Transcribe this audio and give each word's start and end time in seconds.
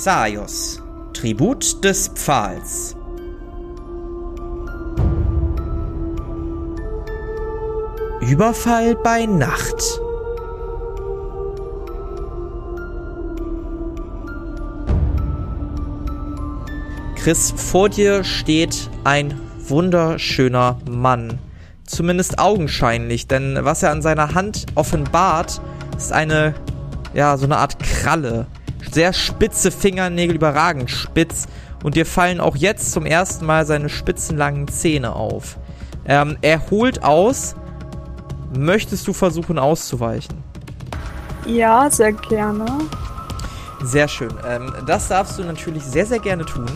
Xaios, 0.00 0.80
Tribut 1.12 1.82
des 1.82 2.06
Pfahls. 2.14 2.94
Überfall 8.20 8.94
bei 8.94 9.26
Nacht. 9.26 10.00
Chris, 17.16 17.52
vor 17.56 17.88
dir 17.88 18.22
steht 18.22 18.88
ein 19.02 19.34
wunderschöner 19.66 20.78
Mann. 20.88 21.40
Zumindest 21.84 22.38
augenscheinlich, 22.38 23.26
denn 23.26 23.58
was 23.62 23.82
er 23.82 23.90
an 23.90 24.02
seiner 24.02 24.36
Hand 24.36 24.66
offenbart, 24.76 25.60
ist 25.96 26.12
eine, 26.12 26.54
ja, 27.14 27.36
so 27.36 27.46
eine 27.46 27.56
Art 27.56 27.80
Kralle. 27.80 28.46
Sehr 28.90 29.12
spitze 29.12 29.70
Fingernägel, 29.70 30.36
überragend 30.36 30.90
spitz. 30.90 31.46
Und 31.82 31.94
dir 31.94 32.06
fallen 32.06 32.40
auch 32.40 32.56
jetzt 32.56 32.92
zum 32.92 33.06
ersten 33.06 33.46
Mal 33.46 33.64
seine 33.64 33.88
spitzenlangen 33.88 34.68
Zähne 34.68 35.14
auf. 35.14 35.58
Ähm, 36.06 36.36
er 36.40 36.70
holt 36.70 37.04
aus. 37.04 37.54
Möchtest 38.56 39.06
du 39.06 39.12
versuchen 39.12 39.58
auszuweichen? 39.58 40.42
Ja, 41.46 41.88
sehr 41.90 42.12
gerne. 42.12 42.66
Sehr 43.82 44.08
schön. 44.08 44.32
Ähm, 44.46 44.72
das 44.86 45.08
darfst 45.08 45.38
du 45.38 45.44
natürlich 45.44 45.84
sehr, 45.84 46.06
sehr 46.06 46.18
gerne 46.18 46.44
tun. 46.44 46.66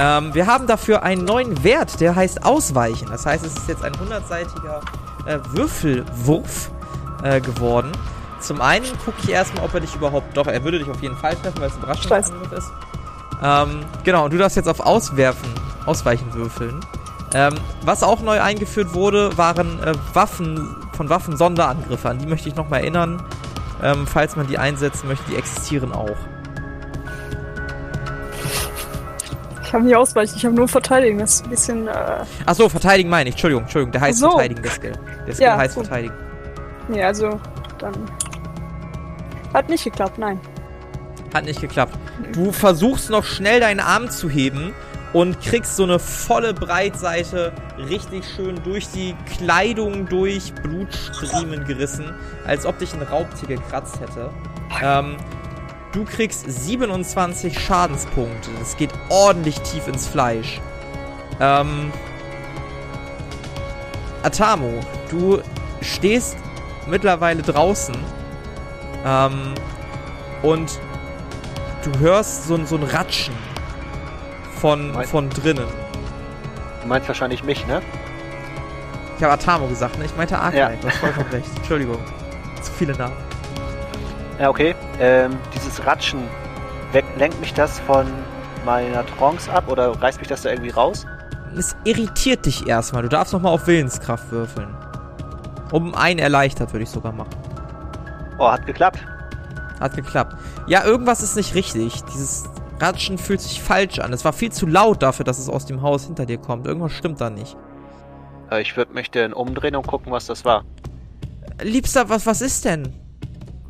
Ähm, 0.00 0.34
wir 0.34 0.46
haben 0.46 0.66
dafür 0.66 1.02
einen 1.02 1.24
neuen 1.24 1.62
Wert, 1.62 2.00
der 2.00 2.16
heißt 2.16 2.44
Ausweichen. 2.44 3.08
Das 3.10 3.26
heißt, 3.26 3.44
es 3.44 3.54
ist 3.54 3.68
jetzt 3.68 3.84
ein 3.84 3.92
100-seitiger 3.92 4.80
äh, 5.26 5.38
Würfelwurf 5.50 6.70
äh, 7.22 7.40
geworden. 7.40 7.92
Zum 8.42 8.60
einen 8.60 8.84
gucke 9.04 9.16
ich 9.22 9.30
erstmal, 9.30 9.64
ob 9.64 9.74
er 9.74 9.80
dich 9.80 9.94
überhaupt. 9.94 10.36
Doch, 10.36 10.46
er 10.46 10.62
würde 10.64 10.78
dich 10.78 10.90
auf 10.90 11.00
jeden 11.00 11.16
Fall 11.16 11.34
treffen, 11.36 11.60
weil 11.60 11.68
es 11.68 11.74
ein 11.74 11.78
Überraschungsangriff 11.82 12.52
ist. 12.52 12.70
Ähm, 13.42 13.80
genau, 14.04 14.24
und 14.24 14.32
du 14.32 14.38
darfst 14.38 14.56
jetzt 14.56 14.68
auf 14.68 14.80
Auswerfen, 14.80 15.48
Ausweichen 15.86 16.32
würfeln. 16.34 16.80
Ähm, 17.34 17.54
was 17.84 18.02
auch 18.02 18.20
neu 18.20 18.40
eingeführt 18.40 18.92
wurde, 18.94 19.36
waren 19.38 19.82
äh, 19.82 19.94
Waffen 20.12 20.76
von 20.92 21.08
Waffen 21.08 21.36
Sonderangriffe. 21.36 22.08
An 22.08 22.18
die 22.18 22.26
möchte 22.26 22.48
ich 22.48 22.54
nochmal 22.56 22.80
erinnern. 22.80 23.22
Ähm, 23.82 24.06
falls 24.06 24.36
man 24.36 24.46
die 24.46 24.58
einsetzen 24.58 25.08
möchte, 25.08 25.24
die 25.30 25.36
existieren 25.36 25.92
auch. 25.92 26.16
Ich 29.64 29.72
habe 29.74 29.84
nicht 29.84 29.96
ausweichen, 29.96 30.34
ich 30.36 30.44
habe 30.44 30.54
nur 30.54 30.68
verteidigen. 30.68 31.18
Das 31.18 31.34
ist 31.36 31.44
ein 31.44 31.50
bisschen. 31.50 31.88
Äh 31.88 31.92
Ach 32.44 32.54
so, 32.54 32.68
verteidigen 32.68 33.08
meine 33.08 33.30
ich. 33.30 33.34
Entschuldigung, 33.36 33.62
Entschuldigung. 33.64 33.92
Der 33.92 34.00
heißt 34.02 34.18
so. 34.18 34.30
verteidigen, 34.32 34.62
der 34.62 34.70
Skill. 34.70 34.92
Der 35.26 35.32
Skill 35.34 35.46
Ja, 35.46 35.56
heißt 35.56 35.74
gut. 35.74 35.86
verteidigen. 35.86 36.14
nee, 36.88 37.02
also 37.02 37.40
dann. 37.78 37.94
Hat 39.52 39.68
nicht 39.68 39.84
geklappt, 39.84 40.18
nein. 40.18 40.40
Hat 41.34 41.44
nicht 41.44 41.60
geklappt. 41.60 41.96
Du 42.32 42.52
versuchst 42.52 43.10
noch 43.10 43.24
schnell 43.24 43.60
deinen 43.60 43.80
Arm 43.80 44.10
zu 44.10 44.28
heben 44.28 44.74
und 45.12 45.40
kriegst 45.42 45.76
so 45.76 45.84
eine 45.84 45.98
volle 45.98 46.54
Breitseite 46.54 47.52
richtig 47.88 48.24
schön 48.34 48.62
durch 48.64 48.88
die 48.88 49.14
Kleidung 49.36 50.06
durch 50.08 50.52
Blutstriemen 50.54 51.64
gerissen, 51.64 52.14
als 52.46 52.64
ob 52.64 52.78
dich 52.78 52.94
ein 52.94 53.02
Raubtier 53.02 53.56
gekratzt 53.56 54.00
hätte. 54.00 54.30
Ähm, 54.82 55.16
du 55.92 56.04
kriegst 56.04 56.50
27 56.50 57.58
Schadenspunkte. 57.58 58.50
Das 58.58 58.76
geht 58.76 58.90
ordentlich 59.10 59.60
tief 59.60 59.86
ins 59.86 60.06
Fleisch. 60.06 60.60
Ähm, 61.40 61.92
Atamo, 64.22 64.80
du 65.10 65.42
stehst 65.82 66.36
mittlerweile 66.86 67.42
draußen 67.42 67.94
ähm, 69.04 69.54
und 70.42 70.78
du 71.84 71.98
hörst 72.00 72.46
so, 72.48 72.54
ein- 72.54 72.66
so 72.66 72.76
ein 72.76 72.82
Ratschen 72.84 73.34
von, 74.60 74.92
Mein- 74.92 75.06
von 75.06 75.30
drinnen. 75.30 75.66
Du 76.82 76.88
meinst 76.88 77.08
wahrscheinlich 77.08 77.42
mich, 77.44 77.66
ne? 77.66 77.80
Ich 79.16 79.22
habe 79.24 79.34
Atamo 79.34 79.66
gesagt, 79.68 79.98
ne? 79.98 80.04
Ich 80.04 80.16
meinte 80.16 80.36
Arkai. 80.38 80.56
Ja. 80.58 80.70
Du 80.80 80.88
hast 80.88 80.96
vollkommen 80.96 81.30
recht. 81.30 81.46
Entschuldigung. 81.56 81.98
Zu 82.60 82.72
viele 82.72 82.96
Namen. 82.96 83.14
Ja, 84.40 84.48
okay. 84.48 84.74
Ähm, 84.98 85.36
dieses 85.54 85.84
Ratschen, 85.86 86.22
lenkt 87.16 87.38
mich 87.40 87.54
das 87.54 87.78
von 87.80 88.06
meiner 88.64 89.04
Trance 89.06 89.52
ab 89.52 89.68
oder 89.68 90.00
reißt 90.00 90.18
mich 90.18 90.28
das 90.28 90.42
da 90.42 90.50
irgendwie 90.50 90.70
raus? 90.70 91.06
Es 91.56 91.76
irritiert 91.84 92.46
dich 92.46 92.66
erstmal. 92.66 93.02
Du 93.02 93.08
darfst 93.08 93.32
nochmal 93.32 93.52
auf 93.52 93.66
Willenskraft 93.66 94.30
würfeln. 94.32 94.74
Um 95.70 95.94
einen 95.94 96.18
erleichtert, 96.18 96.72
würde 96.72 96.82
ich 96.84 96.90
sogar 96.90 97.12
machen. 97.12 97.30
Oh, 98.38 98.50
hat 98.50 98.66
geklappt. 98.66 98.98
Hat 99.80 99.94
geklappt. 99.94 100.36
Ja, 100.66 100.84
irgendwas 100.84 101.22
ist 101.22 101.36
nicht 101.36 101.54
richtig. 101.54 102.02
Dieses 102.04 102.44
Ratschen 102.80 103.18
fühlt 103.18 103.40
sich 103.40 103.60
falsch 103.60 103.98
an. 103.98 104.12
Es 104.12 104.24
war 104.24 104.32
viel 104.32 104.52
zu 104.52 104.66
laut 104.66 105.02
dafür, 105.02 105.24
dass 105.24 105.38
es 105.38 105.48
aus 105.48 105.66
dem 105.66 105.82
Haus 105.82 106.06
hinter 106.06 106.26
dir 106.26 106.38
kommt. 106.38 106.66
Irgendwas 106.66 106.92
stimmt 106.92 107.20
da 107.20 107.30
nicht. 107.30 107.56
Äh, 108.50 108.62
ich 108.62 108.76
würde 108.76 108.92
mich 108.92 109.10
denn 109.10 109.32
umdrehen 109.32 109.76
und 109.76 109.86
gucken, 109.86 110.12
was 110.12 110.26
das 110.26 110.44
war. 110.44 110.64
Liebster, 111.62 112.08
was, 112.08 112.26
was 112.26 112.40
ist 112.40 112.64
denn? 112.64 112.92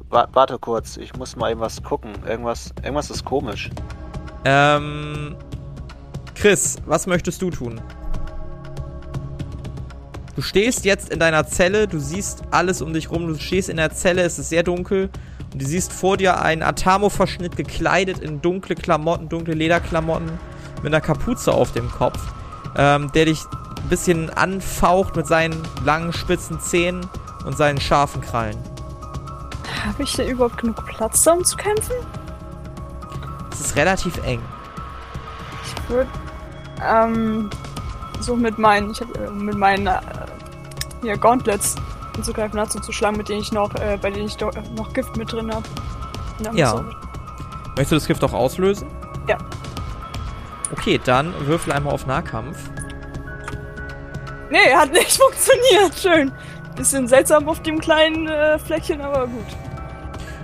Wa 0.08 0.28
warte 0.32 0.58
kurz, 0.58 0.96
ich 0.98 1.16
muss 1.16 1.36
mal 1.36 1.50
eben 1.50 1.60
was 1.60 1.82
gucken. 1.82 2.12
Irgendwas, 2.26 2.74
irgendwas 2.82 3.10
ist 3.10 3.24
komisch. 3.24 3.70
Ähm. 4.44 5.36
Chris, 6.34 6.76
was 6.86 7.06
möchtest 7.06 7.40
du 7.40 7.50
tun? 7.50 7.80
Du 10.34 10.41
stehst 10.41 10.87
jetzt 10.87 11.10
in 11.10 11.19
deiner 11.19 11.47
Zelle, 11.47 11.87
du 11.87 11.98
siehst 11.98 12.43
alles 12.50 12.81
um 12.81 12.94
dich 12.94 13.10
rum, 13.10 13.26
du 13.26 13.38
stehst 13.38 13.69
in 13.69 13.76
der 13.76 13.93
Zelle, 13.93 14.22
es 14.22 14.38
ist 14.38 14.48
sehr 14.48 14.62
dunkel 14.62 15.10
und 15.53 15.60
du 15.60 15.66
siehst 15.66 15.93
vor 15.93 16.16
dir 16.16 16.41
einen 16.41 16.62
Atamo-Verschnitt 16.62 17.56
gekleidet 17.56 18.19
in 18.19 18.41
dunkle 18.41 18.75
Klamotten, 18.75 19.28
dunkle 19.28 19.53
Lederklamotten 19.53 20.31
mit 20.76 20.87
einer 20.87 21.03
Kapuze 21.03 21.53
auf 21.53 21.72
dem 21.72 21.91
Kopf, 21.91 22.19
ähm, 22.76 23.12
der 23.12 23.26
dich 23.26 23.44
ein 23.82 23.88
bisschen 23.91 24.31
anfaucht 24.31 25.16
mit 25.16 25.26
seinen 25.26 25.56
langen, 25.84 26.15
spitzen 26.15 26.59
Zähnen 26.60 27.06
und 27.44 27.59
seinen 27.59 27.78
scharfen 27.81 28.22
Krallen. 28.22 28.56
Habe 29.84 30.03
ich 30.03 30.14
denn 30.14 30.28
überhaupt 30.28 30.59
genug 30.59 30.87
Platz, 30.87 31.26
um 31.26 31.44
zu 31.44 31.56
kämpfen? 31.56 31.94
Es 33.53 33.60
ist 33.60 33.76
relativ 33.76 34.16
eng. 34.25 34.41
Ich 35.66 35.91
würde 35.91 36.09
ähm, 36.82 37.50
so 38.20 38.37
mit 38.37 38.59
meinen, 38.59 38.91
ich 38.93 39.00
hab, 39.00 39.14
äh, 39.16 39.31
mit 39.31 39.56
meinen 39.56 39.88
hier 41.02 41.18
Gauntlets 41.18 41.76
anzugreifen, 42.16 42.56
dazu 42.56 42.80
zu 42.80 42.92
schlagen, 42.92 43.16
mit 43.16 43.28
denen 43.28 43.40
ich 43.40 43.52
noch, 43.52 43.74
äh, 43.74 43.98
bei 44.00 44.10
denen 44.10 44.26
ich 44.26 44.40
äh, 44.40 44.46
noch 44.76 44.92
Gift 44.92 45.16
mit 45.16 45.32
drin 45.32 45.52
habe. 45.52 45.64
Ja. 46.54 46.84
Möchtest 47.76 47.92
du 47.92 47.96
das 47.96 48.06
Gift 48.06 48.24
auch 48.24 48.32
auslösen? 48.32 48.88
Ja. 49.28 49.38
Okay, 50.72 51.00
dann 51.04 51.32
würfel 51.46 51.72
einmal 51.72 51.94
auf 51.94 52.06
Nahkampf. 52.06 52.58
Nee, 54.50 54.74
hat 54.74 54.92
nicht 54.92 55.12
funktioniert. 55.20 55.94
Schön. 55.96 56.32
Bisschen 56.76 57.06
seltsam 57.06 57.48
auf 57.48 57.62
dem 57.62 57.78
kleinen 57.78 58.28
äh, 58.28 58.58
Fleckchen, 58.58 59.00
aber 59.00 59.26
gut. 59.26 59.46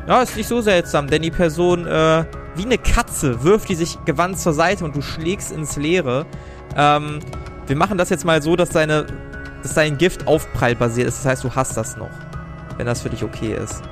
Ja, 0.06 0.22
ist 0.22 0.36
nicht 0.36 0.48
so 0.48 0.60
seltsam, 0.60 1.06
denn 1.08 1.22
die 1.22 1.30
Person, 1.30 1.86
äh, 1.86 2.24
wie 2.54 2.64
eine 2.64 2.78
Katze, 2.78 3.42
wirft 3.44 3.68
die 3.68 3.74
sich 3.74 4.02
gewandt 4.04 4.38
zur 4.38 4.54
Seite 4.54 4.84
und 4.84 4.96
du 4.96 5.02
schlägst 5.02 5.52
ins 5.52 5.76
Leere. 5.76 6.26
Ähm, 6.76 7.20
wir 7.66 7.76
machen 7.76 7.98
das 7.98 8.08
jetzt 8.08 8.24
mal 8.24 8.40
so, 8.42 8.56
dass 8.56 8.70
deine, 8.70 9.06
dass 9.68 9.74
dein 9.74 9.98
Gift 9.98 10.26
aufprallbasiert 10.26 11.06
ist. 11.06 11.18
Das 11.18 11.32
heißt, 11.32 11.44
du 11.44 11.54
hast 11.54 11.76
das 11.76 11.96
noch. 11.96 12.10
Wenn 12.76 12.86
das 12.86 13.02
für 13.02 13.10
dich 13.10 13.22
okay 13.22 13.54
ist. 13.54 13.82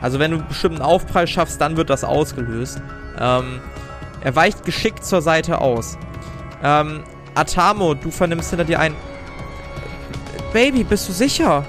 Also 0.00 0.18
wenn 0.18 0.32
du 0.32 0.38
einen 0.38 0.48
bestimmten 0.48 0.82
Aufprall 0.82 1.26
schaffst, 1.26 1.60
dann 1.60 1.76
wird 1.76 1.90
das 1.90 2.04
ausgelöst. 2.04 2.80
Ähm, 3.18 3.60
er 4.20 4.34
weicht 4.36 4.64
geschickt 4.64 5.04
zur 5.04 5.22
Seite 5.22 5.60
aus. 5.60 5.96
Ähm, 6.62 7.04
Atamo, 7.34 7.94
du 7.94 8.10
vernimmst 8.10 8.50
hinter 8.50 8.64
dir 8.64 8.80
ein... 8.80 8.94
Baby, 10.52 10.84
bist 10.84 11.08
du 11.08 11.12
sicher? 11.12 11.64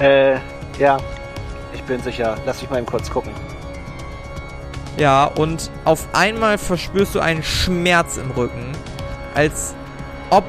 Äh, 0.00 0.36
ja. 0.78 0.98
Ich 1.72 1.82
bin 1.82 2.00
sicher. 2.00 2.36
Lass 2.46 2.60
mich 2.60 2.70
mal 2.70 2.78
eben 2.78 2.86
kurz 2.86 3.10
gucken. 3.10 3.32
Ja, 4.96 5.24
und 5.24 5.70
auf 5.84 6.06
einmal 6.12 6.58
verspürst 6.58 7.14
du 7.14 7.20
einen 7.20 7.42
Schmerz 7.42 8.16
im 8.16 8.30
Rücken. 8.30 8.72
Als 9.34 9.74
ob. 10.30 10.44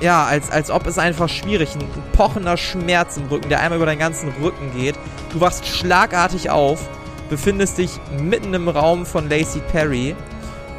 Ja, 0.00 0.24
als, 0.26 0.50
als 0.50 0.70
ob 0.70 0.86
es 0.86 0.98
einfach 0.98 1.28
schwierig, 1.28 1.74
ein, 1.74 1.80
ein 1.80 2.12
pochender 2.12 2.56
Schmerz 2.56 3.16
im 3.16 3.26
Rücken, 3.26 3.48
der 3.48 3.60
einmal 3.60 3.78
über 3.78 3.86
deinen 3.86 3.98
ganzen 3.98 4.28
Rücken 4.40 4.72
geht. 4.72 4.94
Du 5.32 5.40
wachst 5.40 5.66
schlagartig 5.66 6.50
auf, 6.50 6.88
befindest 7.28 7.78
dich 7.78 7.98
mitten 8.20 8.54
im 8.54 8.68
Raum 8.68 9.04
von 9.04 9.28
Lacey 9.28 9.60
Perry. 9.72 10.14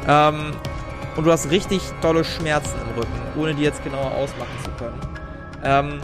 Ähm, 0.08 0.52
und 1.16 1.24
du 1.24 1.32
hast 1.32 1.50
richtig 1.50 1.82
dolle 2.00 2.24
Schmerzen 2.24 2.74
im 2.88 2.98
Rücken, 2.98 3.12
ohne 3.36 3.54
die 3.54 3.62
jetzt 3.62 3.84
genauer 3.84 4.12
ausmachen 4.12 4.56
zu 4.64 4.70
können. 4.72 5.00
Ähm, 5.62 6.00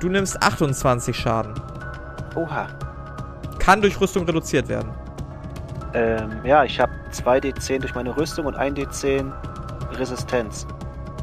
du 0.00 0.08
nimmst 0.08 0.42
28 0.42 1.16
Schaden. 1.16 1.54
Oha. 2.34 2.66
Kann 3.58 3.80
durch 3.80 3.98
Rüstung 3.98 4.26
reduziert 4.26 4.68
werden. 4.68 4.90
Ähm, 5.94 6.30
ja, 6.44 6.64
ich 6.64 6.78
habe 6.78 6.92
2d10 7.12 7.78
durch 7.78 7.94
meine 7.94 8.14
Rüstung 8.14 8.44
und 8.44 8.58
1d10 8.58 9.32
Resistenz. 9.92 10.66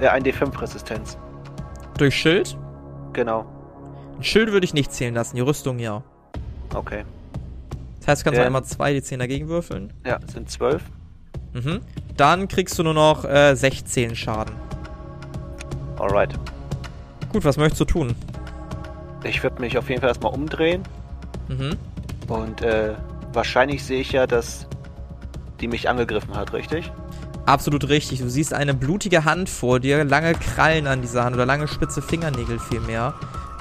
Äh, 0.04 0.10
1d5 0.10 0.62
Resistenz. 0.62 1.18
Durch 1.98 2.16
Schild? 2.16 2.58
Genau. 3.14 3.46
Ein 4.18 4.24
Schild 4.24 4.52
würde 4.52 4.66
ich 4.66 4.74
nicht 4.74 4.92
zählen 4.92 5.14
lassen, 5.14 5.36
die 5.36 5.42
Rüstung 5.42 5.80
ja. 5.80 6.04
Okay. 6.74 7.04
Das 8.00 8.08
heißt, 8.10 8.22
du 8.22 8.26
kannst 8.26 8.40
Ja. 8.40 8.46
einmal 8.46 8.64
2 8.64 8.94
D10 8.98 9.18
dagegen 9.18 9.48
würfeln. 9.48 9.94
Ja, 10.06 10.20
sind 10.32 10.50
zwölf. 10.50 10.84
Mhm. 11.54 11.82
Dann 12.18 12.48
kriegst 12.48 12.78
du 12.78 12.84
nur 12.84 12.94
noch 12.94 13.24
äh, 13.26 13.56
16 13.56 14.16
Schaden. 14.16 14.56
Alright. 16.00 16.34
Gut, 17.32 17.46
was 17.46 17.58
möchtest 17.58 17.82
du 17.82 17.86
tun? 17.86 18.16
Ich 19.24 19.42
würde 19.42 19.62
mich 19.62 19.78
auf 19.78 19.88
jeden 19.90 20.02
Fall 20.02 20.10
erstmal 20.10 20.34
umdrehen 20.34 20.84
Mhm. 21.48 21.78
und 22.28 22.62
äh, 22.62 22.94
wahrscheinlich 23.32 23.84
sehe 23.84 24.02
ich 24.02 24.12
ja, 24.12 24.28
dass 24.28 24.68
die 25.62 25.68
mich 25.68 25.88
angegriffen 25.90 26.36
hat, 26.36 26.52
richtig? 26.54 26.92
Absolut 27.46 27.90
richtig. 27.90 28.20
Du 28.20 28.30
siehst 28.30 28.54
eine 28.54 28.74
blutige 28.74 29.26
Hand 29.26 29.50
vor 29.50 29.80
dir, 29.80 30.04
lange 30.06 30.34
Krallen 30.34 30.88
an 30.88 31.02
dieser 31.02 31.26
Hand 31.26 31.36
oder 31.36 31.46
lange 31.46 31.68
spitze 31.68 32.02
Fingernägel 32.02 32.58
vielmehr. 32.60 33.14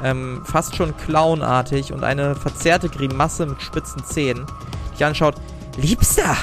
Ähm, 0.02 0.42
fast 0.44 0.76
schon 0.76 0.96
clownartig 0.96 1.92
und 1.92 2.04
eine 2.04 2.34
verzerrte 2.34 2.88
Grimasse 2.88 3.46
mit 3.46 3.60
spitzen 3.62 4.04
Zähnen. 4.04 4.46
Die 4.92 4.96
dich 4.98 5.04
anschaut. 5.04 5.34
Liebster! 5.76 6.36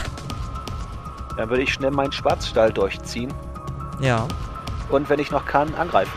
Dann 1.38 1.50
würde 1.50 1.64
ich 1.64 1.74
schnell 1.74 1.92
meinen 1.92 2.12
Schwarzstahl 2.12 2.74
durchziehen 2.74 3.34
Ja. 4.02 4.28
und 4.90 5.10
wenn 5.10 5.20
ich 5.20 5.32
noch 5.32 5.46
kann, 5.46 5.74
angreifen. 5.76 6.12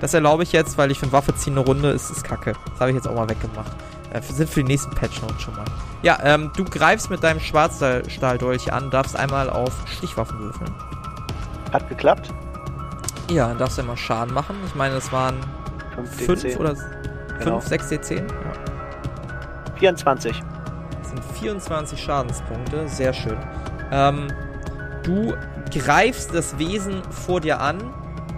Das 0.00 0.14
erlaube 0.14 0.44
ich 0.44 0.52
jetzt, 0.52 0.78
weil 0.78 0.92
ich 0.92 1.00
finde, 1.00 1.12
Waffe 1.12 1.34
ziehen 1.34 1.54
eine 1.56 1.66
Runde 1.66 1.90
ist, 1.90 2.10
ist 2.10 2.22
kacke. 2.22 2.52
Das 2.70 2.80
habe 2.80 2.90
ich 2.90 2.96
jetzt 2.96 3.08
auch 3.08 3.14
mal 3.14 3.28
weggemacht. 3.28 3.72
Äh, 4.12 4.14
wir 4.14 4.34
sind 4.34 4.48
für 4.48 4.62
die 4.62 4.68
nächsten 4.68 4.90
Patch 4.94 5.20
Notes 5.22 5.40
schon 5.42 5.54
mal. 5.56 5.64
Ja, 6.02 6.18
ähm, 6.22 6.50
du 6.56 6.64
greifst 6.64 7.10
mit 7.10 7.22
deinem 7.22 7.40
Schwarzstahldolch 7.40 8.72
an, 8.72 8.90
darfst 8.90 9.16
einmal 9.16 9.50
auf 9.50 9.72
Stichwaffen 9.86 10.38
würfeln. 10.38 10.74
Hat 11.72 11.88
geklappt. 11.88 12.30
Ja, 13.30 13.48
dann 13.48 13.58
darfst 13.58 13.76
du 13.76 13.82
einmal 13.82 13.96
Schaden 13.96 14.32
machen. 14.32 14.56
Ich 14.66 14.74
meine, 14.74 14.94
das 14.94 15.12
waren 15.12 15.36
5 15.94 16.14
5 16.26 16.42
D10. 16.44 16.58
oder 16.58 16.74
Genau. 17.38 17.60
5, 17.60 17.66
6 17.68 17.88
D10. 17.90 18.16
Ja. 18.18 18.24
24. 19.78 20.42
Das 21.00 21.10
sind 21.10 21.22
24 21.38 22.02
Schadenspunkte, 22.02 22.88
sehr 22.88 23.12
schön. 23.12 23.36
Ähm, 23.92 24.28
du 25.02 25.34
greifst 25.70 26.34
das 26.34 26.58
Wesen 26.58 27.02
vor 27.10 27.40
dir 27.40 27.60
an 27.60 27.78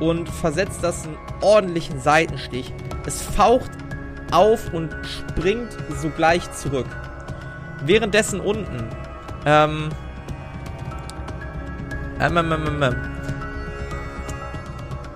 und 0.00 0.28
versetzt 0.28 0.82
das 0.82 1.04
einen 1.04 1.16
ordentlichen 1.40 2.00
Seitenstich. 2.00 2.72
Es 3.06 3.22
faucht 3.22 3.70
auf 4.32 4.72
und 4.72 4.94
springt 5.04 5.76
sogleich 6.00 6.50
zurück. 6.52 6.86
Währenddessen 7.84 8.40
unten, 8.40 8.88
ähm, 9.46 9.88
ähm, 12.20 12.36
ähm, 12.36 12.52
ähm, 12.52 12.82
ähm, 12.82 12.96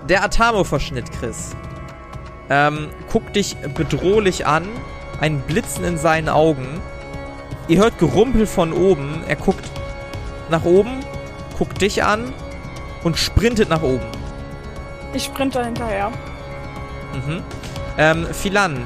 der 0.09 0.23
Atamo-Verschnitt, 0.23 1.11
Chris, 1.11 1.55
ähm, 2.49 2.89
guckt 3.11 3.35
dich 3.35 3.55
bedrohlich 3.75 4.45
an, 4.45 4.67
ein 5.19 5.41
Blitzen 5.41 5.83
in 5.83 5.97
seinen 5.97 6.29
Augen. 6.29 6.81
Ihr 7.67 7.79
hört 7.79 7.97
Gerumpel 7.97 8.45
von 8.45 8.73
oben. 8.73 9.23
Er 9.27 9.35
guckt 9.35 9.65
nach 10.49 10.63
oben, 10.63 11.03
guckt 11.57 11.81
dich 11.81 12.03
an 12.03 12.33
und 13.03 13.17
sprintet 13.17 13.69
nach 13.69 13.81
oben. 13.81 14.05
Ich 15.13 15.23
sprinte 15.23 15.63
hinterher. 15.63 16.11
Mhm. 17.13 17.41
Ähm, 17.97 18.27
Philan 18.33 18.85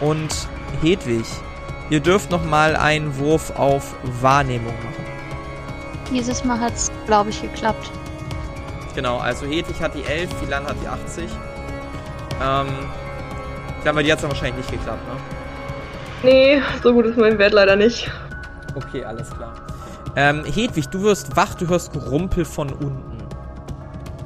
und 0.00 0.48
Hedwig, 0.82 1.24
ihr 1.90 2.00
dürft 2.00 2.30
noch 2.30 2.44
mal 2.44 2.76
einen 2.76 3.18
Wurf 3.18 3.50
auf 3.56 3.94
Wahrnehmung 4.20 4.74
machen. 4.74 5.04
Dieses 6.12 6.44
Mal 6.44 6.58
hat's, 6.58 6.90
glaube 7.06 7.30
ich, 7.30 7.40
geklappt. 7.40 7.90
Genau, 8.94 9.18
also 9.18 9.46
Hedwig 9.46 9.80
hat 9.80 9.94
die 9.94 10.02
11, 10.02 10.30
Philan 10.40 10.66
hat 10.66 10.76
die 10.82 10.88
80. 10.88 11.24
Ähm, 11.24 12.66
ja, 13.84 13.90
aber 13.90 14.02
die 14.02 14.10
hat 14.10 14.18
es 14.18 14.22
dann 14.22 14.30
wahrscheinlich 14.30 14.56
nicht 14.56 14.72
geklappt, 14.72 15.06
ne? 15.06 15.16
Nee, 16.22 16.62
so 16.82 16.92
gut 16.92 17.06
ist 17.06 17.16
mein 17.16 17.38
Wert 17.38 17.52
leider 17.52 17.76
nicht. 17.76 18.10
Okay, 18.74 19.04
alles 19.04 19.30
klar. 19.30 19.54
Ähm, 20.16 20.44
Hedwig, 20.44 20.88
du 20.88 21.02
wirst 21.02 21.36
wach, 21.36 21.54
du 21.54 21.68
hörst 21.68 21.92
Gerumpel 21.92 22.44
von 22.44 22.70
unten. 22.70 23.18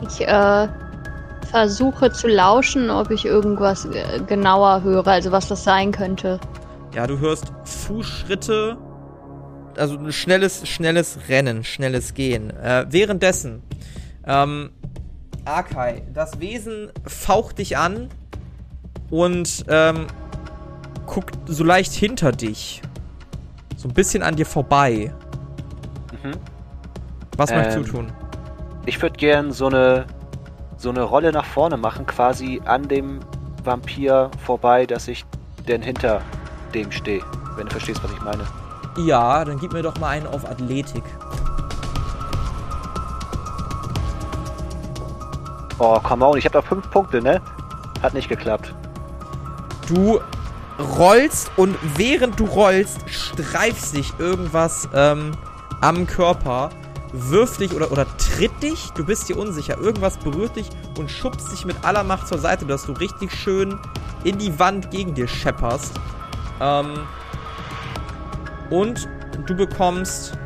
Ich 0.01 0.27
äh, 0.27 0.69
versuche 1.55 2.11
zu 2.11 2.27
lauschen, 2.27 2.91
ob 2.91 3.13
ich 3.13 3.25
irgendwas 3.25 3.85
äh, 3.85 4.19
genauer 4.27 4.83
höre, 4.83 5.07
also 5.07 5.31
was 5.31 5.47
das 5.47 5.63
sein 5.63 5.93
könnte. 5.93 6.41
Ja, 6.93 7.07
du 7.07 7.21
hörst 7.21 7.53
Fußschritte, 7.63 8.77
also 9.77 9.97
ein 9.97 10.11
schnelles, 10.11 10.67
schnelles 10.69 11.17
Rennen, 11.29 11.63
schnelles 11.63 12.15
Gehen. 12.15 12.51
Äh, 12.51 12.87
währenddessen, 12.91 13.63
ähm, 14.27 14.71
Akai, 15.45 16.03
das 16.13 16.41
Wesen 16.41 16.91
faucht 17.07 17.59
dich 17.59 17.77
an 17.77 18.09
und 19.11 19.65
ähm, 19.69 20.09
guckt 21.07 21.37
so 21.47 21.63
leicht 21.63 21.93
hinter 21.93 22.33
dich. 22.33 22.83
So 23.77 23.87
ein 23.87 23.95
bisschen 23.95 24.25
an 24.25 24.35
dir 24.35 24.47
vorbei. 24.47 25.15
Mhm. 26.21 26.33
Was 27.37 27.51
möchtest 27.53 27.77
du 27.77 27.81
Ähm, 27.83 27.87
tun? 27.87 28.13
Ich 28.87 29.01
würde 29.01 29.17
gern 29.17 29.53
so 29.53 29.67
eine 29.67 30.07
so 30.77 30.91
eine 30.91 31.03
Rolle 31.03 31.33
nach 31.33 31.45
vorne 31.45 31.77
machen, 31.77 32.07
quasi 32.07 32.61
an 32.65 32.89
dem 32.89 33.21
Vampir 33.63 34.31
vorbei, 34.45 34.87
dass 34.87 35.09
ich 35.09 35.25
denn 35.69 35.83
hinter 35.83 36.21
dem 36.75 36.91
stehe. 36.93 37.23
Wenn 37.57 37.67
du 37.67 37.73
verstehst, 37.73 38.03
was 38.03 38.13
ich 38.13 38.21
meine. 38.23 38.45
Ja, 38.97 39.45
dann 39.45 39.59
gib 39.59 39.73
mir 39.73 39.83
doch 39.83 39.99
mal 39.99 40.09
einen 40.09 40.27
auf 40.27 40.45
Athletik. 40.49 41.05
Oh, 45.79 45.99
come 46.01 46.25
on, 46.25 46.39
ich 46.39 46.45
habe 46.45 46.61
doch 46.61 46.65
fünf 46.65 46.89
Punkte, 46.91 47.21
ne? 47.21 47.41
Hat 48.03 48.15
nicht 48.15 48.29
geklappt. 48.29 48.75
Du 49.89 50.21
rollst 50.99 51.51
und 51.57 51.77
während 51.97 52.39
du 52.39 52.45
rollst, 52.47 53.01
streifst 53.09 53.97
dich 53.97 54.13
irgendwas 54.19 54.89
ähm, 54.95 55.33
am 55.81 56.07
Körper, 56.07 56.71
wirft 57.17 57.61
dich 57.61 57.73
oder, 57.73 57.93
oder 57.93 58.07
tritt 58.19 58.63
dich, 58.63 58.91
du 58.97 59.05
bist 59.05 59.29
dir 59.29 59.39
unsicher, 59.39 59.79
irgendwas 59.79 60.17
berührt 60.19 60.57
dich 60.57 60.69
und 60.99 61.11
schubst 61.11 61.53
dich 61.53 61.65
mit 61.65 61.77
aller 61.85 62.03
Macht 62.03 62.27
zur 62.27 62.39
Seite, 62.39 62.67
dass 62.67 62.85
du 62.87 62.93
richtig 62.93 63.33
schön 63.33 63.79
in 64.25 64.39
die 64.39 64.59
Wand 64.59 64.91
gegen 64.91 65.15
dir 65.15 65.29
schepperst. 65.29 65.95
Ähm, 66.61 66.95
und 68.71 69.09
du 69.47 69.55
bekommst 69.55 70.37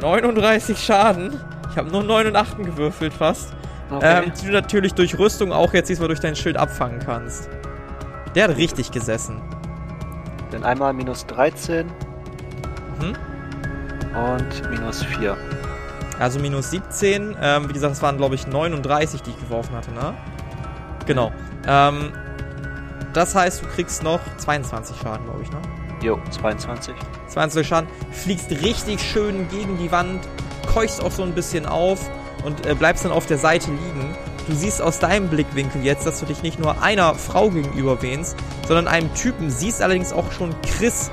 39 0.00 0.78
Schaden. 0.78 1.40
Ich 1.70 1.76
habe 1.76 1.90
nur 1.90 2.02
9 2.02 2.28
und 2.28 2.36
8 2.36 2.58
gewürfelt 2.58 3.12
fast. 3.12 3.52
Ähm, 4.00 4.32
die 4.40 4.46
du 4.46 4.52
natürlich 4.52 4.94
durch 4.94 5.18
Rüstung 5.18 5.52
auch 5.52 5.74
jetzt 5.74 5.88
diesmal 5.88 6.08
durch 6.08 6.20
dein 6.20 6.34
Schild 6.36 6.56
abfangen 6.56 6.98
kannst. 7.00 7.48
Der 8.34 8.44
hat 8.48 8.56
richtig 8.56 8.90
gesessen. 8.90 9.40
Dann 10.50 10.64
einmal 10.64 10.92
minus 10.92 11.26
13 11.26 11.86
Mhm. 13.00 13.16
und 14.14 14.70
minus 14.70 15.02
4. 15.04 15.36
Also 16.22 16.38
minus 16.38 16.70
17. 16.70 17.36
Ähm, 17.40 17.68
wie 17.68 17.72
gesagt, 17.72 17.90
das 17.90 18.02
waren, 18.02 18.16
glaube 18.16 18.36
ich, 18.36 18.46
39, 18.46 19.22
die 19.22 19.30
ich 19.30 19.40
geworfen 19.40 19.74
hatte, 19.74 19.90
ne? 19.90 20.14
Genau. 21.04 21.32
Ähm, 21.66 22.12
das 23.12 23.34
heißt, 23.34 23.62
du 23.62 23.66
kriegst 23.66 24.04
noch 24.04 24.20
22 24.36 24.96
Schaden, 24.96 25.26
glaube 25.26 25.42
ich, 25.42 25.50
ne? 25.50 25.60
Jo, 26.00 26.20
22. 26.30 26.94
22 27.26 27.66
Schaden. 27.66 27.90
Fliegst 28.12 28.52
richtig 28.52 29.00
schön 29.00 29.48
gegen 29.48 29.78
die 29.78 29.90
Wand, 29.90 30.20
keuchst 30.72 31.02
auch 31.02 31.10
so 31.10 31.24
ein 31.24 31.32
bisschen 31.32 31.66
auf 31.66 32.08
und 32.44 32.66
äh, 32.66 32.74
bleibst 32.76 33.04
dann 33.04 33.10
auf 33.10 33.26
der 33.26 33.38
Seite 33.38 33.72
liegen. 33.72 34.14
Du 34.46 34.54
siehst 34.54 34.80
aus 34.80 35.00
deinem 35.00 35.28
Blickwinkel 35.28 35.84
jetzt, 35.84 36.06
dass 36.06 36.20
du 36.20 36.26
dich 36.26 36.42
nicht 36.44 36.60
nur 36.60 36.82
einer 36.82 37.16
Frau 37.16 37.50
gegenüber 37.50 38.00
wähnst, 38.00 38.36
sondern 38.68 38.86
einem 38.86 39.12
Typen. 39.14 39.50
Siehst 39.50 39.82
allerdings 39.82 40.12
auch 40.12 40.30
schon 40.30 40.54
Chris 40.62 41.10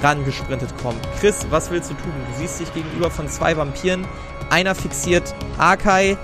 rangesprintet 0.00 0.76
kommen. 0.78 1.00
Chris, 1.20 1.46
was 1.50 1.70
willst 1.70 1.90
du 1.90 1.94
tun? 1.94 2.12
Du 2.30 2.38
siehst 2.38 2.60
dich 2.60 2.72
gegenüber 2.72 3.10
von 3.10 3.28
zwei 3.28 3.56
Vampiren. 3.56 4.06
Einer 4.52 4.74
fixiert 4.74 5.34
Akai, 5.56 6.18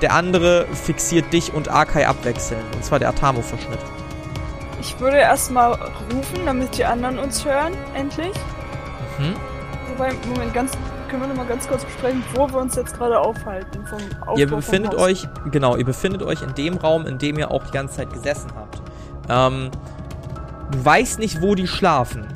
der 0.00 0.14
andere 0.14 0.66
fixiert 0.72 1.30
dich 1.34 1.52
und 1.52 1.68
Akai 1.68 2.08
abwechselnd. 2.08 2.64
Und 2.74 2.82
zwar 2.82 2.98
der 2.98 3.10
Atamo-Verschnitt. 3.10 3.78
Ich 4.80 4.98
würde 5.00 5.18
erstmal 5.18 5.74
rufen, 5.74 6.46
damit 6.46 6.78
die 6.78 6.86
anderen 6.86 7.18
uns 7.18 7.44
hören, 7.44 7.74
endlich. 7.94 8.32
Mhm. 9.18 9.34
Wobei, 9.90 10.14
Moment, 10.30 10.54
ganz, 10.54 10.72
können 11.10 11.24
wir 11.24 11.28
nochmal 11.28 11.44
ganz 11.44 11.68
kurz 11.68 11.84
besprechen, 11.84 12.24
wo 12.32 12.48
wir 12.48 12.56
uns 12.56 12.74
jetzt 12.74 12.96
gerade 12.96 13.20
aufhalten 13.20 13.86
vom 13.86 14.00
Aufbau 14.22 14.36
Ihr 14.38 14.46
befindet 14.46 14.94
euch, 14.94 15.28
genau, 15.50 15.76
ihr 15.76 15.84
befindet 15.84 16.22
euch 16.22 16.40
in 16.40 16.54
dem 16.54 16.78
Raum, 16.78 17.06
in 17.06 17.18
dem 17.18 17.38
ihr 17.38 17.50
auch 17.50 17.64
die 17.64 17.72
ganze 17.72 17.96
Zeit 17.96 18.10
gesessen 18.14 18.50
habt. 18.56 18.80
Ähm, 19.28 19.70
du 20.70 20.82
weißt 20.82 21.18
nicht, 21.18 21.42
wo 21.42 21.54
die 21.54 21.66
schlafen. 21.66 22.26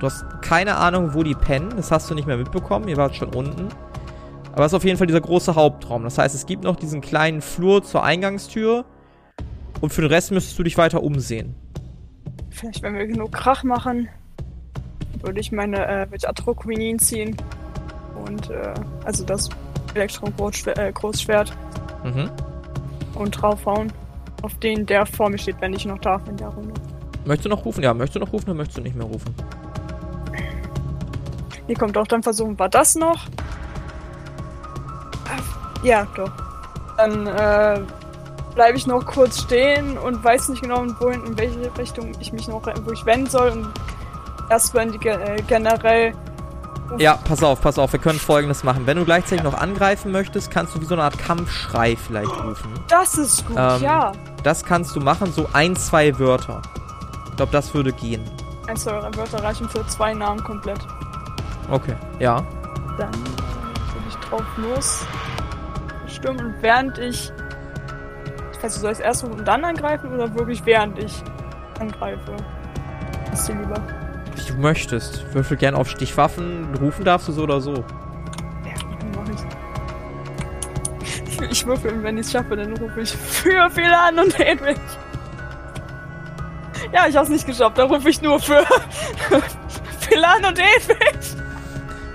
Du 0.00 0.06
hast 0.06 0.24
keine 0.42 0.78
Ahnung, 0.78 1.14
wo 1.14 1.22
die 1.22 1.36
pennen. 1.36 1.74
Das 1.76 1.92
hast 1.92 2.10
du 2.10 2.14
nicht 2.16 2.26
mehr 2.26 2.36
mitbekommen. 2.36 2.88
Ihr 2.88 2.96
wart 2.96 3.14
schon 3.14 3.28
unten. 3.28 3.68
Aber 4.56 4.64
es 4.64 4.72
ist 4.72 4.76
auf 4.76 4.84
jeden 4.84 4.96
Fall 4.96 5.06
dieser 5.06 5.20
große 5.20 5.54
Hauptraum. 5.54 6.02
Das 6.04 6.16
heißt, 6.16 6.34
es 6.34 6.46
gibt 6.46 6.64
noch 6.64 6.76
diesen 6.76 7.02
kleinen 7.02 7.42
Flur 7.42 7.84
zur 7.84 8.02
Eingangstür. 8.02 8.86
Und 9.82 9.92
für 9.92 10.00
den 10.00 10.10
Rest 10.10 10.32
müsstest 10.32 10.58
du 10.58 10.62
dich 10.62 10.78
weiter 10.78 11.02
umsehen. 11.02 11.54
Vielleicht, 12.48 12.82
wenn 12.82 12.94
wir 12.94 13.06
genug 13.06 13.32
Krach 13.32 13.64
machen, 13.64 14.08
würde 15.20 15.40
ich 15.40 15.52
meine 15.52 15.84
äh, 15.86 16.06
mit 16.06 16.26
Atroquinin 16.26 16.98
ziehen. 16.98 17.36
Und, 18.26 18.48
äh, 18.48 18.72
also 19.04 19.24
das 19.26 19.50
Elektro-Großschwert 19.94 21.50
äh, 22.04 22.08
Mhm. 22.08 22.30
und 23.14 23.30
draufhauen. 23.32 23.92
Auf 24.40 24.54
den, 24.60 24.86
der 24.86 25.04
vor 25.04 25.28
mir 25.28 25.36
steht, 25.38 25.56
wenn 25.60 25.74
ich 25.74 25.84
noch 25.84 25.98
darf 25.98 26.26
in 26.28 26.36
der 26.38 26.48
Runde. 26.48 26.72
Möchtest 27.26 27.44
du 27.44 27.50
noch 27.50 27.64
rufen? 27.66 27.82
Ja, 27.82 27.92
möchtest 27.92 28.16
du 28.16 28.20
noch 28.20 28.32
rufen 28.32 28.48
oder 28.48 28.54
möchtest 28.56 28.78
du 28.78 28.82
nicht 28.82 28.96
mehr 28.96 29.06
rufen? 29.06 29.34
Nee, 31.68 31.74
kommt 31.74 31.96
doch, 31.96 32.06
dann 32.06 32.22
versuchen 32.22 32.58
wir 32.58 32.68
das 32.70 32.94
noch. 32.94 33.26
Ja, 35.82 36.06
doch. 36.14 36.30
Dann 36.96 37.26
äh, 37.26 37.80
bleibe 38.54 38.76
ich 38.76 38.86
noch 38.86 39.04
kurz 39.04 39.42
stehen 39.42 39.98
und 39.98 40.24
weiß 40.24 40.48
nicht 40.48 40.62
genau, 40.62 40.84
wohin, 40.98 41.24
in 41.24 41.38
welche 41.38 41.70
Richtung 41.78 42.12
ich 42.18 42.32
mich 42.32 42.48
noch, 42.48 42.62
wo 42.84 42.90
ich 42.90 43.04
wenden 43.06 43.28
soll 43.28 43.50
und 43.50 43.68
erstmal 44.50 44.86
in 44.86 44.98
die 44.98 45.08
äh, 45.08 45.42
generell. 45.46 46.14
Ja, 46.98 47.16
pass 47.16 47.42
auf, 47.42 47.60
pass 47.60 47.78
auf, 47.78 47.92
wir 47.92 48.00
können 48.00 48.18
folgendes 48.18 48.62
machen. 48.62 48.86
Wenn 48.86 48.96
du 48.96 49.04
gleichzeitig 49.04 49.42
noch 49.42 49.54
angreifen 49.54 50.12
möchtest, 50.12 50.50
kannst 50.50 50.74
du 50.74 50.80
wie 50.80 50.84
so 50.84 50.94
eine 50.94 51.02
Art 51.02 51.18
Kampfschrei 51.18 51.96
vielleicht 51.96 52.30
rufen. 52.30 52.72
Das 52.88 53.18
ist 53.18 53.46
gut, 53.46 53.56
Ähm, 53.58 53.82
ja. 53.82 54.12
Das 54.42 54.64
kannst 54.64 54.94
du 54.94 55.00
machen, 55.00 55.32
so 55.32 55.48
ein, 55.52 55.74
zwei 55.74 56.16
Wörter. 56.18 56.62
Ich 57.30 57.36
glaube, 57.36 57.52
das 57.52 57.74
würde 57.74 57.92
gehen. 57.92 58.24
Ein, 58.68 58.76
zwei 58.76 58.92
Wörter 58.92 59.42
reichen 59.42 59.68
für 59.68 59.84
zwei 59.88 60.14
Namen 60.14 60.42
komplett. 60.42 60.78
Okay, 61.70 61.96
ja. 62.20 62.36
Dann 62.96 63.12
würde 63.12 64.08
ich 64.08 64.14
drauf 64.28 64.44
los 64.56 65.04
stürmen 66.16 66.46
und 66.46 66.54
während 66.62 66.98
ich. 66.98 67.32
Ich 68.52 68.62
weiß 68.62 68.72
nicht, 68.72 68.80
soll 68.80 68.92
ich 68.92 69.00
erst 69.00 69.24
rufen 69.24 69.40
und 69.40 69.46
dann 69.46 69.64
angreifen 69.64 70.12
oder 70.12 70.34
wirklich 70.34 70.64
während 70.64 70.98
ich 70.98 71.22
angreife? 71.78 72.36
Was 73.30 73.40
ist 73.40 73.48
dir 73.48 73.54
lieber? 73.54 73.82
Wie 74.34 74.52
du 74.52 74.54
möchtest. 74.58 75.34
Würfel 75.34 75.56
gern 75.56 75.74
auf 75.74 75.88
Stichwaffen. 75.88 76.74
Rufen 76.80 77.04
darfst 77.04 77.28
du 77.28 77.32
so 77.32 77.42
oder 77.42 77.60
so. 77.60 77.74
Ja, 77.74 77.84
dann 78.98 79.10
mach 79.14 79.28
ich. 81.38 81.50
Ich 81.50 81.66
würfel 81.66 81.92
und 81.92 82.02
wenn 82.02 82.16
ich 82.16 82.26
es 82.26 82.32
schaffe, 82.32 82.56
dann 82.56 82.74
rufe 82.76 83.02
ich 83.02 83.12
für 83.12 83.70
viele 83.70 83.98
an 83.98 84.18
und 84.18 84.38
Hedwig. 84.38 84.78
Ja, 86.92 87.06
ich 87.08 87.16
hab's 87.16 87.28
nicht 87.28 87.46
geschafft, 87.46 87.76
da 87.76 87.84
rufe 87.84 88.08
ich 88.08 88.22
nur 88.22 88.38
für 88.40 88.64
Philan 90.00 90.44
und 90.44 90.58
Hedwig. 90.58 91.18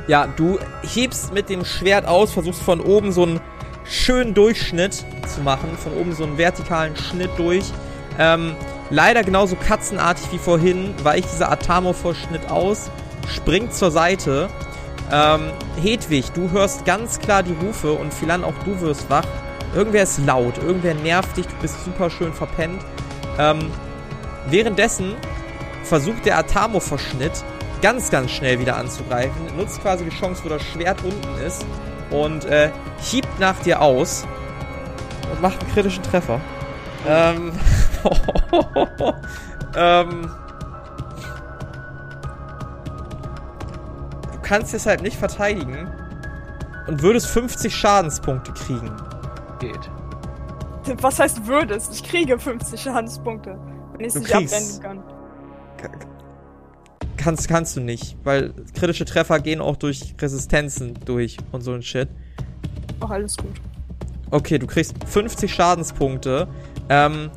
Ja, 0.07 0.27
du 0.27 0.59
hebst 0.81 1.33
mit 1.33 1.49
dem 1.49 1.65
Schwert 1.65 2.05
aus, 2.05 2.33
versuchst 2.33 2.61
von 2.61 2.79
oben 2.79 3.11
so 3.11 3.23
einen 3.23 3.41
schönen 3.91 4.33
Durchschnitt 4.33 4.93
zu 5.27 5.41
machen. 5.43 5.77
Von 5.77 5.93
oben 5.93 6.13
so 6.13 6.23
einen 6.23 6.37
vertikalen 6.37 6.95
Schnitt 6.95 7.31
durch. 7.37 7.65
Ähm, 8.17 8.55
leider 8.89 9.23
genauso 9.23 9.55
katzenartig 9.55 10.31
wie 10.31 10.37
vorhin 10.37 10.93
weicht 11.03 11.31
dieser 11.31 11.51
Atamo-Verschnitt 11.51 12.49
aus, 12.49 12.89
springt 13.27 13.73
zur 13.73 13.91
Seite. 13.91 14.49
Ähm, 15.11 15.51
Hedwig, 15.81 16.31
du 16.31 16.49
hörst 16.51 16.85
ganz 16.85 17.19
klar 17.19 17.43
die 17.43 17.55
Rufe 17.65 17.91
und 17.91 18.13
Philan, 18.13 18.43
auch 18.43 18.53
du 18.65 18.79
wirst 18.79 19.09
wach. 19.09 19.27
Irgendwer 19.75 20.03
ist 20.03 20.19
laut, 20.25 20.57
irgendwer 20.57 20.93
nervt 20.93 21.35
dich, 21.37 21.47
du 21.47 21.55
bist 21.61 21.83
super 21.83 22.09
schön 22.09 22.33
verpennt. 22.33 22.81
Ähm, 23.37 23.59
währenddessen 24.47 25.15
versucht 25.83 26.25
der 26.25 26.37
Atamo-Verschnitt 26.37 27.43
ganz, 27.81 28.09
ganz 28.09 28.31
schnell 28.31 28.59
wieder 28.59 28.77
anzugreifen, 28.77 29.57
nutzt 29.57 29.81
quasi 29.81 30.05
die 30.05 30.15
Chance, 30.15 30.43
wo 30.45 30.49
das 30.49 30.61
Schwert 30.61 31.03
unten 31.03 31.41
ist 31.45 31.65
und 32.11 32.45
äh, 32.45 32.69
hiebt 32.99 33.39
nach 33.39 33.57
dir 33.59 33.81
aus 33.81 34.25
und 35.31 35.41
macht 35.41 35.59
einen 35.61 35.71
kritischen 35.71 36.03
Treffer. 36.03 36.39
Ähm, 37.07 37.51
ähm, 39.75 40.29
du 44.31 44.39
kannst 44.41 44.73
deshalb 44.73 45.01
nicht 45.01 45.17
verteidigen 45.17 45.87
und 46.87 47.01
würdest 47.01 47.27
50 47.27 47.75
Schadenspunkte 47.75 48.51
kriegen. 48.53 48.91
Geht. 49.59 49.89
Was 51.01 51.19
heißt 51.19 51.45
würdest? 51.47 51.93
Ich 51.93 52.03
kriege 52.03 52.37
50 52.39 52.81
Schadenspunkte, 52.81 53.57
wenn 53.93 54.01
ich 54.01 54.07
es 54.07 54.15
nicht 54.15 54.31
kriegst- 54.31 54.83
abwenden 54.83 55.03
kann. 55.77 56.10
Kannst, 57.21 57.47
kannst 57.47 57.77
du 57.77 57.81
nicht, 57.81 58.17
weil 58.23 58.51
kritische 58.73 59.05
Treffer 59.05 59.39
gehen 59.39 59.61
auch 59.61 59.75
durch 59.75 60.15
Resistenzen 60.19 60.97
durch 61.05 61.37
und 61.51 61.61
so 61.61 61.71
ein 61.71 61.83
Shit. 61.83 62.09
Ach, 62.99 63.11
alles 63.11 63.37
gut. 63.37 63.61
Okay, 64.31 64.57
du 64.57 64.65
kriegst 64.65 64.95
50 65.05 65.53
Schadenspunkte. 65.53 66.47
Ähm, 66.89 67.29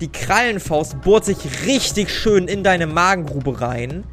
die 0.00 0.06
Krallenfaust 0.06 1.00
bohrt 1.00 1.24
sich 1.24 1.66
richtig 1.66 2.10
schön 2.10 2.46
in 2.46 2.62
deine 2.62 2.86
Magengrube 2.86 3.60
rein 3.60 4.04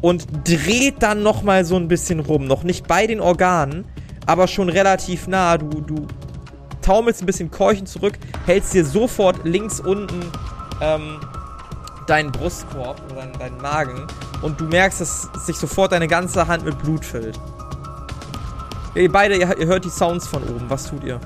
und 0.00 0.28
dreht 0.44 1.02
dann 1.02 1.24
nochmal 1.24 1.64
so 1.64 1.74
ein 1.74 1.88
bisschen 1.88 2.20
rum. 2.20 2.46
Noch 2.46 2.62
nicht 2.62 2.86
bei 2.86 3.08
den 3.08 3.20
Organen, 3.20 3.84
aber 4.24 4.46
schon 4.46 4.68
relativ 4.68 5.26
nah. 5.26 5.58
Du, 5.58 5.80
du 5.80 6.06
taumelst 6.80 7.22
ein 7.22 7.26
bisschen 7.26 7.50
keuchend 7.50 7.88
zurück, 7.88 8.18
hältst 8.46 8.72
dir 8.72 8.84
sofort 8.84 9.44
links 9.44 9.80
unten 9.80 10.20
ähm, 10.80 11.18
deinen 12.06 12.32
Brustkorb 12.32 13.00
oder 13.06 13.22
deinen, 13.22 13.38
deinen 13.38 13.58
Magen 13.58 14.06
und 14.42 14.60
du 14.60 14.64
merkst, 14.64 15.00
dass 15.00 15.28
sich 15.46 15.58
sofort 15.58 15.92
deine 15.92 16.08
ganze 16.08 16.46
Hand 16.46 16.64
mit 16.64 16.78
Blut 16.78 17.04
füllt. 17.04 17.38
Ihr 18.94 19.10
beide, 19.10 19.36
ihr, 19.36 19.58
ihr 19.58 19.66
hört 19.66 19.84
die 19.84 19.90
Sounds 19.90 20.26
von 20.26 20.42
oben. 20.44 20.68
Was 20.68 20.88
tut 20.88 21.02
ihr? 21.02 21.20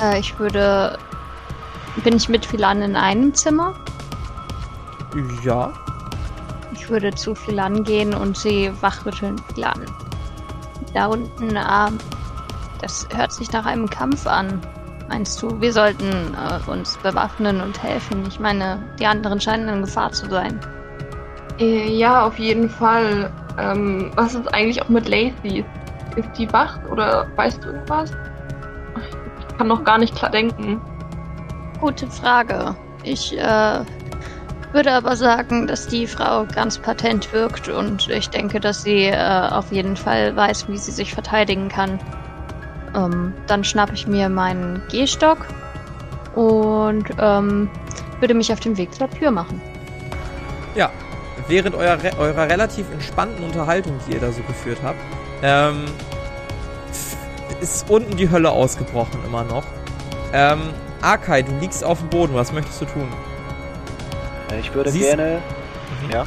Äh, 0.00 0.20
ich 0.20 0.38
würde. 0.38 0.98
Bin 2.02 2.16
ich 2.16 2.28
mit 2.28 2.46
Philan 2.46 2.80
in 2.80 2.96
einem 2.96 3.34
Zimmer? 3.34 3.74
Ja. 5.44 5.72
Ich 6.72 6.88
würde 6.88 7.14
zu 7.14 7.34
Philan 7.34 7.84
gehen 7.84 8.14
und 8.14 8.38
sie 8.38 8.72
wachrütteln. 8.80 9.38
Philan. 9.52 9.84
Da 10.94 11.06
unten, 11.06 11.50
ähm, 11.50 11.98
das 12.80 13.06
hört 13.14 13.32
sich 13.32 13.52
nach 13.52 13.66
einem 13.66 13.88
Kampf 13.88 14.26
an. 14.26 14.60
Meinst 15.12 15.42
du, 15.42 15.60
wir 15.60 15.74
sollten 15.74 16.08
äh, 16.08 16.70
uns 16.70 16.96
bewaffnen 16.96 17.60
und 17.60 17.82
helfen? 17.82 18.24
Ich 18.28 18.40
meine, 18.40 18.78
die 18.98 19.04
anderen 19.04 19.38
scheinen 19.38 19.68
in 19.68 19.82
Gefahr 19.82 20.10
zu 20.10 20.26
sein. 20.30 20.58
Äh, 21.58 21.92
ja, 21.92 22.26
auf 22.26 22.38
jeden 22.38 22.70
Fall. 22.70 23.30
Ähm, 23.58 24.10
was 24.16 24.34
ist 24.34 24.48
eigentlich 24.54 24.80
auch 24.80 24.88
mit 24.88 25.06
Lacey? 25.10 25.66
Ist 26.16 26.30
die 26.38 26.50
wach 26.50 26.78
oder 26.90 27.26
weißt 27.36 27.62
du 27.62 27.68
irgendwas? 27.68 28.12
Ich 29.50 29.58
kann 29.58 29.68
noch 29.68 29.84
gar 29.84 29.98
nicht 29.98 30.16
klar 30.16 30.30
denken. 30.30 30.80
Gute 31.78 32.06
Frage. 32.06 32.74
Ich 33.02 33.36
äh, 33.36 33.80
würde 34.72 34.92
aber 34.94 35.14
sagen, 35.14 35.66
dass 35.66 35.88
die 35.88 36.06
Frau 36.06 36.46
ganz 36.46 36.78
patent 36.78 37.30
wirkt 37.34 37.68
und 37.68 38.08
ich 38.08 38.30
denke, 38.30 38.60
dass 38.60 38.82
sie 38.82 39.08
äh, 39.08 39.48
auf 39.50 39.70
jeden 39.72 39.94
Fall 39.94 40.34
weiß, 40.34 40.68
wie 40.68 40.78
sie 40.78 40.92
sich 40.92 41.12
verteidigen 41.12 41.68
kann. 41.68 42.00
Ähm, 42.94 43.32
dann 43.46 43.64
schnappe 43.64 43.94
ich 43.94 44.06
mir 44.06 44.28
meinen 44.28 44.82
Gehstock 44.90 45.38
und 46.34 47.04
ähm, 47.18 47.70
würde 48.20 48.34
mich 48.34 48.52
auf 48.52 48.60
den 48.60 48.76
Weg 48.76 48.94
zur 48.94 49.08
Tür 49.10 49.30
machen. 49.30 49.60
Ja. 50.74 50.90
Während 51.48 51.74
eurer, 51.74 52.02
re- 52.02 52.12
eurer 52.18 52.48
relativ 52.48 52.86
entspannten 52.92 53.44
Unterhaltung, 53.44 53.98
die 54.06 54.12
ihr 54.14 54.20
da 54.20 54.30
so 54.30 54.42
geführt 54.42 54.78
habt, 54.84 54.98
ähm, 55.42 55.84
ist 57.60 57.88
unten 57.90 58.16
die 58.16 58.30
Hölle 58.30 58.50
ausgebrochen 58.50 59.18
immer 59.26 59.42
noch. 59.44 59.64
Ähm, 60.32 60.60
Arkai, 61.00 61.42
du 61.42 61.52
liegst 61.58 61.84
auf 61.84 61.98
dem 61.98 62.08
Boden. 62.10 62.34
Was 62.34 62.52
möchtest 62.52 62.80
du 62.80 62.84
tun? 62.86 63.08
Ich 64.60 64.72
würde 64.74 64.90
Siehst- 64.90 65.04
gerne. 65.08 65.40
Mhm. 66.06 66.10
Ja. 66.10 66.26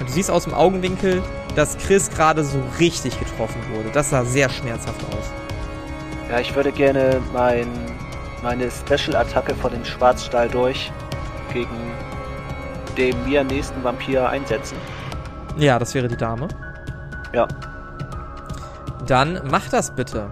Du 0.00 0.06
siehst 0.08 0.30
aus 0.30 0.44
dem 0.44 0.54
Augenwinkel, 0.54 1.22
dass 1.54 1.76
Chris 1.78 2.10
gerade 2.10 2.42
so 2.44 2.60
richtig 2.80 3.18
getroffen 3.18 3.60
wurde. 3.74 3.90
Das 3.92 4.10
sah 4.10 4.24
sehr 4.24 4.48
schmerzhaft 4.48 5.00
aus. 5.12 5.30
Ja, 6.32 6.40
ich 6.40 6.56
würde 6.56 6.72
gerne 6.72 7.20
mein, 7.34 7.68
meine 8.42 8.70
Special-Attacke 8.70 9.54
vor 9.54 9.68
dem 9.68 9.84
Schwarzstahl 9.84 10.48
durch 10.48 10.90
gegen 11.52 11.92
den 12.96 13.22
mir 13.28 13.44
nächsten 13.44 13.84
Vampir 13.84 14.26
einsetzen. 14.26 14.78
Ja, 15.58 15.78
das 15.78 15.94
wäre 15.94 16.08
die 16.08 16.16
Dame. 16.16 16.48
Ja. 17.34 17.46
Dann 19.06 19.42
mach 19.50 19.68
das 19.68 19.90
bitte. 19.94 20.30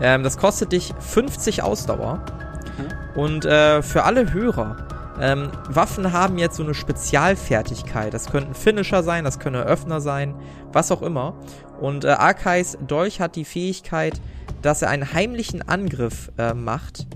Ähm, 0.00 0.22
das 0.22 0.38
kostet 0.38 0.70
dich 0.70 0.94
50 1.00 1.64
Ausdauer. 1.64 2.20
Und 3.16 3.44
äh, 3.44 3.82
für 3.82 4.04
alle 4.04 4.32
Hörer, 4.32 4.76
ähm, 5.20 5.50
Waffen 5.68 6.12
haben 6.12 6.38
jetzt 6.38 6.56
so 6.56 6.62
eine 6.62 6.74
Spezialfertigkeit. 6.74 8.14
Das 8.14 8.30
könnten 8.30 8.54
Finisher 8.54 9.02
sein, 9.02 9.24
das 9.24 9.38
können 9.38 9.62
Öffner 9.62 10.00
sein, 10.00 10.34
was 10.72 10.92
auch 10.92 11.02
immer. 11.02 11.34
Und 11.80 12.04
äh, 12.04 12.08
Arkais 12.08 12.78
Dolch 12.86 13.20
hat 13.20 13.36
die 13.36 13.44
Fähigkeit, 13.44 14.20
dass 14.62 14.82
er 14.82 14.90
einen 14.90 15.12
heimlichen 15.12 15.66
Angriff 15.66 16.30
äh, 16.38 16.54
macht, 16.54 17.06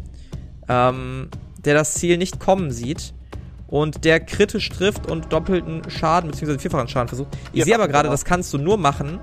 ähm, 0.68 1.28
der 1.64 1.74
das 1.74 1.94
Ziel 1.94 2.18
nicht 2.18 2.40
kommen 2.40 2.70
sieht. 2.70 3.14
Und 3.66 4.04
der 4.04 4.20
kritisch 4.20 4.68
trifft 4.68 5.10
und 5.10 5.32
doppelten 5.32 5.82
Schaden 5.90 6.30
bzw. 6.30 6.58
vierfachen 6.58 6.88
Schaden 6.88 7.08
versucht. 7.08 7.36
Ich 7.52 7.64
sehe 7.64 7.74
aber 7.74 7.88
gerade, 7.88 8.04
genau. 8.04 8.12
das 8.12 8.24
kannst 8.24 8.52
du 8.52 8.58
nur 8.58 8.76
machen, 8.76 9.18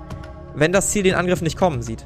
wenn 0.54 0.72
das 0.72 0.90
Ziel 0.90 1.04
den 1.04 1.14
Angriff 1.14 1.40
nicht 1.40 1.56
kommen 1.56 1.82
sieht. 1.82 2.04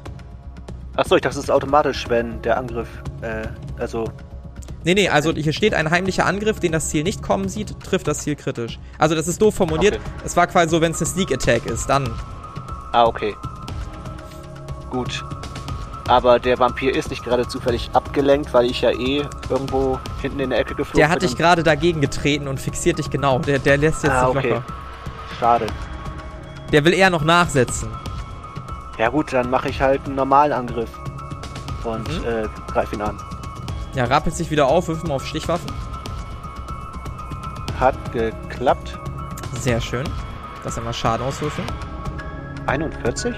Achso, 0.95 1.15
ich 1.15 1.21
dachte, 1.21 1.35
das 1.35 1.45
ist 1.45 1.51
automatisch, 1.51 2.07
wenn 2.09 2.41
der 2.41 2.57
Angriff, 2.57 2.87
äh, 3.21 3.47
also, 3.77 4.05
Nee, 4.83 4.93
nee, 4.93 5.09
also 5.09 5.33
hier 5.33 5.53
steht 5.53 5.73
ein 5.73 5.89
heimlicher 5.91 6.25
Angriff, 6.25 6.59
den 6.59 6.71
das 6.71 6.89
Ziel 6.89 7.03
nicht 7.03 7.21
kommen 7.21 7.49
sieht, 7.49 7.77
trifft 7.83 8.07
das 8.07 8.19
Ziel 8.19 8.35
kritisch. 8.35 8.79
Also 8.97 9.15
das 9.15 9.27
ist 9.27 9.41
doof 9.41 9.55
formuliert. 9.55 9.95
Okay. 9.95 10.03
Es 10.25 10.37
war 10.37 10.47
quasi 10.47 10.69
so, 10.69 10.79
wenn 10.81 10.91
es 10.91 10.99
eine 11.01 11.07
Sneak 11.09 11.31
Attack 11.33 11.65
ist, 11.65 11.87
dann. 11.89 12.09
ah, 12.93 13.05
okay. 13.05 13.35
Gut. 14.89 15.23
Aber 16.07 16.39
der 16.39 16.57
Vampir 16.57 16.95
ist 16.95 17.09
nicht 17.09 17.25
gerade 17.25 17.45
zufällig 17.47 17.89
abgelenkt, 17.91 18.53
weil 18.53 18.65
ich 18.67 18.79
ja 18.81 18.91
eh 18.91 19.23
irgendwo 19.49 19.99
hinten 20.21 20.39
in 20.39 20.51
der 20.51 20.59
Ecke 20.59 20.73
geflogen 20.73 20.99
Der 20.99 21.09
hat 21.09 21.19
bin 21.19 21.27
dich 21.27 21.37
gerade 21.37 21.63
dagegen 21.63 21.99
getreten 21.99 22.47
und 22.47 22.61
fixiert 22.61 22.97
dich 22.97 23.09
genau. 23.09 23.39
Der, 23.39 23.59
der 23.59 23.75
lässt 23.77 24.03
jetzt 24.03 24.13
Ah, 24.13 24.27
nicht 24.27 24.37
okay. 24.37 24.49
locker. 24.51 24.63
Schade. 25.37 25.67
Der 26.71 26.85
will 26.85 26.93
eher 26.93 27.09
noch 27.09 27.23
nachsetzen. 27.25 27.89
Ja 28.97 29.09
gut, 29.09 29.33
dann 29.33 29.49
mache 29.49 29.67
ich 29.67 29.81
halt 29.81 30.05
einen 30.05 30.15
normalen 30.15 30.53
Angriff. 30.53 30.89
Und 31.83 32.07
Mhm. 32.07 32.25
äh, 32.25 32.47
greife 32.71 32.95
ihn 32.95 33.01
an. 33.01 33.17
Ja, 33.97 34.05
rappelt 34.05 34.35
sich 34.35 34.51
wieder 34.51 34.67
auf, 34.67 34.89
wirf 34.89 35.03
mal 35.05 35.15
auf 35.15 35.25
Stichwaffen. 35.25 35.71
Hat 37.79 37.95
geklappt. 38.11 38.95
Sehr 39.59 39.81
schön. 39.81 40.03
Das 40.63 40.77
einmal 40.77 40.93
Schaden 40.93 41.25
auswürfeln. 41.25 41.67
41? 42.67 43.33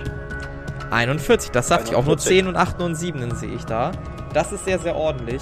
41, 0.92 1.52
das 1.52 1.70
sagt 1.70 1.88
ich 1.88 1.96
auch 1.96 2.04
nur 2.04 2.18
41. 2.18 2.40
10 2.40 2.48
und 2.48 2.58
8 2.58 2.82
und 2.82 2.96
7 2.96 3.36
sehe 3.36 3.54
ich 3.54 3.64
da. 3.64 3.94
Das 4.34 4.52
ist 4.52 4.66
sehr, 4.66 4.80
sehr 4.80 4.98
ordentlich. 4.98 5.42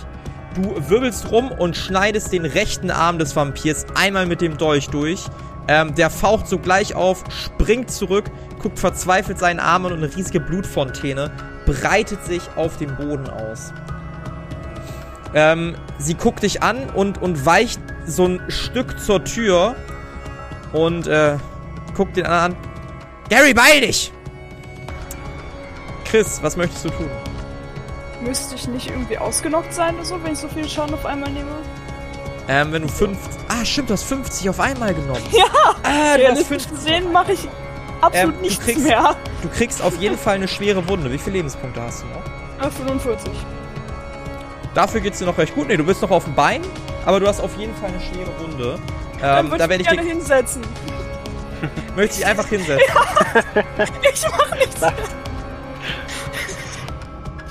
Du 0.54 0.88
wirbelst 0.88 1.32
rum 1.32 1.52
und 1.52 1.76
schneidest 1.76 2.32
den 2.32 2.46
rechten 2.46 2.92
Arm 2.92 3.18
des 3.18 3.36
Vampirs 3.36 3.88
einmal 3.96 4.28
mit 4.28 4.40
dem 4.40 4.60
Dolch 4.60 4.90
durch. 4.90 5.26
Ähm, 5.68 5.96
der 5.96 6.12
faucht 6.12 6.48
sogleich 6.48 6.94
auf, 6.94 7.24
springt 7.30 7.90
zurück, 7.90 8.26
guckt 8.60 8.78
verzweifelt 8.78 9.40
seinen 9.40 9.62
Arm 9.62 9.88
an 9.88 9.94
und 9.94 10.04
eine 10.04 10.16
riesige 10.16 10.40
Blutfontäne 10.40 11.32
breitet 11.66 12.24
sich 12.24 12.44
auf 12.56 12.78
dem 12.78 12.96
Boden 12.96 13.28
aus. 13.28 13.74
Ähm, 15.34 15.76
sie 16.00 16.14
guckt 16.16 16.44
dich 16.44 16.64
an 16.64 16.90
und, 16.92 17.22
und 17.22 17.46
weicht 17.46 17.82
so 18.06 18.26
ein 18.26 18.42
Stück 18.48 19.00
zur 19.00 19.24
Tür 19.24 19.76
und 20.74 21.08
äh, 21.08 21.38
guckt 21.96 22.16
den 22.18 22.26
anderen 22.26 22.54
an. 22.54 22.58
Gary, 23.30 23.54
beeil 23.54 23.82
dich! 23.82 24.12
Chris, 26.06 26.40
was 26.42 26.56
möchtest 26.56 26.86
du 26.86 26.90
tun? 26.90 27.10
Müsste 28.22 28.56
ich 28.56 28.68
nicht 28.68 28.90
irgendwie 28.90 29.18
ausgenockt 29.18 29.74
sein 29.74 29.96
oder 29.96 30.06
so, 30.06 30.24
wenn 30.24 30.34
ich 30.34 30.40
so 30.40 30.48
viel 30.48 30.68
Schaden 30.68 30.94
auf 30.94 31.06
einmal 31.06 31.30
nehme? 31.30 31.52
Ähm, 32.48 32.72
wenn 32.72 32.82
du 32.84 32.88
5. 32.88 33.18
Ah, 33.50 33.66
stimmt, 33.66 33.90
du 33.90 33.94
hast 33.94 34.04
50 34.04 34.50
auf 34.50 34.60
einmal 34.60 34.94
genommen. 34.94 35.22
Ja! 35.32 35.44
Ah, 35.54 35.74
du 35.84 35.90
hast 35.90 36.18
Realistisch 36.18 36.48
50. 36.68 36.72
gesehen 36.72 37.12
mache 37.12 37.34
ich 37.34 37.48
absolut 38.02 38.36
Ähm, 38.36 38.42
nichts 38.42 38.64
kriegst- 38.64 38.84
mehr. 38.84 39.16
Du 39.44 39.50
kriegst 39.50 39.82
auf 39.82 39.98
jeden 39.98 40.18
Fall 40.18 40.36
eine 40.36 40.48
schwere 40.48 40.88
Wunde. 40.88 41.12
Wie 41.12 41.18
viele 41.18 41.38
Lebenspunkte 41.38 41.82
hast 41.82 42.04
du 42.04 42.08
noch? 42.08 42.66
Äh, 42.66 42.72
45. 42.72 43.30
Dafür 44.78 45.02
geht's 45.02 45.18
dir 45.18 45.26
noch 45.26 45.40
recht 45.40 45.56
gut. 45.56 45.68
Nee, 45.70 45.78
du 45.78 45.84
bist 45.84 46.04
noch 46.04 46.12
auf 46.12 46.26
dem 46.26 46.36
Bein, 46.36 46.62
aber 47.04 47.20
du 47.20 47.28
hast 47.28 47.40
auf 47.42 47.58
jeden 47.58 47.74
Fall 47.78 47.90
eine 47.90 48.00
schwere 48.00 48.30
Wunde. 48.40 48.78
Dann 49.20 49.46
Ähm, 49.48 49.50
da 49.58 49.64
ich 49.64 49.70
werde 49.72 49.82
ich 49.82 49.88
gerne 49.90 50.02
dich, 50.04 50.12
hinsetzen. 50.12 50.62
möchte 51.96 52.20
ich 52.20 52.26
einfach 52.28 52.46
hinsetzen. 52.46 52.86
Ich 54.14 54.24
mach 54.30 54.56
nichts. 54.56 54.82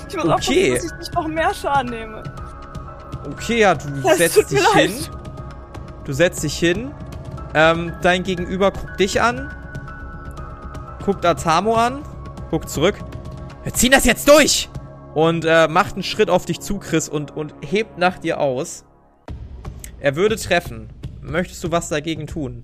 Ich 0.09 0.16
muss 0.16 0.25
Okay. 0.25 0.33
aufpassen, 0.35 0.73
dass 0.75 0.85
ich 0.85 0.99
nicht 1.00 1.14
noch 1.14 1.26
mehr 1.26 1.52
Schaden 1.52 1.90
nehme. 1.90 2.23
Okay, 3.33 3.59
ja, 3.59 3.75
du 3.75 3.88
Das 4.02 4.18
setzt 4.18 4.50
dich 4.52 4.61
leid. 4.75 4.90
hin. 4.90 5.06
Du 6.04 6.12
setzt 6.12 6.45
dich 6.45 6.56
hin. 6.56 6.92
Ähm, 7.54 7.92
dein 8.02 8.23
Gegenüber 8.23 8.71
guckt 8.71 9.00
dich 9.00 9.21
an. 9.21 9.52
Guckt 11.04 11.26
Atamo 11.26 11.75
an. 11.75 12.02
Guckt 12.50 12.71
zurück. 12.71 12.95
Wir 13.64 13.75
ziehen 13.75 13.90
das 13.90 14.04
jetzt 14.04 14.28
durch! 14.28 14.68
Und 15.16 15.46
äh, 15.46 15.66
macht 15.66 15.94
einen 15.94 16.02
Schritt 16.02 16.28
auf 16.28 16.44
dich 16.44 16.61
zu, 16.61 16.78
Chris, 16.78 17.08
und, 17.08 17.35
und 17.35 17.54
hebt 17.62 17.96
nach 17.96 18.18
dir 18.18 18.38
aus. 18.38 18.85
Er 19.99 20.14
würde 20.14 20.37
treffen. 20.37 20.90
Möchtest 21.23 21.64
du 21.64 21.73
was 21.73 21.88
dagegen 21.88 22.26
tun? 22.26 22.62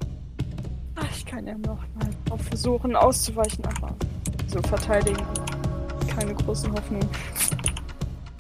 Ach, 0.97 1.07
Ich 1.17 1.25
kann 1.25 1.47
ja 1.47 1.55
noch 1.57 1.79
mal 1.95 2.39
versuchen 2.51 2.95
auszuweichen, 2.95 3.65
aber 3.65 3.97
so 4.49 4.61
verteidigen. 4.69 5.25
Keine 6.15 6.35
großen 6.35 6.71
Hoffnungen. 6.71 7.09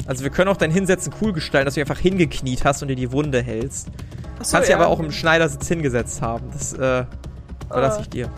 Also 0.06 0.24
wir 0.24 0.30
können 0.30 0.50
auch 0.50 0.58
dein 0.58 0.70
Hinsetzen 0.70 1.14
cool 1.22 1.32
gestalten, 1.32 1.64
dass 1.64 1.76
du 1.76 1.80
einfach 1.80 1.98
hingekniet 1.98 2.66
hast 2.66 2.82
und 2.82 2.88
dir 2.88 2.96
die 2.96 3.12
Wunde 3.12 3.40
hältst. 3.40 3.88
Achso, 4.38 4.52
Kannst 4.52 4.68
dich 4.68 4.72
ja. 4.72 4.76
aber 4.76 4.88
auch 4.88 5.00
im 5.00 5.10
Schneidersitz 5.10 5.66
hingesetzt 5.68 6.20
haben. 6.20 6.50
Das 6.52 6.74
äh, 6.74 7.06
überlasse 7.64 8.02
ich 8.02 8.10
dir. 8.10 8.28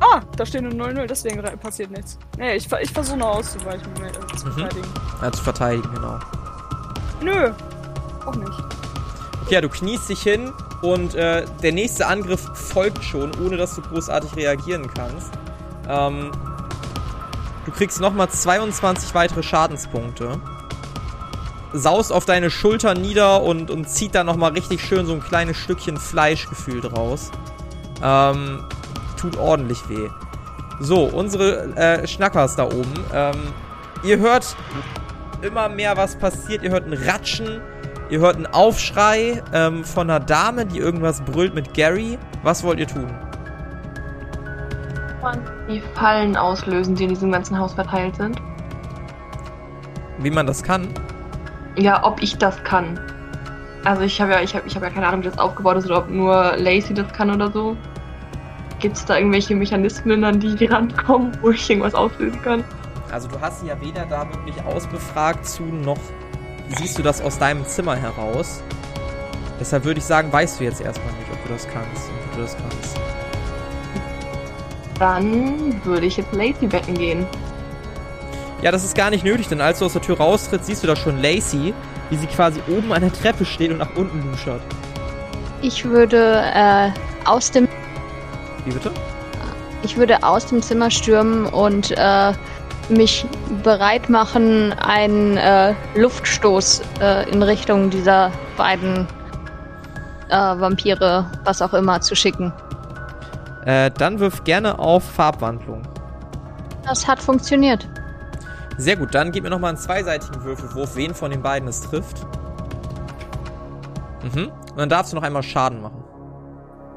Ah, 0.00 0.20
da 0.36 0.44
steht 0.44 0.64
eine 0.64 0.74
0-0, 0.74 1.06
deswegen 1.06 1.42
passiert 1.60 1.90
nichts. 1.90 2.18
Nee, 2.36 2.56
ich, 2.56 2.70
ich 2.80 2.90
versuche 2.90 3.16
noch 3.16 3.36
auszuweichen, 3.36 3.86
äh, 4.04 4.36
zu 4.36 4.46
Mhm. 4.46 4.52
verteidigen. 4.52 4.88
Ja, 5.22 5.32
zu 5.32 5.42
verteidigen, 5.42 5.94
genau. 5.94 6.18
Nö, 7.22 7.52
auch 8.26 8.34
nicht. 8.34 8.58
Okay, 9.44 9.54
ja, 9.54 9.60
du 9.60 9.68
kniest 9.68 10.08
dich 10.08 10.20
hin 10.22 10.52
und 10.82 11.14
äh, 11.14 11.44
der 11.62 11.72
nächste 11.72 12.06
Angriff 12.06 12.40
folgt 12.54 13.04
schon, 13.04 13.30
ohne 13.44 13.56
dass 13.56 13.74
du 13.76 13.82
großartig 13.82 14.34
reagieren 14.36 14.90
kannst. 14.92 15.32
Ähm, 15.88 16.30
du 17.66 17.70
kriegst 17.72 18.00
nochmal 18.00 18.28
22 18.28 19.14
weitere 19.14 19.42
Schadenspunkte. 19.42 20.40
Saust 21.72 22.12
auf 22.12 22.24
deine 22.24 22.50
Schulter 22.50 22.94
nieder 22.94 23.42
und, 23.42 23.70
und 23.70 23.88
zieht 23.88 24.14
da 24.14 24.22
nochmal 24.24 24.52
richtig 24.52 24.80
schön 24.84 25.06
so 25.06 25.12
ein 25.12 25.22
kleines 25.22 25.56
Stückchen 25.56 25.96
Fleisch 25.96 26.48
gefühlt 26.48 26.90
raus. 26.96 27.30
Ähm, 28.02 28.64
tut 29.16 29.36
ordentlich 29.36 29.88
weh. 29.88 30.08
So, 30.80 31.04
unsere 31.04 31.74
äh, 31.76 32.06
Schnackers 32.06 32.56
da 32.56 32.64
oben. 32.64 32.92
Ähm, 33.12 33.36
ihr 34.02 34.18
hört 34.18 34.56
immer 35.42 35.68
mehr, 35.68 35.96
was 35.96 36.16
passiert. 36.16 36.62
Ihr 36.62 36.70
hört 36.70 36.86
ein 36.86 36.92
Ratschen. 36.92 37.60
Ihr 38.10 38.20
hört 38.20 38.36
einen 38.36 38.46
Aufschrei 38.46 39.42
ähm, 39.52 39.84
von 39.84 40.10
einer 40.10 40.20
Dame, 40.20 40.66
die 40.66 40.78
irgendwas 40.78 41.22
brüllt 41.22 41.54
mit 41.54 41.74
Gary. 41.74 42.18
Was 42.42 42.62
wollt 42.62 42.78
ihr 42.78 42.86
tun? 42.86 43.06
Die 45.68 45.82
Fallen 45.94 46.36
auslösen, 46.36 46.94
die 46.94 47.04
in 47.04 47.08
diesem 47.10 47.32
ganzen 47.32 47.58
Haus 47.58 47.72
verteilt 47.72 48.16
sind. 48.16 48.36
Wie 50.18 50.30
man 50.30 50.46
das 50.46 50.62
kann? 50.62 50.88
Ja, 51.76 52.04
ob 52.04 52.22
ich 52.22 52.36
das 52.36 52.62
kann. 52.62 53.00
Also 53.84 54.02
ich 54.02 54.20
habe 54.20 54.32
ja, 54.32 54.40
ich 54.40 54.54
habe, 54.54 54.66
ich 54.66 54.76
habe 54.76 54.86
ja 54.86 54.92
keine 54.92 55.06
Ahnung, 55.06 55.22
wie 55.22 55.28
das 55.28 55.38
aufgebaut 55.38 55.78
ist 55.78 55.86
oder 55.86 55.98
ob 55.98 56.10
nur 56.10 56.56
Lacey 56.56 56.94
das 56.94 57.10
kann 57.12 57.30
oder 57.30 57.50
so. 57.50 57.76
Gibt 58.84 58.98
es 58.98 59.06
da 59.06 59.16
irgendwelche 59.16 59.56
Mechanismen, 59.56 60.24
an 60.24 60.40
die 60.40 60.54
die 60.54 60.66
rankommen, 60.66 61.32
wo 61.40 61.48
ich 61.48 61.70
irgendwas 61.70 61.94
auslösen 61.94 62.42
kann? 62.42 62.62
Also 63.10 63.28
du 63.28 63.40
hast 63.40 63.60
sie 63.60 63.68
ja 63.68 63.80
weder 63.80 64.04
da 64.04 64.28
wirklich 64.28 64.62
ausbefragt 64.62 65.46
zu, 65.46 65.62
noch 65.62 65.96
siehst 66.76 66.98
du 66.98 67.02
das 67.02 67.22
aus 67.22 67.38
deinem 67.38 67.64
Zimmer 67.64 67.96
heraus. 67.96 68.62
Deshalb 69.58 69.86
würde 69.86 70.00
ich 70.00 70.04
sagen, 70.04 70.30
weißt 70.30 70.60
du 70.60 70.64
jetzt 70.64 70.82
erstmal 70.82 71.10
nicht, 71.14 71.32
ob 71.32 71.42
du 71.46 71.54
das 71.54 71.66
kannst 71.66 72.10
und 72.10 72.14
ob 72.26 72.34
du 72.34 72.42
das 72.42 72.56
kannst. 72.58 72.98
Dann 74.98 75.82
würde 75.86 76.04
ich 76.04 76.18
jetzt 76.18 76.34
Lacey 76.34 76.70
wecken 76.70 76.92
gehen. 76.92 77.26
Ja, 78.60 78.70
das 78.70 78.84
ist 78.84 78.94
gar 78.94 79.08
nicht 79.08 79.24
nötig, 79.24 79.48
denn 79.48 79.62
als 79.62 79.78
du 79.78 79.86
aus 79.86 79.94
der 79.94 80.02
Tür 80.02 80.18
raustrittst, 80.18 80.66
siehst 80.66 80.82
du 80.82 80.86
da 80.86 80.94
schon 80.94 81.22
Lacey, 81.22 81.72
wie 82.10 82.16
sie 82.16 82.26
quasi 82.26 82.60
oben 82.68 82.92
an 82.92 83.00
der 83.00 83.14
Treppe 83.14 83.46
steht 83.46 83.70
und 83.70 83.78
nach 83.78 83.96
unten 83.96 84.30
luschert. 84.30 84.60
Ich 85.62 85.86
würde 85.86 86.42
äh, 86.54 86.90
aus 87.24 87.50
dem 87.50 87.66
Wie 88.64 88.72
bitte? 88.72 88.90
ich 89.84 89.96
würde 89.96 90.22
aus 90.22 90.46
dem 90.46 90.62
Zimmer 90.62 90.90
stürmen 90.90 91.46
und 91.46 91.92
äh, 91.96 92.32
mich 92.88 93.26
bereit 93.62 94.08
machen, 94.08 94.72
einen 94.72 95.36
äh, 95.36 95.74
Luftstoß 95.94 96.82
äh, 97.00 97.30
in 97.30 97.42
Richtung 97.42 97.90
dieser 97.90 98.32
beiden 98.56 99.06
äh, 100.28 100.36
Vampire, 100.36 101.30
was 101.44 101.62
auch 101.62 101.74
immer, 101.74 102.00
zu 102.00 102.14
schicken. 102.14 102.52
Äh, 103.64 103.90
dann 103.90 104.18
wirf 104.20 104.44
gerne 104.44 104.78
auf 104.78 105.04
Farbwandlung. 105.04 105.82
Das 106.86 107.06
hat 107.06 107.20
funktioniert. 107.20 107.88
Sehr 108.76 108.96
gut, 108.96 109.14
dann 109.14 109.32
gib 109.32 109.44
mir 109.44 109.50
nochmal 109.50 109.70
einen 109.70 109.78
zweiseitigen 109.78 110.42
Würfelwurf, 110.44 110.96
wen 110.96 111.14
von 111.14 111.30
den 111.30 111.42
beiden 111.42 111.68
es 111.68 111.80
trifft. 111.82 112.26
Mhm. 114.22 114.50
Und 114.70 114.76
dann 114.78 114.88
darfst 114.88 115.12
du 115.12 115.16
noch 115.16 115.22
einmal 115.22 115.42
Schaden 115.42 115.80
machen. 115.80 116.04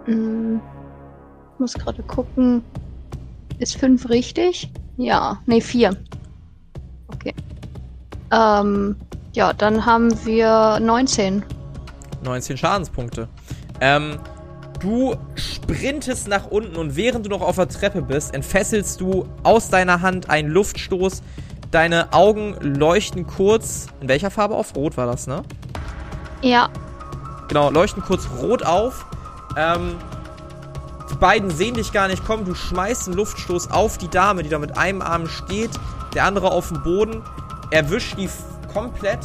Hm, 0.05 0.61
ich 0.73 0.76
muss 1.59 1.73
gerade 1.73 2.03
gucken. 2.03 2.63
Ist 3.59 3.77
5 3.77 4.09
richtig? 4.09 4.71
Ja. 4.97 5.39
Nee, 5.45 5.61
4. 5.61 5.95
Okay. 7.07 7.33
Ähm, 8.31 8.95
ja, 9.33 9.53
dann 9.53 9.85
haben 9.85 10.25
wir 10.25 10.79
19. 10.79 11.43
19 12.23 12.57
Schadenspunkte. 12.57 13.27
Ähm, 13.79 14.17
du 14.79 15.15
sprintest 15.35 16.27
nach 16.27 16.47
unten 16.47 16.75
und 16.75 16.95
während 16.95 17.25
du 17.25 17.29
noch 17.29 17.41
auf 17.41 17.55
der 17.55 17.69
Treppe 17.69 18.01
bist, 18.01 18.33
entfesselst 18.33 18.99
du 19.01 19.27
aus 19.43 19.69
deiner 19.69 20.01
Hand 20.01 20.29
einen 20.29 20.49
Luftstoß. 20.49 21.21
Deine 21.71 22.13
Augen 22.13 22.55
leuchten 22.61 23.27
kurz. 23.27 23.87
In 24.01 24.07
welcher 24.07 24.31
Farbe 24.31 24.55
auf? 24.55 24.75
Rot 24.75 24.97
war 24.97 25.05
das, 25.05 25.27
ne? 25.27 25.43
Ja, 26.41 26.69
Genau, 27.47 27.69
leuchten 27.69 28.03
kurz 28.03 28.27
rot 28.41 28.63
auf. 28.63 29.05
Ähm, 29.55 29.95
die 31.09 31.15
beiden 31.15 31.49
sehen 31.49 31.75
dich 31.75 31.91
gar 31.91 32.07
nicht 32.07 32.25
kommen. 32.25 32.45
Du 32.45 32.55
schmeißt 32.55 33.07
einen 33.07 33.17
Luftstoß 33.17 33.71
auf 33.71 33.97
die 33.97 34.09
Dame, 34.09 34.43
die 34.43 34.49
da 34.49 34.59
mit 34.59 34.77
einem 34.77 35.01
Arm 35.01 35.27
steht, 35.27 35.71
der 36.13 36.25
andere 36.25 36.51
auf 36.51 36.69
dem 36.69 36.83
Boden. 36.83 37.23
Erwischt 37.69 38.17
die 38.17 38.29
komplett 38.71 39.19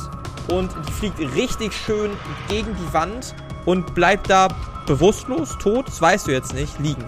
und 0.49 0.71
die 0.89 0.93
fliegt 0.93 1.19
richtig 1.19 1.73
schön 1.73 2.11
gegen 2.49 2.75
die 2.75 2.93
Wand 2.93 3.35
und 3.65 3.95
bleibt 3.95 4.31
da 4.31 4.49
bewusstlos, 4.87 5.57
tot, 5.59 5.87
das 5.87 6.01
weißt 6.01 6.27
du 6.27 6.33
jetzt 6.33 6.55
nicht, 6.55 6.79
liegen. 6.79 7.05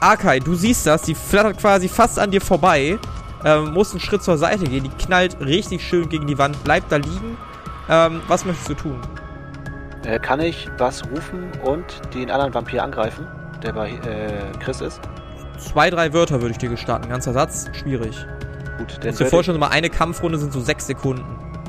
Akai, 0.00 0.40
du 0.40 0.54
siehst 0.54 0.86
das, 0.86 1.02
die 1.02 1.14
flattert 1.14 1.58
quasi 1.58 1.88
fast 1.88 2.18
an 2.18 2.30
dir 2.30 2.40
vorbei, 2.40 2.98
ähm, 3.44 3.72
muss 3.72 3.92
einen 3.92 4.00
Schritt 4.00 4.22
zur 4.22 4.38
Seite 4.38 4.64
gehen, 4.64 4.84
die 4.84 5.04
knallt 5.04 5.40
richtig 5.40 5.82
schön 5.82 6.08
gegen 6.08 6.26
die 6.26 6.38
Wand, 6.38 6.62
bleibt 6.64 6.90
da 6.90 6.96
liegen. 6.96 7.36
Ähm, 7.88 8.20
was 8.28 8.44
möchtest 8.44 8.68
du 8.68 8.74
tun? 8.74 9.00
Äh, 10.08 10.18
kann 10.18 10.40
ich 10.40 10.68
was 10.78 11.04
rufen 11.10 11.50
und 11.62 11.84
den 12.14 12.30
anderen 12.30 12.54
Vampir 12.54 12.82
angreifen? 12.82 13.26
der 13.62 13.72
bei 13.72 13.90
äh, 13.90 14.58
Chris 14.60 14.80
ist? 14.80 15.00
Zwei, 15.58 15.90
drei 15.90 16.12
Wörter 16.12 16.40
würde 16.40 16.52
ich 16.52 16.58
dir 16.58 16.68
gestatten. 16.68 17.08
Ganzer 17.08 17.32
Satz, 17.32 17.68
schwierig. 17.72 18.16
Gut, 18.78 18.92
dann 18.92 19.00
Kannst 19.00 19.20
dir 19.20 19.26
vorstellen, 19.26 19.58
mal 19.58 19.68
eine 19.68 19.90
Kampfrunde 19.90 20.38
sind 20.38 20.52
so 20.52 20.60
sechs 20.60 20.86
Sekunden. 20.86 21.24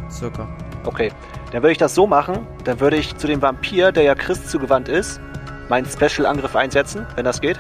Circa. 0.09 0.47
ich, 0.81 0.87
okay, 0.87 1.11
dann 1.51 1.61
würde 1.63 1.71
ich 1.71 1.77
das 1.77 1.95
so 1.95 2.07
machen. 2.07 2.47
Dann 2.63 2.79
würde 2.79 2.97
ich 2.97 3.15
zu 3.17 3.27
dem 3.27 3.41
Vampir, 3.41 3.91
der 3.91 4.03
ja 4.03 4.15
Chris 4.15 4.47
zugewandt 4.47 4.87
ist, 4.87 5.19
meinen 5.67 5.85
Special-Angriff 5.85 6.55
einsetzen, 6.55 7.05
wenn 7.15 7.25
das 7.25 7.41
geht. 7.41 7.59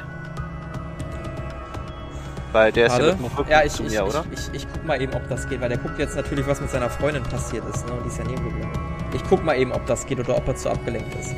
Weil 2.51 2.71
der 2.71 2.87
ist 2.87 2.97
ja 2.97 3.05
Warte. 3.05 3.17
mit 3.21 3.31
dem 3.31 3.37
Rücken 3.37 3.51
Ja, 3.51 3.63
ich, 3.63 3.73
zu 3.73 3.83
ich, 3.83 3.91
mir, 3.91 4.05
oder? 4.05 4.25
ich, 4.31 4.39
ich, 4.39 4.53
ich 4.53 4.67
guck 4.71 4.85
mal 4.85 4.99
eben, 5.01 5.13
ob 5.13 5.27
das 5.29 5.47
geht, 5.47 5.61
weil 5.61 5.69
der 5.69 5.77
guckt 5.77 5.99
jetzt 5.99 6.15
natürlich, 6.15 6.47
was 6.47 6.61
mit 6.61 6.69
seiner 6.69 6.89
Freundin 6.89 7.23
passiert 7.23 7.63
ist, 7.73 7.85
ne? 7.85 7.93
Und 7.93 8.03
die 8.03 8.07
ist 8.09 8.17
ja 8.17 8.23
neben 8.23 8.43
geblieben. 8.43 8.71
Ich 9.13 9.23
guck 9.27 9.43
mal 9.43 9.57
eben, 9.57 9.71
ob 9.71 9.85
das 9.85 10.05
geht 10.05 10.19
oder 10.19 10.37
ob 10.37 10.47
er 10.47 10.55
zu 10.55 10.69
abgelenkt 10.69 11.13
ist. 11.15 11.33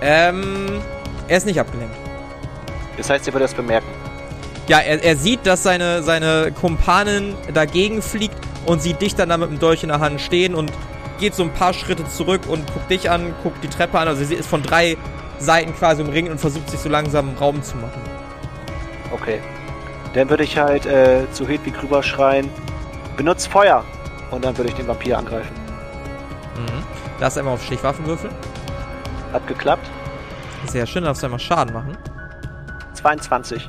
Ähm, 0.00 0.80
er 1.28 1.36
ist 1.36 1.46
nicht 1.46 1.60
abgelenkt. 1.60 1.94
Das 2.96 3.10
heißt, 3.10 3.26
er 3.26 3.34
würde 3.34 3.44
das 3.44 3.54
bemerken. 3.54 3.88
Ja, 4.68 4.78
er, 4.78 5.02
er 5.02 5.16
sieht, 5.16 5.46
dass 5.46 5.62
seine, 5.62 6.02
seine 6.02 6.52
Kumpanin 6.52 7.34
dagegen 7.52 8.02
fliegt 8.02 8.38
und 8.66 8.80
sieht 8.82 9.00
dich 9.00 9.14
dann 9.14 9.28
da 9.28 9.36
mit 9.36 9.50
dem 9.50 9.58
Dolch 9.58 9.82
in 9.82 9.88
der 9.88 10.00
Hand 10.00 10.20
stehen 10.20 10.54
und 10.54 10.72
geht 11.18 11.34
so 11.34 11.42
ein 11.42 11.52
paar 11.52 11.72
Schritte 11.72 12.08
zurück 12.08 12.42
und 12.48 12.72
guckt 12.72 12.90
dich 12.90 13.10
an, 13.10 13.34
guckt 13.42 13.62
die 13.62 13.68
Treppe 13.68 13.98
an. 13.98 14.08
Also 14.08 14.24
sie 14.24 14.34
ist 14.34 14.48
von 14.48 14.62
drei 14.62 14.96
Seiten 15.38 15.74
quasi 15.74 16.02
umringt 16.02 16.30
und 16.30 16.38
versucht 16.38 16.70
sich 16.70 16.80
so 16.80 16.88
langsam 16.88 17.34
Raum 17.38 17.62
zu 17.62 17.76
machen. 17.76 18.00
Okay. 19.12 19.40
Dann 20.14 20.28
würde 20.28 20.44
ich 20.44 20.58
halt 20.58 20.86
äh, 20.86 21.30
zu 21.32 21.46
Hedwig 21.46 21.74
rüberschreien, 21.82 22.48
benutzt 23.16 23.48
Feuer! 23.48 23.84
Und 24.30 24.44
dann 24.44 24.56
würde 24.56 24.70
ich 24.70 24.76
den 24.76 24.86
Vampir 24.86 25.18
angreifen. 25.18 25.59
Mhm. 26.60 27.20
Darfst 27.20 27.38
einmal 27.38 27.54
auf 27.54 27.64
Stichwaffen 27.64 28.06
würfeln. 28.06 28.34
Hat 29.32 29.46
geklappt. 29.46 29.88
Sehr 30.66 30.86
schön, 30.86 31.04
darfst 31.04 31.22
du 31.22 31.26
einmal 31.26 31.40
Schaden 31.40 31.72
machen. 31.72 31.96
22. 32.94 33.66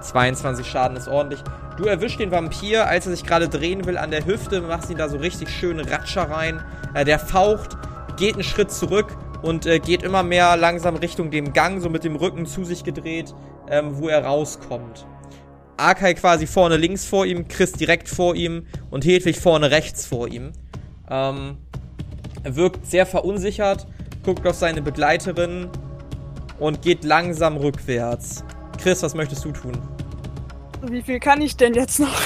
22 0.00 0.66
Schaden 0.66 0.96
ist 0.96 1.08
ordentlich. 1.08 1.42
Du 1.76 1.84
erwischst 1.84 2.18
den 2.18 2.30
Vampir, 2.30 2.86
als 2.86 3.06
er 3.06 3.12
sich 3.12 3.24
gerade 3.24 3.48
drehen 3.48 3.84
will 3.86 3.98
an 3.98 4.10
der 4.10 4.26
Hüfte, 4.26 4.60
machst 4.60 4.90
ihn 4.90 4.98
da 4.98 5.08
so 5.08 5.16
richtig 5.16 5.48
schön 5.48 5.80
Ratscher 5.80 6.30
rein. 6.30 6.62
Äh, 6.94 7.04
der 7.04 7.18
faucht, 7.18 7.76
geht 8.16 8.34
einen 8.34 8.44
Schritt 8.44 8.70
zurück 8.70 9.16
und 9.42 9.66
äh, 9.66 9.78
geht 9.78 10.02
immer 10.02 10.22
mehr 10.22 10.56
langsam 10.56 10.96
Richtung 10.96 11.30
dem 11.30 11.52
Gang, 11.52 11.80
so 11.80 11.88
mit 11.88 12.04
dem 12.04 12.16
Rücken 12.16 12.46
zu 12.46 12.64
sich 12.64 12.84
gedreht, 12.84 13.34
ähm, 13.68 13.98
wo 13.98 14.08
er 14.08 14.24
rauskommt. 14.24 15.06
Arkai 15.76 16.14
quasi 16.14 16.46
vorne 16.46 16.76
links 16.76 17.04
vor 17.04 17.24
ihm, 17.26 17.46
Chris 17.46 17.72
direkt 17.72 18.08
vor 18.08 18.34
ihm 18.34 18.66
und 18.90 19.04
Hedwig 19.04 19.38
vorne 19.38 19.70
rechts 19.70 20.06
vor 20.06 20.26
ihm. 20.26 20.52
Ähm, 21.08 21.58
er 22.44 22.56
wirkt 22.56 22.86
sehr 22.86 23.06
verunsichert, 23.06 23.86
guckt 24.24 24.46
auf 24.46 24.56
seine 24.56 24.82
Begleiterin 24.82 25.68
und 26.58 26.82
geht 26.82 27.04
langsam 27.04 27.56
rückwärts. 27.56 28.44
Chris, 28.80 29.02
was 29.02 29.14
möchtest 29.14 29.44
du 29.44 29.52
tun? 29.52 29.72
Wie 30.82 31.02
viel 31.02 31.18
kann 31.18 31.40
ich 31.42 31.56
denn 31.56 31.74
jetzt 31.74 31.98
noch? 31.98 32.08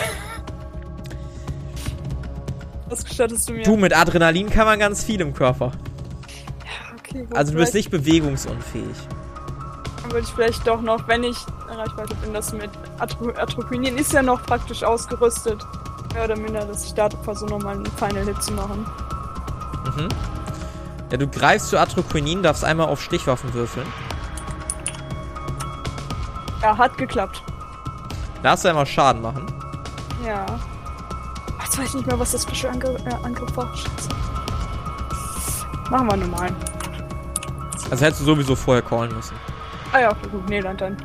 Was 2.88 3.05
gestattest 3.07 3.48
du 3.48 3.55
mir? 3.55 3.62
Du, 3.62 3.77
mit 3.79 3.96
Adrenalin 3.96 4.51
kann 4.51 4.66
man 4.66 4.79
ganz 4.79 5.03
viel 5.03 5.22
im 5.22 5.33
Körper. 5.33 5.72
okay, 6.98 7.25
gut, 7.25 7.35
Also 7.35 7.53
du 7.53 7.59
bist 7.59 7.72
nicht 7.72 7.90
bewegungsunfähig. 7.90 8.96
Würde 10.05 10.20
ich 10.20 10.29
vielleicht 10.35 10.66
doch 10.66 10.83
noch, 10.83 11.09
wenn 11.09 11.25
ich 11.25 11.38
Reichweite 11.68 12.14
bin, 12.16 12.35
das 12.35 12.53
mit 12.53 12.68
Atro 12.98 13.31
Atropinin 13.31 13.96
ist 13.96 14.12
ja 14.12 14.22
noch 14.22 14.42
praktisch 14.44 14.83
ausgerüstet. 14.83 15.59
Mehr 16.12 16.25
oder 16.25 16.37
minder, 16.37 16.66
dass 16.66 16.85
ich 16.85 16.92
da 16.92 17.09
versuche, 17.09 17.48
nochmal 17.48 17.77
einen 17.77 17.87
Final 17.87 18.27
Hit 18.27 18.42
zu 18.42 18.53
machen. 18.53 18.85
Mhm. 19.85 20.09
Ja, 21.11 21.18
du 21.18 21.27
greifst 21.27 21.68
zu 21.68 21.79
Atroquinin, 21.79 22.42
darfst 22.42 22.64
einmal 22.64 22.88
auf 22.88 23.03
Stichwaffen 23.03 23.53
würfeln. 23.53 23.87
Ja, 26.62 26.77
hat 26.79 26.97
geklappt. 26.97 27.42
Darfst 28.42 28.64
du 28.64 28.68
einmal 28.68 28.87
Schaden 28.87 29.21
machen. 29.21 29.47
Ja. 30.25 30.47
Ach, 31.59 31.64
Jetzt 31.64 31.79
weiß 31.79 31.88
ich 31.88 31.95
nicht 31.95 32.07
mehr, 32.07 32.18
was 32.18 32.33
das 32.33 32.45
für 32.45 32.68
ein 32.68 32.75
Angr 32.75 32.95
äh, 33.07 33.14
Angriff 33.25 33.57
war. 33.57 33.68
Scheiße. 33.77 34.09
Machen 35.90 36.07
wir 36.09 36.16
normal. 36.16 36.51
Also 37.90 38.05
hättest 38.07 38.23
du 38.23 38.25
sowieso 38.25 38.57
vorher 38.57 38.83
callen 38.83 39.14
müssen. 39.14 39.37
Ah 39.92 39.99
ja, 40.01 40.11
okay, 40.11 40.29
gut. 40.31 40.49
Nee, 40.49 40.61
dann 40.61 40.77
dann. 40.77 40.97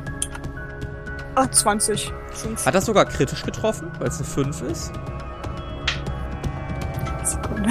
Ah, 1.34 1.50
20 1.50 2.12
sind's. 2.32 2.64
Hat 2.66 2.74
das 2.74 2.86
sogar 2.86 3.04
kritisch 3.04 3.42
getroffen, 3.42 3.90
weil 3.98 4.08
es 4.08 4.16
eine 4.18 4.26
5 4.26 4.62
ist? 4.62 4.92
Sekunde. 7.24 7.70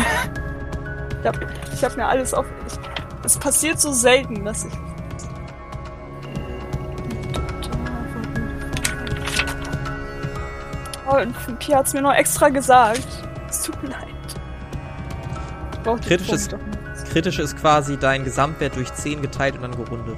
Ich 1.22 1.28
hab, 1.28 1.38
ich 1.74 1.84
hab 1.84 1.98
mir 1.98 2.06
alles 2.06 2.34
auf. 2.34 2.46
Ich, 2.68 2.74
es 3.26 3.38
passiert 3.38 3.80
so 3.80 3.92
selten, 3.92 4.46
dass 4.46 4.66
ich. 4.66 4.74
Oh, 11.10 11.16
und 11.22 11.60
Pia 11.60 11.78
hat's 11.78 11.94
mir 11.94 12.02
noch 12.02 12.14
extra 12.14 12.50
gesagt. 12.50 13.08
Es 13.50 13.64
tut 13.64 13.82
mir 13.82 13.90
leid. 13.90 14.02
Ich 15.74 15.80
brauch 15.84 16.00
die 16.00 16.10
Kritisches- 16.10 16.50
Punkte 16.50 16.70
nicht. 16.70 17.12
Kritisch 17.12 17.40
ist 17.40 17.58
quasi 17.58 17.98
dein 17.98 18.24
Gesamtwert 18.26 18.76
durch 18.76 18.94
10 18.94 19.22
geteilt 19.22 19.56
und 19.56 19.62
dann 19.62 19.72
gerundet. 19.72 20.18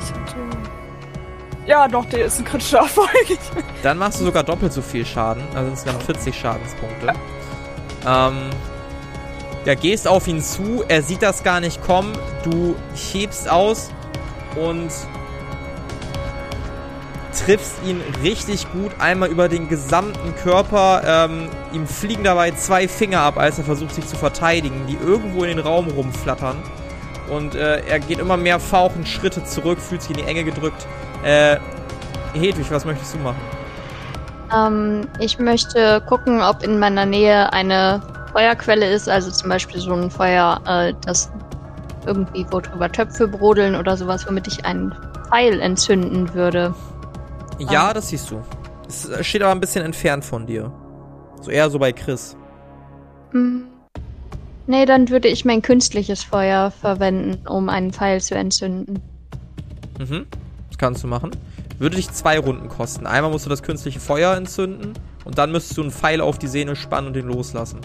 Ich 0.00 0.10
hatte- 0.12 0.36
Ja, 1.66 1.86
doch, 1.86 2.04
der 2.06 2.24
ist 2.26 2.38
ein 2.40 2.44
kritischer 2.44 2.78
Erfolg. 2.78 3.08
Dann 3.82 3.98
machst 3.98 4.20
du 4.20 4.24
sogar 4.24 4.42
doppelt 4.42 4.72
so 4.72 4.82
viel 4.82 5.06
Schaden, 5.06 5.42
also 5.54 5.70
insgesamt 5.70 6.02
40 6.02 6.36
Schadenspunkte. 6.38 7.12
Ähm, 8.06 8.50
ja, 9.66 9.74
gehst 9.74 10.06
auf 10.06 10.28
ihn 10.28 10.40
zu, 10.40 10.84
er 10.86 11.02
sieht 11.02 11.22
das 11.22 11.42
gar 11.42 11.58
nicht 11.60 11.82
kommen, 11.82 12.12
du 12.44 12.76
hebst 12.94 13.50
aus 13.50 13.90
und 14.54 14.90
triffst 17.36 17.74
ihn 17.84 18.00
richtig 18.22 18.70
gut 18.72 18.92
einmal 18.98 19.28
über 19.28 19.48
den 19.48 19.68
gesamten 19.68 20.34
Körper. 20.36 21.02
Ähm, 21.04 21.48
ihm 21.72 21.86
fliegen 21.86 22.24
dabei 22.24 22.52
zwei 22.52 22.88
Finger 22.88 23.20
ab, 23.20 23.36
als 23.36 23.58
er 23.58 23.64
versucht 23.64 23.94
sich 23.94 24.06
zu 24.06 24.16
verteidigen, 24.16 24.86
die 24.86 24.96
irgendwo 25.04 25.42
in 25.42 25.48
den 25.48 25.58
Raum 25.58 25.88
rumflattern. 25.88 26.56
Und 27.28 27.56
äh, 27.56 27.80
er 27.86 27.98
geht 27.98 28.20
immer 28.20 28.36
mehr 28.36 28.60
fauchend 28.60 29.08
Schritte 29.08 29.44
zurück, 29.44 29.80
fühlt 29.80 30.00
sich 30.00 30.12
in 30.12 30.16
die 30.18 30.30
Enge 30.30 30.44
gedrückt. 30.44 30.86
Äh, 31.24 31.56
Hedwig, 32.34 32.70
was 32.70 32.84
möchtest 32.84 33.14
du 33.14 33.18
machen? 33.18 33.40
Ähm, 34.54 35.08
ich 35.18 35.38
möchte 35.38 36.00
gucken, 36.06 36.40
ob 36.40 36.62
in 36.62 36.78
meiner 36.78 37.04
Nähe 37.04 37.52
eine 37.52 38.00
Feuerquelle 38.36 38.86
ist, 38.92 39.08
also 39.08 39.30
zum 39.30 39.48
Beispiel 39.48 39.80
so 39.80 39.94
ein 39.94 40.10
Feuer, 40.10 40.60
äh, 40.66 40.92
das 41.06 41.30
irgendwie, 42.04 42.44
wo 42.50 42.60
drüber 42.60 42.92
Töpfe 42.92 43.26
brodeln 43.26 43.74
oder 43.74 43.96
sowas, 43.96 44.26
womit 44.28 44.46
ich 44.46 44.62
einen 44.66 44.94
Pfeil 45.30 45.58
entzünden 45.60 46.34
würde. 46.34 46.74
Ja, 47.58 47.88
Ah. 47.88 47.94
das 47.94 48.08
siehst 48.10 48.30
du. 48.30 48.42
Es 48.88 49.08
steht 49.26 49.42
aber 49.42 49.52
ein 49.52 49.60
bisschen 49.60 49.86
entfernt 49.86 50.22
von 50.22 50.44
dir. 50.46 50.70
So 51.40 51.50
eher 51.50 51.70
so 51.70 51.78
bei 51.78 51.92
Chris. 51.92 52.36
Hm. 53.30 53.64
Nee, 54.66 54.84
dann 54.84 55.08
würde 55.08 55.28
ich 55.28 55.46
mein 55.46 55.62
künstliches 55.62 56.22
Feuer 56.22 56.70
verwenden, 56.70 57.46
um 57.48 57.70
einen 57.70 57.90
Pfeil 57.92 58.20
zu 58.20 58.34
entzünden. 58.34 59.00
Mhm. 59.98 60.26
Das 60.68 60.76
kannst 60.76 61.02
du 61.02 61.06
machen. 61.06 61.30
Würde 61.78 61.96
dich 61.96 62.10
zwei 62.10 62.38
Runden 62.38 62.68
kosten. 62.68 63.06
Einmal 63.06 63.30
musst 63.30 63.46
du 63.46 63.50
das 63.50 63.62
künstliche 63.62 63.98
Feuer 64.00 64.34
entzünden 64.36 64.92
und 65.24 65.38
dann 65.38 65.52
müsstest 65.52 65.78
du 65.78 65.82
einen 65.82 65.90
Pfeil 65.90 66.20
auf 66.20 66.38
die 66.38 66.48
Sehne 66.48 66.76
spannen 66.76 67.06
und 67.08 67.14
den 67.16 67.28
loslassen. 67.28 67.78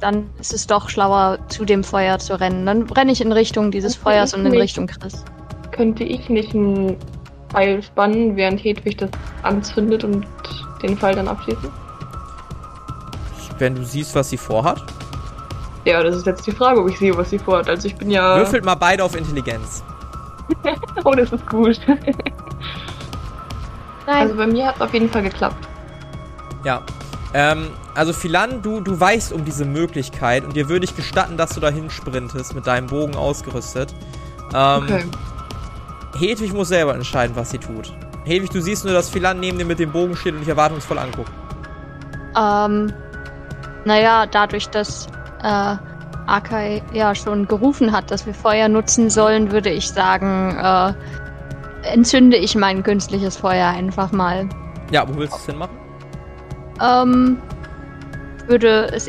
Dann 0.00 0.28
ist 0.38 0.52
es 0.52 0.66
doch 0.66 0.88
schlauer, 0.88 1.38
zu 1.48 1.64
dem 1.64 1.82
Feuer 1.84 2.18
zu 2.18 2.38
rennen. 2.38 2.66
Dann 2.66 2.82
renne 2.90 3.12
ich 3.12 3.20
in 3.20 3.32
Richtung 3.32 3.70
dieses 3.70 3.94
Das 3.94 4.02
Feuers 4.02 4.34
und 4.34 4.44
in 4.44 4.52
nicht. 4.52 4.60
Richtung 4.62 4.86
Chris. 4.86 5.24
Könnte 5.72 6.04
ich 6.04 6.28
nicht 6.28 6.54
einen 6.54 6.96
Pfeil 7.50 7.82
spannen, 7.82 8.36
während 8.36 8.62
Hedwig 8.62 8.98
das 8.98 9.10
anzündet 9.42 10.04
und 10.04 10.26
den 10.82 10.96
Pfeil 10.98 11.14
dann 11.14 11.28
abschießen? 11.28 11.70
Wenn 13.58 13.74
du 13.74 13.84
siehst, 13.84 14.14
was 14.14 14.30
sie 14.30 14.36
vorhat. 14.36 14.82
Ja, 15.84 16.02
das 16.02 16.16
ist 16.16 16.26
jetzt 16.26 16.46
die 16.46 16.52
Frage, 16.52 16.80
ob 16.80 16.88
ich 16.88 16.98
sehe, 16.98 17.16
was 17.16 17.30
sie 17.30 17.38
vorhat. 17.38 17.68
Also 17.68 17.86
ich 17.88 17.94
bin 17.96 18.10
ja. 18.10 18.36
Würfelt 18.36 18.64
mal 18.64 18.74
beide 18.74 19.04
auf 19.04 19.16
Intelligenz. 19.16 19.82
Oh, 21.04 21.12
das 21.12 21.32
ist 21.32 21.46
gut. 21.46 21.80
Nein, 21.86 22.06
Also 24.06 24.34
bei 24.36 24.46
mir 24.46 24.66
hat 24.66 24.76
es 24.76 24.80
auf 24.82 24.92
jeden 24.92 25.08
Fall 25.08 25.22
geklappt. 25.22 25.66
Ja. 26.64 26.82
Ähm, 27.32 27.68
also 27.94 28.12
Philan, 28.12 28.62
du, 28.62 28.80
du 28.80 28.98
weißt 28.98 29.32
um 29.32 29.44
diese 29.44 29.64
Möglichkeit 29.64 30.44
und 30.44 30.56
dir 30.56 30.68
würde 30.68 30.84
ich 30.84 30.96
gestatten, 30.96 31.36
dass 31.36 31.50
du 31.50 31.60
dahin 31.60 31.90
sprintest 31.90 32.54
mit 32.54 32.66
deinem 32.66 32.86
Bogen 32.88 33.14
ausgerüstet. 33.16 33.94
Ähm, 34.54 34.82
Okay. 34.84 35.04
Hedwig 36.16 36.52
muss 36.52 36.68
selber 36.68 36.94
entscheiden, 36.94 37.34
was 37.34 37.50
sie 37.50 37.58
tut. 37.58 37.92
Hedwig, 38.24 38.50
du 38.50 38.60
siehst 38.60 38.84
nur, 38.84 38.94
dass 38.94 39.10
Philan 39.10 39.40
neben 39.40 39.58
dir 39.58 39.64
mit 39.64 39.80
dem 39.80 39.90
Bogen 39.90 40.14
steht 40.16 40.34
und 40.34 40.40
dich 40.40 40.48
erwartungsvoll 40.48 40.98
anguckt. 40.98 41.30
ähm, 42.36 42.92
naja, 43.84 44.24
dadurch, 44.26 44.68
dass 44.70 45.06
äh, 45.42 45.76
Akai 46.26 46.82
ja 46.92 47.14
schon 47.14 47.46
gerufen 47.48 47.92
hat, 47.92 48.10
dass 48.10 48.24
wir 48.26 48.32
Feuer 48.32 48.68
nutzen 48.68 49.10
sollen, 49.10 49.50
würde 49.52 49.70
ich 49.70 49.90
sagen, 49.90 50.56
äh, 50.56 50.94
entzünde 51.92 52.36
ich 52.36 52.54
mein 52.54 52.82
künstliches 52.82 53.36
Feuer 53.36 53.68
einfach 53.68 54.10
mal. 54.12 54.48
Ja, 54.90 55.06
wo 55.06 55.16
willst 55.18 55.34
du 55.34 55.38
es 55.38 55.46
hinmachen? 55.46 55.76
Ähm, 56.80 57.38
würde 58.46 58.88
es 58.92 59.08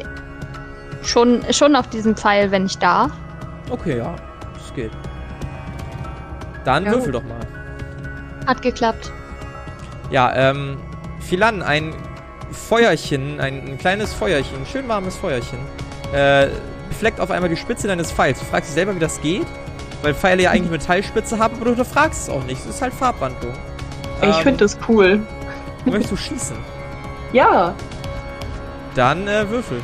schon, 1.03 1.41
schon 1.51 1.75
auf 1.75 1.87
diesen 1.89 2.15
Pfeil, 2.15 2.51
wenn 2.51 2.65
ich 2.65 2.77
darf. 2.77 3.11
Okay, 3.69 3.97
ja. 3.97 4.15
Das 4.57 4.73
geht. 4.73 4.91
Dann 6.63 6.85
Ja. 6.85 6.91
würfel 6.93 7.11
doch 7.11 7.23
mal. 7.23 7.39
Hat 8.47 8.61
geklappt. 8.61 9.11
Ja, 10.11 10.33
ähm, 10.35 10.77
Philan, 11.19 11.61
ein 11.63 11.93
Feuerchen, 12.51 13.39
ein, 13.39 13.67
ein 13.67 13.77
kleines 13.77 14.13
Feuerchen, 14.13 14.59
ein 14.59 14.65
schön 14.65 14.87
warmes 14.87 15.15
Feuerchen, 15.15 15.57
äh, 16.13 16.47
befleckt 16.89 17.19
auf 17.19 17.31
einmal 17.31 17.49
die 17.49 17.57
Spitze 17.57 17.87
deines 17.87 18.11
Pfeils. 18.11 18.39
Du 18.39 18.45
fragst 18.45 18.69
dich 18.69 18.75
selber, 18.75 18.95
wie 18.95 18.99
das 18.99 19.19
geht, 19.21 19.47
weil 20.03 20.13
Pfeile 20.13 20.43
ja 20.43 20.51
eigentlich 20.51 20.71
Metallspitze 20.71 21.39
haben, 21.39 21.55
aber 21.55 21.65
du 21.65 21.71
hinterfragst 21.71 22.23
es 22.23 22.29
auch 22.29 22.43
nicht. 22.45 22.61
Es 22.61 22.75
ist 22.75 22.81
halt 22.81 22.93
Farbwandlung. 22.93 23.53
Ich 24.21 24.27
Ähm, 24.27 24.33
finde 24.43 24.57
das 24.59 24.77
cool. 24.87 25.21
Möchtest 25.85 26.11
du 26.11 26.15
schießen? 26.17 26.55
Ja. 27.33 27.73
Dann 28.95 29.27
äh, 29.27 29.49
würfel 29.49 29.81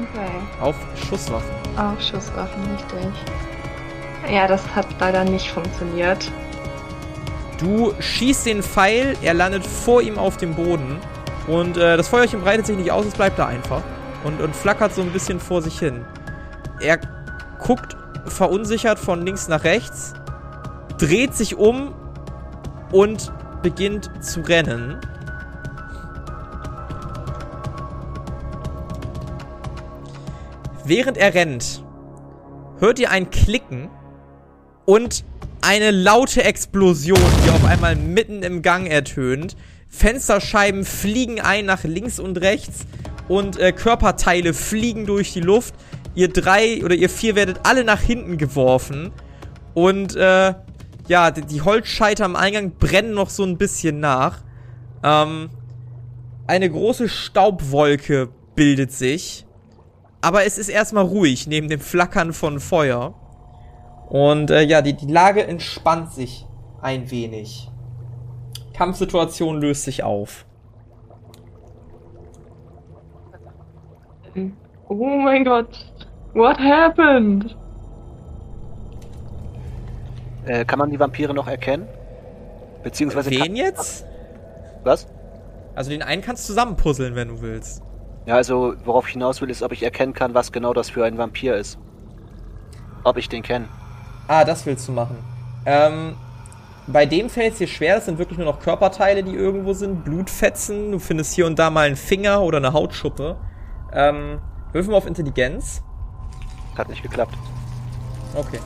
Okay. 0.00 0.30
auf 0.60 0.76
Schusswaffen. 1.08 1.50
Auf 1.76 2.00
Schusswaffen, 2.00 2.62
richtig. 2.72 3.08
Ja, 4.32 4.46
das 4.46 4.62
hat 4.74 4.86
leider 5.00 5.24
nicht 5.24 5.50
funktioniert. 5.50 6.30
Du 7.58 7.92
schießt 7.98 8.46
den 8.46 8.62
Pfeil, 8.62 9.16
er 9.22 9.34
landet 9.34 9.66
vor 9.66 10.00
ihm 10.00 10.16
auf 10.16 10.36
dem 10.36 10.54
Boden 10.54 10.98
und 11.48 11.76
äh, 11.76 11.96
das 11.96 12.06
Feuerchen 12.06 12.42
breitet 12.42 12.66
sich 12.66 12.76
nicht 12.76 12.92
aus, 12.92 13.06
es 13.06 13.14
bleibt 13.14 13.38
da 13.40 13.46
einfach 13.46 13.82
und, 14.22 14.40
und 14.40 14.54
flackert 14.54 14.94
so 14.94 15.02
ein 15.02 15.10
bisschen 15.10 15.40
vor 15.40 15.62
sich 15.62 15.78
hin. 15.78 16.04
Er 16.80 17.00
guckt 17.58 17.96
verunsichert 18.26 19.00
von 19.00 19.22
links 19.26 19.48
nach 19.48 19.64
rechts, 19.64 20.14
dreht 20.98 21.34
sich 21.34 21.56
um 21.56 21.92
und 22.92 23.32
beginnt 23.62 24.10
zu 24.24 24.40
rennen. 24.42 25.00
Während 30.88 31.18
er 31.18 31.34
rennt, 31.34 31.84
hört 32.78 32.98
ihr 32.98 33.10
ein 33.10 33.28
Klicken 33.28 33.90
und 34.86 35.22
eine 35.60 35.90
laute 35.90 36.42
Explosion, 36.42 37.20
die 37.44 37.50
auf 37.50 37.62
einmal 37.66 37.94
mitten 37.94 38.42
im 38.42 38.62
Gang 38.62 38.86
ertönt. 38.86 39.54
Fensterscheiben 39.90 40.86
fliegen 40.86 41.42
ein 41.42 41.66
nach 41.66 41.84
links 41.84 42.18
und 42.18 42.40
rechts 42.40 42.86
und 43.28 43.58
äh, 43.58 43.72
Körperteile 43.72 44.54
fliegen 44.54 45.04
durch 45.04 45.34
die 45.34 45.42
Luft. 45.42 45.74
Ihr 46.14 46.28
drei 46.32 46.82
oder 46.82 46.94
ihr 46.94 47.10
vier 47.10 47.34
werdet 47.34 47.60
alle 47.64 47.84
nach 47.84 48.00
hinten 48.00 48.38
geworfen. 48.38 49.12
Und 49.74 50.16
äh, 50.16 50.54
ja, 51.06 51.30
die, 51.30 51.60
Holzscheiter 51.60 52.24
am 52.24 52.34
Eingang 52.34 52.76
brennen 52.78 53.12
noch 53.12 53.28
so 53.28 53.44
ein 53.44 53.58
bisschen 53.58 54.00
nach. 54.00 54.38
Ähm, 55.04 55.50
eine 56.46 56.70
große 56.70 57.10
Staubwolke 57.10 58.30
bildet 58.54 58.90
sich. 58.90 59.44
Aber 60.20 60.44
es 60.44 60.58
ist 60.58 60.68
erstmal 60.68 61.04
ruhig 61.04 61.46
neben 61.46 61.68
dem 61.68 61.80
Flackern 61.80 62.32
von 62.32 62.60
Feuer. 62.60 63.14
Und 64.08 64.50
äh, 64.50 64.62
ja, 64.62 64.82
die, 64.82 64.94
die 64.94 65.06
Lage 65.10 65.46
entspannt 65.46 66.12
sich 66.12 66.46
ein 66.80 67.10
wenig. 67.10 67.70
Kampfsituation 68.74 69.60
löst 69.60 69.84
sich 69.84 70.02
auf. 70.02 70.44
Oh 74.88 74.94
mein 74.94 75.44
Gott. 75.44 75.92
What 76.34 76.58
happened? 76.58 77.56
Äh, 80.46 80.64
kann 80.64 80.78
man 80.78 80.90
die 80.90 80.98
Vampire 80.98 81.34
noch 81.34 81.46
erkennen? 81.48 81.86
Beziehungsweise. 82.82 83.30
kann- 83.30 83.48
Wen 83.48 83.56
jetzt? 83.56 84.06
Was? 84.84 85.06
Also 85.74 85.90
den 85.90 86.02
einen 86.02 86.22
kannst 86.22 86.44
du 86.44 86.52
zusammenpuzzeln, 86.52 87.14
wenn 87.14 87.28
du 87.28 87.40
willst. 87.40 87.82
Ja, 88.28 88.34
also 88.34 88.74
worauf 88.84 89.06
ich 89.06 89.14
hinaus 89.14 89.40
will, 89.40 89.48
ist, 89.48 89.62
ob 89.62 89.72
ich 89.72 89.82
erkennen 89.82 90.12
kann, 90.12 90.34
was 90.34 90.52
genau 90.52 90.74
das 90.74 90.90
für 90.90 91.02
ein 91.02 91.16
Vampir 91.16 91.56
ist. 91.56 91.78
Ob 93.02 93.16
ich 93.16 93.30
den 93.30 93.42
kenne. 93.42 93.70
Ah, 94.26 94.44
das 94.44 94.66
willst 94.66 94.86
du 94.86 94.92
machen. 94.92 95.16
Ähm, 95.64 96.14
bei 96.88 97.06
dem 97.06 97.30
fällt 97.30 97.54
es 97.54 97.58
dir 97.58 97.66
schwer, 97.66 97.94
das 97.94 98.04
sind 98.04 98.18
wirklich 98.18 98.36
nur 98.36 98.46
noch 98.46 98.60
Körperteile, 98.60 99.22
die 99.22 99.32
irgendwo 99.32 99.72
sind, 99.72 100.04
Blutfetzen, 100.04 100.92
du 100.92 100.98
findest 100.98 101.32
hier 101.32 101.46
und 101.46 101.58
da 101.58 101.70
mal 101.70 101.86
einen 101.86 101.96
Finger 101.96 102.42
oder 102.42 102.58
eine 102.58 102.74
Hautschuppe. 102.74 103.36
Ähm, 103.94 104.40
würfeln 104.72 104.92
wir 104.92 104.98
auf 104.98 105.06
Intelligenz. 105.06 105.82
Hat 106.76 106.90
nicht 106.90 107.02
geklappt. 107.02 107.34
Okay. 108.34 108.58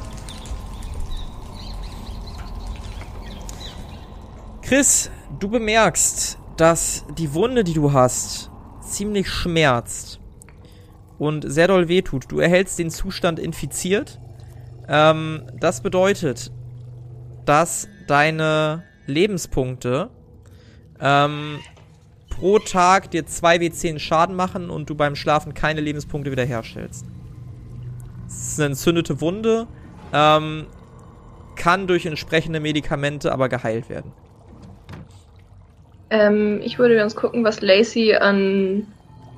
Chris, 4.63 5.09
du 5.39 5.49
bemerkst, 5.49 6.37
dass 6.57 7.05
die 7.17 7.33
Wunde, 7.33 7.63
die 7.63 7.75
du 7.75 7.93
hast, 7.93 8.51
ziemlich 8.93 9.29
schmerzt 9.29 10.21
und 11.19 11.45
sehr 11.51 11.69
doll 11.69 11.89
wehtut. 11.89 12.25
Du 12.29 12.39
erhältst 12.39 12.79
den 12.79 12.91
Zustand 12.91 13.39
infiziert. 13.39 14.19
Ähm, 14.89 15.43
das 15.59 15.81
bedeutet, 15.81 16.51
dass 17.45 17.89
deine 18.07 18.85
Lebenspunkte 19.07 20.11
ähm, 21.01 21.59
pro 22.29 22.59
Tag 22.59 23.11
dir 23.11 23.25
2w10 23.25 23.99
Schaden 23.99 24.35
machen 24.35 24.71
und 24.71 24.89
du 24.91 24.95
beim 24.95 25.15
Schlafen 25.15 25.55
keine 25.55 25.81
Lebenspunkte 25.81 26.31
wiederherstellst. 26.31 27.07
Es 28.27 28.49
ist 28.49 28.61
eine 28.61 28.71
entzündete 28.71 29.21
Wunde, 29.21 29.67
ähm, 30.13 30.67
kann 31.55 31.87
durch 31.87 32.07
entsprechende 32.07 32.61
Medikamente 32.61 33.33
aber 33.33 33.49
geheilt 33.49 33.89
werden. 33.89 34.13
Ähm, 36.15 36.61
ich 36.63 36.79
würde 36.79 36.95
ganz 36.97 37.17
gucken, 37.17 37.43
was 37.43 37.63
Lacey 37.63 38.15
an 38.17 38.87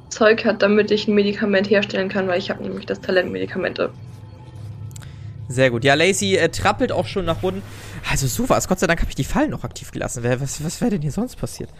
Zeug 0.08 0.44
hat, 0.44 0.60
damit 0.62 0.90
ich 0.90 1.06
ein 1.06 1.14
Medikament 1.14 1.70
herstellen 1.70 2.08
kann, 2.08 2.26
weil 2.26 2.38
ich 2.38 2.50
habe 2.50 2.64
nämlich 2.64 2.84
das 2.84 3.00
Talent 3.00 3.30
Medikamente. 3.30 3.90
Sehr 5.46 5.70
gut. 5.70 5.84
Ja, 5.84 5.94
Lacey 5.94 6.36
äh, 6.36 6.48
trappelt 6.48 6.90
auch 6.90 7.06
schon 7.06 7.26
nach 7.26 7.42
unten. 7.42 7.62
Also 8.10 8.26
sowas. 8.26 8.66
Gott 8.66 8.80
sei 8.80 8.88
Dank 8.88 9.00
habe 9.00 9.08
ich 9.10 9.14
die 9.14 9.22
Fallen 9.24 9.50
noch 9.50 9.62
aktiv 9.62 9.92
gelassen. 9.92 10.24
Wer, 10.24 10.40
was 10.40 10.64
was 10.64 10.80
wäre 10.80 10.90
denn 10.90 11.02
hier 11.02 11.12
sonst 11.12 11.36
passiert? 11.36 11.70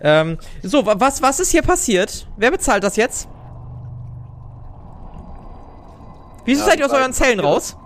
Ähm, 0.00 0.38
so, 0.62 0.86
wa- 0.86 0.94
was, 0.98 1.20
was 1.20 1.40
ist 1.40 1.50
hier 1.50 1.62
passiert? 1.62 2.26
Wer 2.38 2.50
bezahlt 2.50 2.84
das 2.84 2.96
jetzt? 2.96 3.28
Wieso 6.46 6.60
Ja, 6.62 6.66
seid 6.70 6.78
ihr 6.78 6.86
aus 6.86 6.92
euren 6.92 7.12
Zellen 7.12 7.40
raus? 7.40 7.76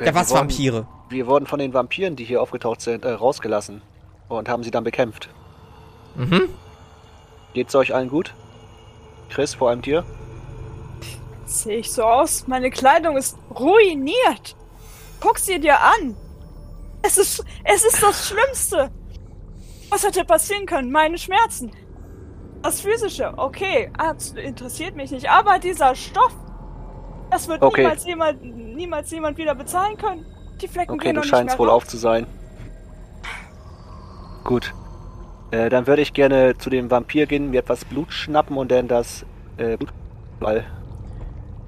Äh, 0.00 0.06
Ja, 0.06 0.14
was 0.14 0.30
wurden- 0.30 0.40
Vampire? 0.40 0.86
Wir 1.10 1.26
wurden 1.28 1.46
von 1.46 1.58
den 1.60 1.72
Vampiren, 1.72 2.16
die 2.16 2.24
hier 2.24 2.42
aufgetaucht 2.42 2.80
sind, 2.80 3.04
äh, 3.04 3.10
rausgelassen. 3.12 3.82
Und 4.38 4.48
haben 4.48 4.62
sie 4.62 4.70
dann 4.70 4.84
bekämpft. 4.84 5.28
Mhm. 6.14 6.48
Geht's 7.54 7.74
euch 7.74 7.94
allen 7.94 8.08
gut? 8.08 8.34
Chris, 9.30 9.54
vor 9.54 9.70
allem 9.70 9.82
dir? 9.82 10.04
Sehe 11.46 11.78
ich 11.78 11.92
so 11.92 12.02
aus? 12.04 12.46
Meine 12.46 12.70
Kleidung 12.70 13.16
ist 13.16 13.36
ruiniert. 13.58 14.56
Guck 15.20 15.38
sie 15.38 15.60
dir 15.60 15.78
an. 15.80 16.16
Es 17.02 17.18
ist, 17.18 17.44
es 17.64 17.84
ist 17.84 18.02
das 18.02 18.28
Schlimmste. 18.28 18.90
Was 19.90 20.04
hätte 20.04 20.24
passieren 20.24 20.66
können? 20.66 20.90
Meine 20.90 21.18
Schmerzen. 21.18 21.70
Das 22.62 22.80
Physische, 22.80 23.34
okay, 23.36 23.90
Arzt 23.98 24.36
interessiert 24.38 24.96
mich 24.96 25.10
nicht. 25.10 25.28
Aber 25.28 25.58
dieser 25.58 25.94
Stoff, 25.94 26.32
das 27.30 27.46
wird 27.46 27.60
Okay. 27.62 27.82
niemals 27.82 28.04
jemand, 28.06 28.42
niemals 28.42 29.10
jemand 29.10 29.36
wieder 29.36 29.54
bezahlen 29.54 29.96
können. 29.98 30.24
Die 30.62 30.68
Flecken 30.68 30.92
Okay, 30.92 31.04
gehen 31.08 31.14
du 31.14 31.20
doch 31.20 31.24
nicht 31.24 31.30
scheinst 31.30 31.52
mehr 31.54 31.58
wohl 31.58 31.68
raus. 31.68 31.82
auf 31.82 31.88
zu 31.88 31.98
sein. 31.98 32.26
Gut. 34.44 34.74
Äh, 35.50 35.68
dann 35.70 35.86
würde 35.86 36.02
ich 36.02 36.12
gerne 36.12 36.56
zu 36.58 36.70
dem 36.70 36.90
Vampir 36.90 37.26
gehen, 37.26 37.50
mir 37.50 37.60
etwas 37.60 37.84
Blut 37.84 38.12
schnappen 38.12 38.56
und 38.56 38.70
dann 38.70 38.88
das 38.88 39.24
äh, 39.56 39.76
Blutball 39.76 40.64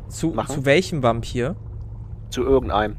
Zu, 0.08 0.28
Machen. 0.28 0.54
zu 0.54 0.64
welchem 0.64 1.02
Vampir? 1.02 1.56
zu 2.30 2.42
irgendeinem. 2.44 2.96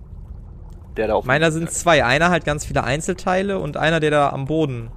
Der 0.96 1.08
da 1.08 1.16
auf 1.16 1.26
Meiner 1.26 1.52
sind 1.52 1.70
zwei. 1.70 2.04
Einer 2.04 2.30
hat 2.32 2.46
ganz 2.46 2.66
viele 2.66 2.84
Einzelteile 2.84 3.60
und 3.60 3.78
einer, 3.78 4.00
der 4.00 4.10
da 4.10 4.30
am 4.30 4.46
Boden 4.46 4.90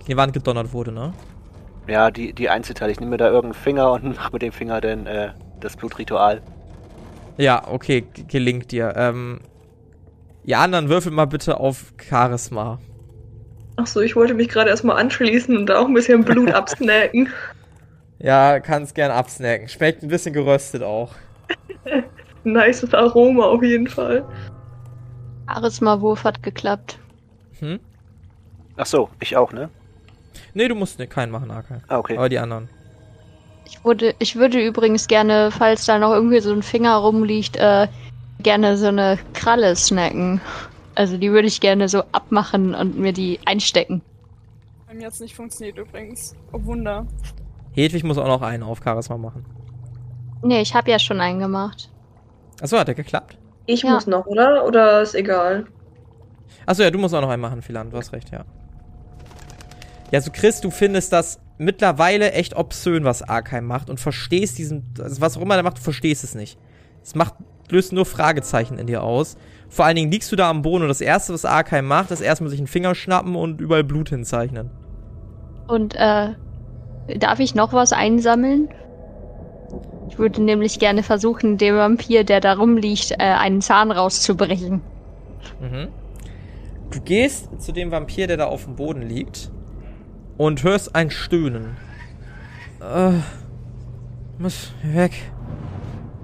in 0.00 0.06
die 0.06 0.16
Wand 0.16 0.32
gedonnert 0.32 0.72
wurde, 0.72 0.92
ne? 0.92 1.14
Ja, 1.86 2.10
die, 2.10 2.32
die 2.34 2.50
Einzelteile. 2.50 2.92
Ich 2.92 3.00
nehme 3.00 3.12
mir 3.12 3.16
da 3.16 3.28
irgendeinen 3.28 3.54
Finger 3.54 3.92
und 3.92 4.04
mache 4.16 4.32
mit 4.32 4.42
dem 4.42 4.52
Finger 4.52 4.80
dann 4.80 5.06
äh, 5.06 5.30
das 5.60 5.76
Blutritual. 5.76 6.42
Ja, 7.38 7.62
okay, 7.68 8.04
gelingt 8.26 8.72
dir. 8.72 8.92
Ähm, 8.96 9.40
ihr 10.44 10.58
anderen 10.58 10.88
würfelt 10.88 11.14
mal 11.14 11.26
bitte 11.26 11.58
auf 11.60 11.94
Charisma. 11.96 12.78
Achso, 13.78 14.00
ich 14.00 14.16
wollte 14.16 14.34
mich 14.34 14.48
gerade 14.48 14.70
erstmal 14.70 15.00
anschließen 15.00 15.56
und 15.56 15.66
da 15.66 15.78
auch 15.78 15.86
ein 15.86 15.94
bisschen 15.94 16.24
Blut 16.24 16.50
absnacken. 16.52 17.28
Ja, 18.18 18.58
kannst 18.58 18.96
gern 18.96 19.12
absnacken. 19.12 19.68
Schmeckt 19.68 20.02
ein 20.02 20.08
bisschen 20.08 20.32
geröstet 20.32 20.82
auch. 20.82 21.12
Nices 22.44 22.92
Aroma 22.92 23.44
auf 23.44 23.62
jeden 23.62 23.86
Fall. 23.86 24.24
Charisma-Wurf 25.46 26.24
hat 26.24 26.42
geklappt. 26.42 26.98
Hm? 27.60 27.78
Ach 28.76 28.86
so, 28.86 29.10
ich 29.20 29.36
auch, 29.36 29.52
ne? 29.52 29.70
Nee, 30.54 30.66
du 30.66 30.74
musst 30.74 30.98
ne, 30.98 31.06
keinen 31.06 31.30
machen, 31.30 31.52
Arkai. 31.52 31.78
Ah, 31.86 31.98
okay. 31.98 32.16
Aber 32.16 32.28
die 32.28 32.38
anderen. 32.38 32.68
Ich 33.64 33.84
würde, 33.84 34.12
ich 34.18 34.34
würde 34.34 34.60
übrigens 34.60 35.06
gerne, 35.06 35.50
falls 35.52 35.86
da 35.86 36.00
noch 36.00 36.12
irgendwie 36.12 36.40
so 36.40 36.52
ein 36.52 36.64
Finger 36.64 36.96
rumliegt, 36.96 37.56
äh, 37.56 37.86
gerne 38.40 38.76
so 38.76 38.88
eine 38.88 39.20
Kralle 39.34 39.76
snacken. 39.76 40.40
Also 40.98 41.16
die 41.16 41.30
würde 41.30 41.46
ich 41.46 41.60
gerne 41.60 41.88
so 41.88 42.02
abmachen 42.10 42.74
und 42.74 42.98
mir 42.98 43.12
die 43.12 43.38
einstecken. 43.44 44.02
Bei 44.88 44.94
mir 44.94 45.06
hat's 45.06 45.20
nicht 45.20 45.36
funktioniert 45.36 45.78
übrigens. 45.78 46.34
Oh 46.52 46.58
Wunder. 46.64 47.06
Hedwig 47.70 48.02
muss 48.02 48.18
auch 48.18 48.26
noch 48.26 48.42
einen 48.42 48.64
auf 48.64 48.80
Charisma 48.82 49.16
machen. 49.16 49.46
Nee, 50.42 50.60
ich 50.60 50.74
habe 50.74 50.90
ja 50.90 50.98
schon 50.98 51.20
einen 51.20 51.38
gemacht. 51.38 51.88
Achso, 52.60 52.76
hat 52.76 52.88
der 52.88 52.96
geklappt? 52.96 53.38
Ich 53.66 53.82
Ja. 53.82 53.92
muss 53.92 54.08
noch, 54.08 54.26
oder? 54.26 54.66
Oder 54.66 55.00
ist 55.02 55.14
egal? 55.14 55.66
Achso, 56.66 56.82
ja, 56.82 56.90
du 56.90 56.98
musst 56.98 57.14
auch 57.14 57.20
noch 57.20 57.28
einen 57.30 57.42
machen, 57.42 57.62
Philan. 57.62 57.90
Du 57.92 57.96
hast 57.96 58.12
recht, 58.12 58.32
ja. 58.32 58.44
Ja, 60.10 60.20
so 60.20 60.32
Chris, 60.32 60.60
du 60.60 60.72
findest 60.72 61.12
das 61.12 61.38
mittlerweile 61.58 62.32
echt 62.32 62.56
obszön, 62.56 63.04
was 63.04 63.22
Arkheim 63.22 63.66
macht 63.66 63.88
und 63.88 64.00
verstehst 64.00 64.58
diesen, 64.58 64.82
also 65.00 65.20
was 65.20 65.36
auch 65.36 65.42
immer 65.42 65.54
er 65.56 65.62
macht, 65.62 65.78
du 65.78 65.82
verstehst 65.82 66.24
es 66.24 66.34
nicht. 66.34 66.58
Es 67.04 67.14
macht, 67.14 67.34
löst 67.68 67.92
nur 67.92 68.04
Fragezeichen 68.04 68.78
in 68.78 68.88
dir 68.88 69.04
aus. 69.04 69.36
Vor 69.68 69.84
allen 69.84 69.96
Dingen 69.96 70.10
liegst 70.10 70.32
du 70.32 70.36
da 70.36 70.48
am 70.48 70.62
Boden 70.62 70.82
und 70.82 70.88
das 70.88 71.00
erste, 71.00 71.32
was 71.32 71.44
Arkheim 71.44 71.86
macht, 71.86 72.10
ist 72.10 72.20
erstmal 72.20 72.50
sich 72.50 72.58
einen 72.58 72.66
Finger 72.66 72.94
schnappen 72.94 73.36
und 73.36 73.60
überall 73.60 73.84
Blut 73.84 74.08
hinzeichnen. 74.08 74.70
Und 75.66 75.94
äh, 75.94 76.30
darf 77.18 77.38
ich 77.38 77.54
noch 77.54 77.72
was 77.72 77.92
einsammeln? 77.92 78.68
Ich 80.08 80.18
würde 80.18 80.42
nämlich 80.42 80.78
gerne 80.78 81.02
versuchen, 81.02 81.58
dem 81.58 81.76
Vampir, 81.76 82.24
der 82.24 82.40
da 82.40 82.54
rumliegt, 82.54 83.12
äh, 83.12 83.16
einen 83.22 83.60
Zahn 83.60 83.90
rauszubrechen. 83.90 84.80
Mhm. 85.60 85.88
Du 86.90 87.00
gehst 87.02 87.48
zu 87.60 87.72
dem 87.72 87.90
Vampir, 87.90 88.26
der 88.26 88.38
da 88.38 88.46
auf 88.46 88.64
dem 88.64 88.76
Boden 88.76 89.02
liegt 89.02 89.50
und 90.38 90.62
hörst 90.62 90.94
ein 90.94 91.10
Stöhnen. 91.10 91.76
Äh, 92.80 93.18
muss 94.38 94.72
weg. 94.82 95.12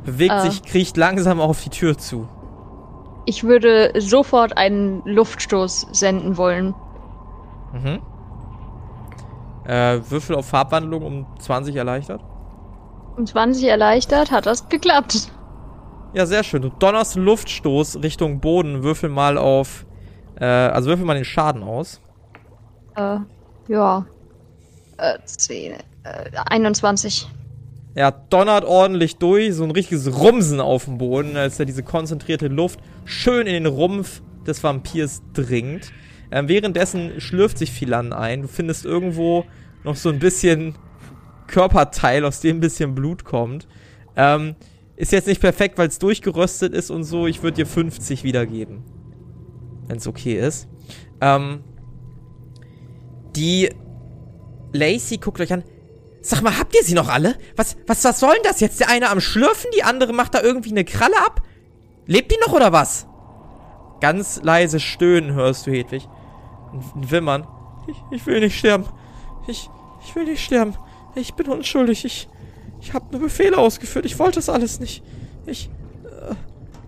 Bewegt 0.06 0.32
Äh. 0.32 0.40
sich, 0.50 0.62
kriecht 0.62 0.96
langsam 0.96 1.40
auf 1.40 1.62
die 1.62 1.70
Tür 1.70 1.98
zu. 1.98 2.28
Ich 3.26 3.44
würde 3.44 3.92
sofort 3.98 4.56
einen 4.56 5.02
Luftstoß 5.04 5.88
senden 5.92 6.36
wollen. 6.36 6.74
Mhm. 7.72 8.00
Äh, 9.66 10.00
Würfel 10.08 10.36
auf 10.36 10.46
Farbwandlung 10.46 11.02
um 11.02 11.26
20 11.38 11.74
erleichtert. 11.74 12.20
Um 13.16 13.26
20 13.26 13.64
erleichtert 13.64 14.30
hat 14.30 14.46
das 14.46 14.68
geklappt. 14.68 15.30
Ja, 16.12 16.26
sehr 16.26 16.44
schön. 16.44 16.62
Du 16.62 16.68
donnerst 16.68 17.16
Luftstoß 17.16 18.02
Richtung 18.02 18.40
Boden. 18.40 18.82
Würfel 18.82 19.08
mal 19.08 19.38
auf. 19.38 19.86
Äh, 20.38 20.44
also 20.44 20.90
würfel 20.90 21.04
mal 21.04 21.14
den 21.14 21.24
Schaden 21.24 21.62
aus. 21.62 22.00
Äh, 22.94 23.18
ja. 23.68 24.04
Äh, 24.98 25.18
10, 25.24 25.72
äh, 25.72 25.78
21. 26.46 27.28
Er 27.94 28.10
donnert 28.10 28.64
ordentlich 28.64 29.16
durch, 29.16 29.54
so 29.54 29.64
ein 29.64 29.70
richtiges 29.70 30.18
Rumsen 30.18 30.60
auf 30.60 30.86
dem 30.86 30.98
Boden, 30.98 31.36
als 31.36 31.60
er 31.60 31.64
diese 31.64 31.82
konzentrierte 31.82 32.48
Luft 32.48 32.80
schön 33.04 33.46
in 33.46 33.52
den 33.52 33.66
Rumpf 33.66 34.20
des 34.46 34.62
Vampirs 34.62 35.22
dringt. 35.32 35.92
Ähm, 36.30 36.48
währenddessen 36.48 37.20
schlürft 37.20 37.58
sich 37.58 37.70
Philan 37.70 38.12
ein. 38.12 38.42
Du 38.42 38.48
findest 38.48 38.84
irgendwo 38.84 39.44
noch 39.84 39.94
so 39.94 40.08
ein 40.08 40.18
bisschen 40.18 40.74
Körperteil, 41.46 42.24
aus 42.24 42.40
dem 42.40 42.56
ein 42.56 42.60
bisschen 42.60 42.94
Blut 42.94 43.24
kommt. 43.24 43.68
Ähm, 44.16 44.56
ist 44.96 45.12
jetzt 45.12 45.28
nicht 45.28 45.40
perfekt, 45.40 45.78
weil 45.78 45.88
es 45.88 45.98
durchgeröstet 45.98 46.72
ist 46.72 46.90
und 46.90 47.04
so. 47.04 47.26
Ich 47.26 47.42
würde 47.42 47.56
dir 47.56 47.66
50 47.66 48.24
wiedergeben. 48.24 48.82
Wenn 49.86 49.98
es 49.98 50.06
okay 50.06 50.38
ist. 50.38 50.68
Ähm, 51.20 51.60
die 53.36 53.70
Lacey 54.72 55.18
guckt 55.18 55.40
euch 55.40 55.52
an. 55.52 55.62
Sag 56.26 56.40
mal, 56.40 56.58
habt 56.58 56.74
ihr 56.74 56.82
sie 56.82 56.94
noch 56.94 57.10
alle? 57.10 57.36
Was, 57.54 57.76
was, 57.86 58.02
was 58.02 58.18
soll 58.18 58.32
denn 58.32 58.44
das 58.44 58.60
jetzt? 58.60 58.80
Der 58.80 58.88
eine 58.88 59.10
am 59.10 59.20
Schlürfen, 59.20 59.70
die 59.76 59.82
andere 59.82 60.14
macht 60.14 60.32
da 60.32 60.40
irgendwie 60.40 60.70
eine 60.70 60.86
Kralle 60.86 61.18
ab? 61.18 61.42
Lebt 62.06 62.32
die 62.32 62.38
noch 62.46 62.54
oder 62.54 62.72
was? 62.72 63.06
Ganz 64.00 64.40
leise 64.42 64.80
Stöhnen 64.80 65.34
hörst 65.34 65.66
du, 65.66 65.70
Hedwig. 65.70 66.08
Ein 66.72 67.10
Wimmern. 67.10 67.46
Ich, 67.88 67.96
ich 68.10 68.26
will 68.26 68.40
nicht 68.40 68.58
sterben. 68.58 68.86
Ich, 69.48 69.68
ich 70.02 70.16
will 70.16 70.24
nicht 70.24 70.42
sterben. 70.42 70.74
Ich 71.14 71.34
bin 71.34 71.46
unschuldig. 71.46 72.06
Ich, 72.06 72.26
ich 72.80 72.94
habe 72.94 73.04
nur 73.12 73.20
Befehle 73.20 73.58
ausgeführt. 73.58 74.06
Ich 74.06 74.18
wollte 74.18 74.36
das 74.36 74.48
alles 74.48 74.80
nicht. 74.80 75.02
Ich. 75.44 75.68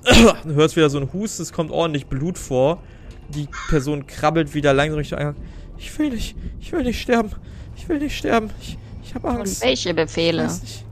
Äh, 0.07 0.33
du 0.44 0.55
hörst 0.55 0.77
wieder 0.77 0.88
so 0.88 0.99
ein 0.99 1.12
Husten, 1.12 1.42
es 1.42 1.53
kommt 1.53 1.70
ordentlich 1.70 2.07
Blut 2.07 2.38
vor. 2.38 2.83
Die 3.29 3.49
Person 3.68 4.07
krabbelt 4.07 4.55
wieder 4.55 4.72
langsam 4.72 4.96
Richtung 4.96 5.18
Eingang. 5.18 5.37
Ich 5.77 5.99
will 5.99 6.09
nicht. 6.09 6.37
Ich 6.59 6.72
will 6.72 6.85
nicht 6.85 7.03
sterben. 7.03 7.33
Ich 7.77 7.87
will 7.87 7.99
nicht 7.99 8.16
sterben. 8.16 8.49
Ich, 8.62 8.79
ich 9.07 9.14
habe 9.14 9.29
Und 9.29 9.37
Angst. 9.38 9.62
welche 9.62 9.90
Ich 9.90 9.97
Befehle? 9.97 10.45
weiß 10.45 10.62
nicht. 10.62 10.85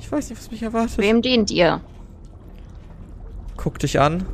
Ich 0.00 0.10
weiß 0.10 0.30
nicht, 0.30 0.38
was 0.40 0.50
mich 0.50 0.62
erwartet. 0.62 0.98
Wem 0.98 1.22
dient 1.22 1.50
ihr? 1.50 1.80
Guckt 3.56 3.82
dich 3.82 4.00
an. 4.00 4.26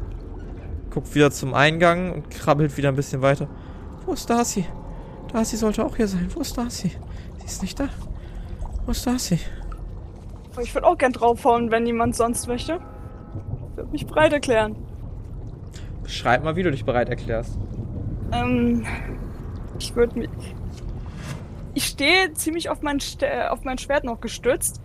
Guckt 0.90 1.14
wieder 1.14 1.30
zum 1.30 1.52
Eingang 1.52 2.12
und 2.12 2.30
krabbelt 2.30 2.76
wieder 2.76 2.88
ein 2.88 2.96
bisschen 2.96 3.20
weiter. 3.22 3.48
Wo 4.06 4.12
ist 4.12 4.30
Darcy? 4.30 4.64
Darcy 5.32 5.56
sollte 5.56 5.84
auch 5.84 5.96
hier 5.96 6.08
sein. 6.08 6.28
Wo 6.34 6.40
ist 6.40 6.56
Darcy? 6.56 6.92
Sie 7.38 7.44
ist 7.46 7.60
nicht 7.62 7.78
da. 7.78 7.88
Wo 8.86 8.92
ist 8.92 9.06
Darcy? 9.06 9.38
Ich 10.62 10.74
würde 10.74 10.86
auch 10.86 10.96
gern 10.96 11.12
draufhauen, 11.12 11.70
wenn 11.70 11.82
niemand 11.82 12.16
sonst 12.16 12.46
möchte. 12.46 12.80
Ich 13.72 13.76
würde 13.76 13.90
mich 13.90 14.06
bereit 14.06 14.32
erklären. 14.32 14.76
Beschreib 16.02 16.44
mal, 16.44 16.56
wie 16.56 16.62
du 16.62 16.70
dich 16.70 16.84
bereit 16.84 17.10
erklärst. 17.10 17.58
Ähm, 18.32 18.86
ich 19.78 19.94
würde 19.94 20.20
mich. 20.20 20.30
Ich 21.76 21.84
stehe 21.84 22.32
ziemlich 22.32 22.70
auf 22.70 22.80
mein, 22.80 23.00
St 23.00 23.22
äh, 23.22 23.48
auf 23.50 23.64
mein 23.64 23.76
Schwert 23.76 24.02
noch 24.02 24.20
gestützt, 24.22 24.80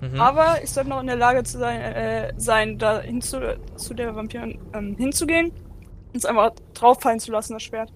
Mhm. 0.00 0.20
aber 0.20 0.56
ich 0.64 0.70
sollte 0.70 0.90
noch 0.90 1.00
in 1.00 1.06
der 1.06 1.14
Lage 1.14 1.44
zu 1.44 1.56
sein, 1.58 1.80
äh, 1.80 2.32
sein 2.36 2.76
da 2.78 3.00
hinzu, 3.00 3.38
zu 3.76 3.94
der 3.94 4.16
Vampirin 4.16 4.58
ähm, 4.74 4.96
hinzugehen 4.98 5.50
und 5.50 6.16
es 6.16 6.24
einfach 6.24 6.50
drauffallen 6.74 7.20
zu 7.20 7.30
lassen, 7.30 7.52
das 7.52 7.62
Schwert. 7.62 7.92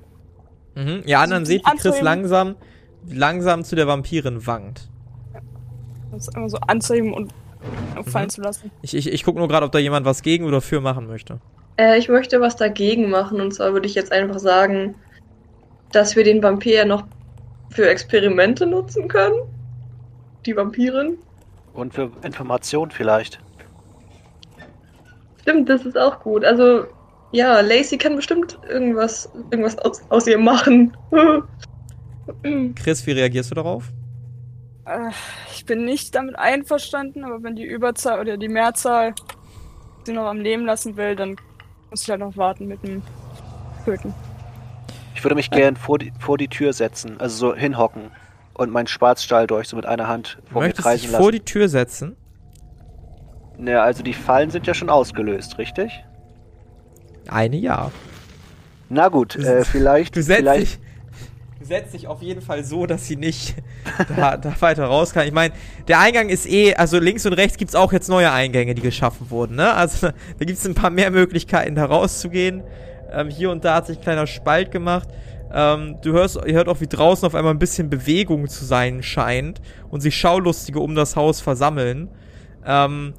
Mhm. 0.76 1.02
Ihr 1.04 1.18
anderen 1.18 1.42
Also 1.42 1.52
die 1.52 1.58
seht, 1.58 1.66
wie 1.66 1.76
Chris 1.78 2.00
langsam, 2.00 2.54
langsam 3.10 3.64
zu 3.64 3.74
der 3.74 3.88
Vampirin 3.88 4.46
wankt. 4.46 4.88
Und 6.12 6.18
es 6.18 6.28
einfach 6.28 6.50
so 6.50 6.58
anzuheben 6.58 7.12
und 7.12 7.32
fallen 8.04 8.26
Mhm. 8.26 8.30
zu 8.30 8.40
lassen. 8.42 8.70
Ich, 8.82 8.94
ich, 8.94 9.12
ich 9.12 9.24
gucke 9.24 9.40
nur 9.40 9.48
gerade, 9.48 9.66
ob 9.66 9.72
da 9.72 9.80
jemand 9.80 10.06
was 10.06 10.22
gegen 10.22 10.44
oder 10.44 10.60
für 10.60 10.80
machen 10.80 11.08
möchte. 11.08 11.40
Äh, 11.76 11.98
ich 11.98 12.08
möchte 12.08 12.40
was 12.40 12.54
dagegen 12.54 13.10
machen. 13.10 13.40
Und 13.40 13.52
zwar 13.52 13.72
würde 13.72 13.88
ich 13.88 13.96
jetzt 13.96 14.12
einfach 14.12 14.38
sagen, 14.38 14.94
dass 15.90 16.14
wir 16.14 16.22
den 16.22 16.40
Vampir 16.40 16.84
noch 16.84 17.02
für 17.76 17.88
Experimente 17.88 18.66
nutzen 18.66 19.06
können. 19.06 19.36
Die 20.46 20.56
Vampirin. 20.56 21.18
Und 21.74 21.92
für 21.92 22.10
Information 22.22 22.90
vielleicht. 22.90 23.38
Stimmt, 25.42 25.68
das 25.68 25.84
ist 25.84 25.96
auch 25.96 26.20
gut. 26.20 26.44
Also, 26.44 26.86
ja, 27.32 27.60
Lacey 27.60 27.98
kann 27.98 28.16
bestimmt 28.16 28.58
irgendwas, 28.68 29.30
irgendwas 29.50 29.78
aus, 29.78 30.00
aus 30.08 30.26
ihr 30.26 30.38
machen. 30.38 30.96
Chris, 32.76 33.06
wie 33.06 33.12
reagierst 33.12 33.50
du 33.50 33.54
darauf? 33.54 33.92
Äh, 34.86 35.10
ich 35.52 35.66
bin 35.66 35.84
nicht 35.84 36.14
damit 36.14 36.36
einverstanden, 36.36 37.24
aber 37.24 37.42
wenn 37.42 37.56
die 37.56 37.66
Überzahl 37.66 38.20
oder 38.20 38.38
die 38.38 38.48
Mehrzahl 38.48 39.14
sie 40.04 40.12
noch 40.12 40.26
am 40.26 40.40
Leben 40.40 40.64
lassen 40.64 40.96
will, 40.96 41.14
dann 41.14 41.36
muss 41.90 42.02
ich 42.02 42.10
halt 42.10 42.20
noch 42.20 42.36
warten 42.38 42.66
mit 42.68 42.82
dem 42.82 43.02
Töten. 43.84 44.14
Ich 45.26 45.28
würde 45.28 45.34
mich 45.34 45.50
gern 45.50 45.74
vor 45.74 45.98
die, 45.98 46.12
vor 46.20 46.38
die 46.38 46.46
Tür 46.46 46.72
setzen, 46.72 47.18
also 47.18 47.48
so 47.48 47.56
hinhocken 47.56 48.12
und 48.54 48.70
meinen 48.70 48.86
Schwarzstahl 48.86 49.48
durch 49.48 49.66
so 49.66 49.74
mit 49.74 49.84
einer 49.84 50.06
Hand 50.06 50.38
vor 50.52 50.62
mir 50.62 50.68
möchtest 50.68 50.84
kreisen 50.84 51.02
dich 51.02 51.10
lassen. 51.10 51.20
vor 51.20 51.32
die 51.32 51.40
Tür 51.40 51.68
setzen. 51.68 52.14
Ne, 53.58 53.82
also 53.82 54.04
die 54.04 54.12
Fallen 54.12 54.50
sind 54.50 54.68
ja 54.68 54.74
schon 54.74 54.88
ausgelöst, 54.88 55.58
richtig? 55.58 56.04
Eine 57.26 57.56
ja. 57.56 57.90
Na 58.88 59.08
gut, 59.08 59.34
äh, 59.34 59.64
vielleicht, 59.64 60.14
Du 60.14 60.22
setzt, 60.22 60.38
vielleicht 60.38 60.74
dich, 60.74 61.58
du 61.58 61.64
setzt 61.64 61.94
dich 61.94 62.06
auf 62.06 62.22
jeden 62.22 62.40
Fall 62.40 62.62
so, 62.62 62.86
dass 62.86 63.08
sie 63.08 63.16
nicht 63.16 63.56
da, 64.16 64.36
da 64.36 64.54
weiter 64.60 64.84
raus 64.84 65.12
kann. 65.12 65.26
Ich 65.26 65.32
meine, 65.32 65.52
der 65.88 65.98
Eingang 65.98 66.28
ist 66.28 66.48
eh, 66.48 66.76
also 66.76 67.00
links 67.00 67.26
und 67.26 67.32
rechts 67.32 67.56
gibt's 67.56 67.74
auch 67.74 67.92
jetzt 67.92 68.08
neue 68.08 68.30
Eingänge, 68.30 68.76
die 68.76 68.82
geschaffen 68.82 69.28
wurden. 69.28 69.56
Ne? 69.56 69.74
Also 69.74 70.06
da 70.38 70.44
gibt's 70.44 70.64
ein 70.64 70.76
paar 70.76 70.90
mehr 70.90 71.10
Möglichkeiten, 71.10 71.74
da 71.74 71.86
rauszugehen. 71.86 72.62
Ähm, 73.12 73.28
hier 73.30 73.50
und 73.50 73.64
da 73.64 73.76
hat 73.76 73.86
sich 73.86 73.98
ein 73.98 74.02
kleiner 74.02 74.26
Spalt 74.26 74.70
gemacht. 74.70 75.08
Ähm, 75.52 75.96
du 76.02 76.12
hörst, 76.12 76.38
ihr 76.44 76.54
hört 76.54 76.68
auch, 76.68 76.80
wie 76.80 76.86
draußen 76.86 77.26
auf 77.26 77.34
einmal 77.34 77.54
ein 77.54 77.58
bisschen 77.58 77.88
Bewegung 77.88 78.48
zu 78.48 78.64
sein 78.64 79.02
scheint 79.02 79.60
und 79.90 80.00
sich 80.00 80.16
Schaulustige 80.16 80.80
um 80.80 80.94
das 80.94 81.16
Haus 81.16 81.40
versammeln. 81.40 82.08
Ähm, 82.64 83.14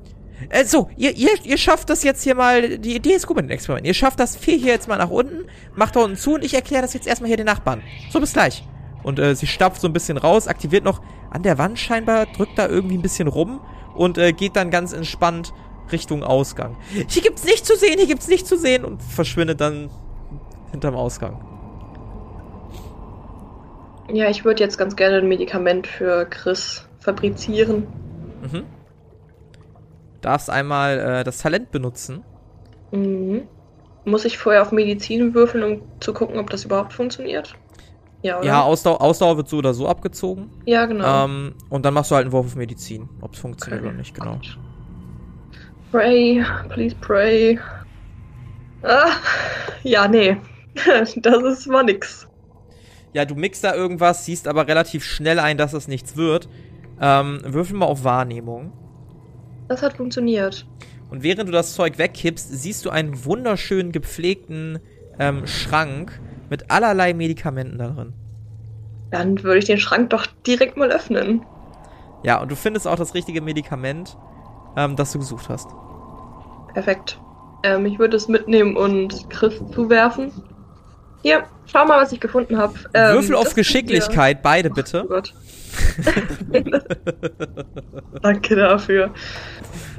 äh, 0.49 0.65
so, 0.65 0.89
ihr, 0.97 1.15
ihr, 1.15 1.31
ihr 1.43 1.57
schafft 1.57 1.89
das 1.89 2.03
jetzt 2.03 2.23
hier 2.23 2.35
mal, 2.35 2.77
die 2.77 2.95
Idee 2.95 3.13
ist 3.13 3.27
gut 3.27 3.37
mit 3.37 3.45
dem 3.45 3.51
Experiment. 3.51 3.87
Ihr 3.87 3.93
schafft 3.93 4.19
das 4.19 4.35
vier 4.35 4.57
hier 4.57 4.73
jetzt 4.73 4.87
mal 4.87 4.97
nach 4.97 5.09
unten, 5.09 5.45
macht 5.75 5.95
da 5.95 6.01
unten 6.01 6.17
zu 6.17 6.35
und 6.35 6.43
ich 6.43 6.53
erkläre 6.53 6.81
das 6.81 6.93
jetzt 6.93 7.07
erstmal 7.07 7.27
hier 7.27 7.37
den 7.37 7.45
Nachbarn. 7.45 7.81
So, 8.11 8.19
bis 8.19 8.33
gleich. 8.33 8.63
Und 9.03 9.19
äh, 9.19 9.35
sie 9.35 9.47
stapft 9.47 9.81
so 9.81 9.87
ein 9.87 9.93
bisschen 9.93 10.17
raus, 10.17 10.47
aktiviert 10.47 10.83
noch 10.83 11.01
an 11.31 11.43
der 11.43 11.57
Wand 11.57 11.79
scheinbar, 11.79 12.25
drückt 12.25 12.57
da 12.57 12.67
irgendwie 12.67 12.97
ein 12.97 13.01
bisschen 13.01 13.27
rum 13.27 13.61
und 13.95 14.17
äh, 14.17 14.33
geht 14.33 14.55
dann 14.55 14.69
ganz 14.69 14.93
entspannt 14.93 15.53
Richtung 15.91 16.23
Ausgang. 16.23 16.75
Hier 17.07 17.21
gibt's 17.21 17.43
nicht 17.43 17.65
zu 17.65 17.75
sehen, 17.75 17.95
hier 17.97 18.07
gibt's 18.07 18.27
nicht 18.27 18.45
zu 18.47 18.57
sehen 18.57 18.83
und 18.85 19.01
verschwindet 19.01 19.61
dann 19.61 19.89
hinterm 20.71 20.95
Ausgang. 20.95 21.39
ja, 24.11 24.29
ich 24.29 24.45
würde 24.45 24.63
jetzt 24.63 24.77
ganz 24.77 24.95
gerne 24.95 25.17
ein 25.17 25.27
Medikament 25.27 25.87
für 25.87 26.25
Chris 26.25 26.87
fabrizieren. 26.99 27.87
Mhm. 28.41 28.63
Darfst 30.21 30.49
einmal 30.49 30.99
äh, 30.99 31.23
das 31.23 31.37
Talent 31.39 31.71
benutzen. 31.71 32.23
Mhm. 32.91 33.43
Muss 34.05 34.23
ich 34.25 34.37
vorher 34.37 34.61
auf 34.61 34.71
Medizin 34.71 35.33
würfeln, 35.33 35.63
um 35.63 35.81
zu 35.99 36.13
gucken, 36.13 36.39
ob 36.39 36.49
das 36.49 36.63
überhaupt 36.63 36.93
funktioniert? 36.93 37.55
Ja, 38.23 38.37
oder? 38.39 38.47
Ja, 38.47 38.61
Ausdauer, 38.63 39.01
Ausdauer 39.01 39.37
wird 39.37 39.49
so 39.49 39.57
oder 39.57 39.73
so 39.73 39.87
abgezogen. 39.87 40.49
ja 40.65 40.85
genau. 40.85 41.25
Ähm, 41.25 41.53
und 41.69 41.85
dann 41.85 41.93
machst 41.93 42.09
du 42.11 42.15
halt 42.15 42.23
einen 42.25 42.31
Wurf 42.31 42.45
auf 42.47 42.55
Medizin, 42.55 43.09
ob 43.21 43.33
es 43.33 43.39
funktioniert 43.39 43.81
Okay. 43.81 43.89
oder 43.89 43.97
nicht, 43.97 44.15
genau. 44.15 44.39
Pray, 45.91 46.43
please 46.69 46.95
pray. 46.99 47.59
Ah, 48.83 49.11
ja, 49.83 50.07
nee. 50.07 50.37
Das 51.15 51.15
ist 51.15 51.67
mal 51.67 51.83
nix. 51.83 52.27
Ja, 53.13 53.25
du 53.25 53.33
mixt 53.33 53.63
da 53.63 53.73
irgendwas, 53.73 54.25
siehst 54.25 54.47
aber 54.47 54.67
relativ 54.67 55.03
schnell 55.03 55.39
ein, 55.39 55.57
dass 55.57 55.73
es 55.73 55.87
nichts 55.87 56.17
wird. 56.17 56.47
Ähm, 57.01 57.41
würfel 57.43 57.75
mal 57.75 57.87
auf 57.87 58.03
Wahrnehmung. 58.03 58.73
Das 59.69 59.81
hat 59.81 59.97
funktioniert. 59.97 60.67
Und 61.09 61.23
während 61.23 61.47
du 61.47 61.53
das 61.53 61.73
Zeug 61.73 61.97
wegkippst, 61.97 62.49
siehst 62.51 62.85
du 62.85 62.89
einen 62.89 63.25
wunderschön 63.25 63.91
gepflegten 63.91 64.79
ähm, 65.19 65.47
Schrank 65.47 66.19
mit 66.49 66.69
allerlei 66.69 67.13
Medikamenten 67.13 67.77
darin. 67.77 68.13
Dann 69.11 69.41
würde 69.41 69.59
ich 69.59 69.65
den 69.65 69.79
Schrank 69.79 70.09
doch 70.09 70.27
direkt 70.45 70.77
mal 70.77 70.91
öffnen. 70.91 71.45
Ja, 72.23 72.41
und 72.41 72.51
du 72.51 72.55
findest 72.55 72.87
auch 72.87 72.97
das 72.97 73.13
richtige 73.13 73.41
Medikament, 73.41 74.17
ähm, 74.77 74.95
das 74.95 75.11
du 75.11 75.19
gesucht 75.19 75.49
hast. 75.49 75.67
Perfekt. 76.73 77.19
Ähm, 77.63 77.85
ich 77.85 77.99
würde 77.99 78.15
es 78.15 78.29
mitnehmen 78.29 78.77
und 78.77 79.29
Chris 79.29 79.55
zuwerfen. 79.73 80.31
Hier, 81.23 81.43
schau 81.65 81.85
mal, 81.85 82.01
was 82.01 82.11
ich 82.11 82.19
gefunden 82.19 82.57
habe. 82.57 82.73
Ähm, 82.93 83.15
Würfel 83.15 83.35
auf 83.35 83.45
das 83.45 83.55
Geschicklichkeit, 83.55 84.41
beide 84.43 84.69
ihr- 84.69 84.71
Oh 84.71 84.75
bitte. 84.75 85.05
Gott. 85.09 85.33
Danke 88.21 88.55
dafür. 88.55 89.11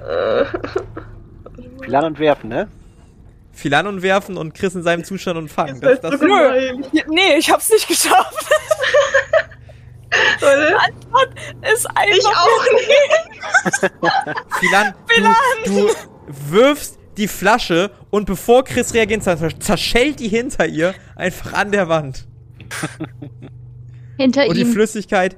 Äh, 0.08 0.44
Plan 1.82 2.04
und 2.04 2.18
werfen, 2.18 2.48
ne? 2.48 2.68
Filan 3.52 3.86
und 3.88 4.02
werfen 4.02 4.36
und 4.36 4.54
Chris 4.54 4.74
in 4.76 4.82
seinem 4.84 5.02
Zustand 5.04 5.36
und 5.38 5.50
fangen. 5.50 5.80
Das, 5.80 6.00
seid 6.00 6.12
das, 6.12 6.20
so. 6.20 6.26
Nee, 7.08 7.36
ich 7.38 7.50
hab's 7.50 7.70
nicht 7.70 7.88
geschafft. 7.88 8.46
Leute, 10.40 10.76
Ist 11.74 11.86
einfach. 11.86 12.16
ich 12.16 12.26
auch 12.26 12.64
nicht. 12.72 13.92
Filan, 14.60 14.94
du, 15.66 15.72
du 15.72 15.88
wirfst 16.50 16.98
die 17.16 17.28
Flasche 17.28 17.90
und 18.10 18.26
bevor 18.26 18.64
Chris 18.64 18.94
reagiert, 18.94 19.22
zer- 19.22 19.58
zerschellt 19.60 20.20
die 20.20 20.28
hinter 20.28 20.66
ihr 20.66 20.94
einfach 21.16 21.52
an 21.52 21.72
der 21.72 21.88
Wand. 21.88 22.26
Hinter 24.16 24.46
Und 24.46 24.56
die 24.56 24.62
ihm. 24.62 24.72
Flüssigkeit 24.72 25.36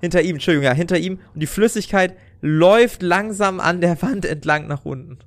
hinter 0.00 0.20
ihm, 0.22 0.36
Entschuldigung, 0.36 0.64
ja, 0.66 0.72
hinter 0.72 0.98
ihm. 0.98 1.18
Und 1.34 1.40
die 1.40 1.46
Flüssigkeit 1.46 2.14
läuft 2.42 3.02
langsam 3.02 3.58
an 3.58 3.80
der 3.80 4.00
Wand 4.02 4.26
entlang 4.26 4.66
nach 4.66 4.84
unten. 4.84 5.18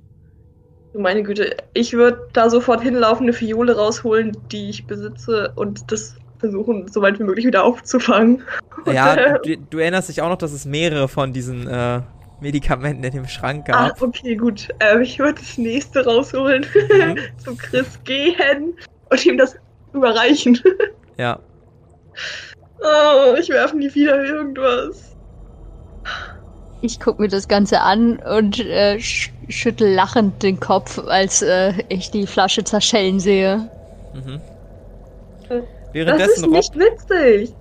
Meine 0.94 1.22
Güte, 1.24 1.56
ich 1.74 1.92
würde 1.94 2.28
da 2.32 2.48
sofort 2.48 2.80
hinlaufen, 2.82 3.24
eine 3.24 3.32
Fiole 3.32 3.76
rausholen, 3.76 4.36
die 4.52 4.70
ich 4.70 4.86
besitze 4.86 5.52
und 5.56 5.90
das 5.92 6.16
versuchen, 6.38 6.88
so 6.88 7.02
weit 7.02 7.18
wie 7.18 7.24
möglich 7.24 7.46
wieder 7.46 7.64
aufzufangen. 7.64 8.42
Ja, 8.86 9.38
du, 9.38 9.56
du 9.56 9.78
erinnerst 9.78 10.08
dich 10.08 10.22
auch 10.22 10.28
noch, 10.28 10.38
dass 10.38 10.52
es 10.52 10.64
mehrere 10.64 11.08
von 11.08 11.32
diesen 11.32 11.66
äh, 11.66 12.00
Medikamenten 12.40 13.02
in 13.04 13.12
dem 13.12 13.26
Schrank 13.26 13.66
Ah, 13.70 13.88
gab. 13.88 14.02
okay, 14.02 14.36
gut. 14.36 14.68
Ähm, 14.80 15.02
ich 15.02 15.18
würde 15.18 15.40
das 15.40 15.58
nächste 15.58 16.04
rausholen, 16.04 16.64
Mhm. 16.90 17.18
zu 17.44 17.56
Chris 17.56 17.98
gehen 18.04 18.74
und 19.10 19.26
ihm 19.26 19.36
das 19.36 19.56
überreichen. 19.92 20.60
Ja. 21.16 21.40
Oh, 22.80 23.34
ich 23.38 23.48
werfe 23.48 23.76
nie 23.76 23.92
wieder 23.94 24.22
irgendwas. 24.24 25.16
Ich 26.80 27.00
guck 27.00 27.18
mir 27.18 27.26
das 27.28 27.48
Ganze 27.48 27.80
an 27.80 28.18
und 28.18 28.60
äh, 28.60 29.00
sch 29.00 29.32
schüttel 29.48 29.92
lachend 29.94 30.42
den 30.42 30.60
Kopf, 30.60 30.98
als 31.08 31.42
äh, 31.42 31.72
ich 31.88 32.10
die 32.12 32.26
Flasche 32.26 32.62
zerschellen 32.62 33.18
sehe. 33.18 33.68
Mhm. 34.14 34.40
Äh, 35.92 36.04
Das 36.04 36.18
Währenddessen 36.18 36.54
ist 36.54 36.74
nicht 36.74 36.76
witzig. 36.76 37.54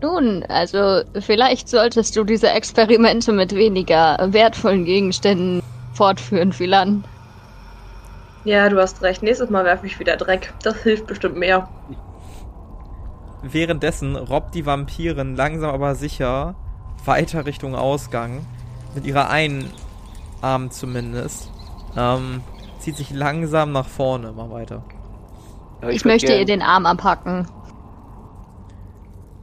Nun, 0.00 0.44
also 0.44 1.02
vielleicht 1.20 1.68
solltest 1.68 2.14
du 2.16 2.24
diese 2.24 2.50
Experimente 2.50 3.32
mit 3.32 3.54
weniger 3.54 4.16
wertvollen 4.32 4.84
Gegenständen 4.84 5.62
fortführen, 5.92 6.52
Philan. 6.52 7.04
Ja, 8.44 8.68
du 8.68 8.78
hast 8.80 9.02
recht. 9.02 9.22
Nächstes 9.22 9.50
Mal 9.50 9.64
werfe 9.64 9.86
ich 9.86 9.98
wieder 9.98 10.16
Dreck. 10.16 10.54
Das 10.62 10.82
hilft 10.82 11.06
bestimmt 11.06 11.36
mehr. 11.36 11.68
Währenddessen 13.42 14.16
robbt 14.16 14.54
die 14.54 14.66
Vampirin 14.66 15.36
langsam 15.36 15.70
aber 15.70 15.94
sicher 15.94 16.54
weiter 17.04 17.46
Richtung 17.46 17.74
Ausgang. 17.74 18.46
Mit 18.94 19.04
ihrer 19.04 19.30
einen 19.30 19.70
Arm 20.40 20.70
zumindest. 20.70 21.50
Ähm, 21.96 22.42
zieht 22.78 22.96
sich 22.96 23.10
langsam 23.10 23.72
nach 23.72 23.88
vorne 23.88 24.32
mal 24.32 24.50
weiter. 24.50 24.82
Ich, 25.82 26.04
würd 26.04 26.04
möchte 26.06 26.26
gern- 26.28 26.38
ihr 26.40 26.44
den 26.44 26.62
Arm 26.62 26.86
abhacken. 26.86 27.46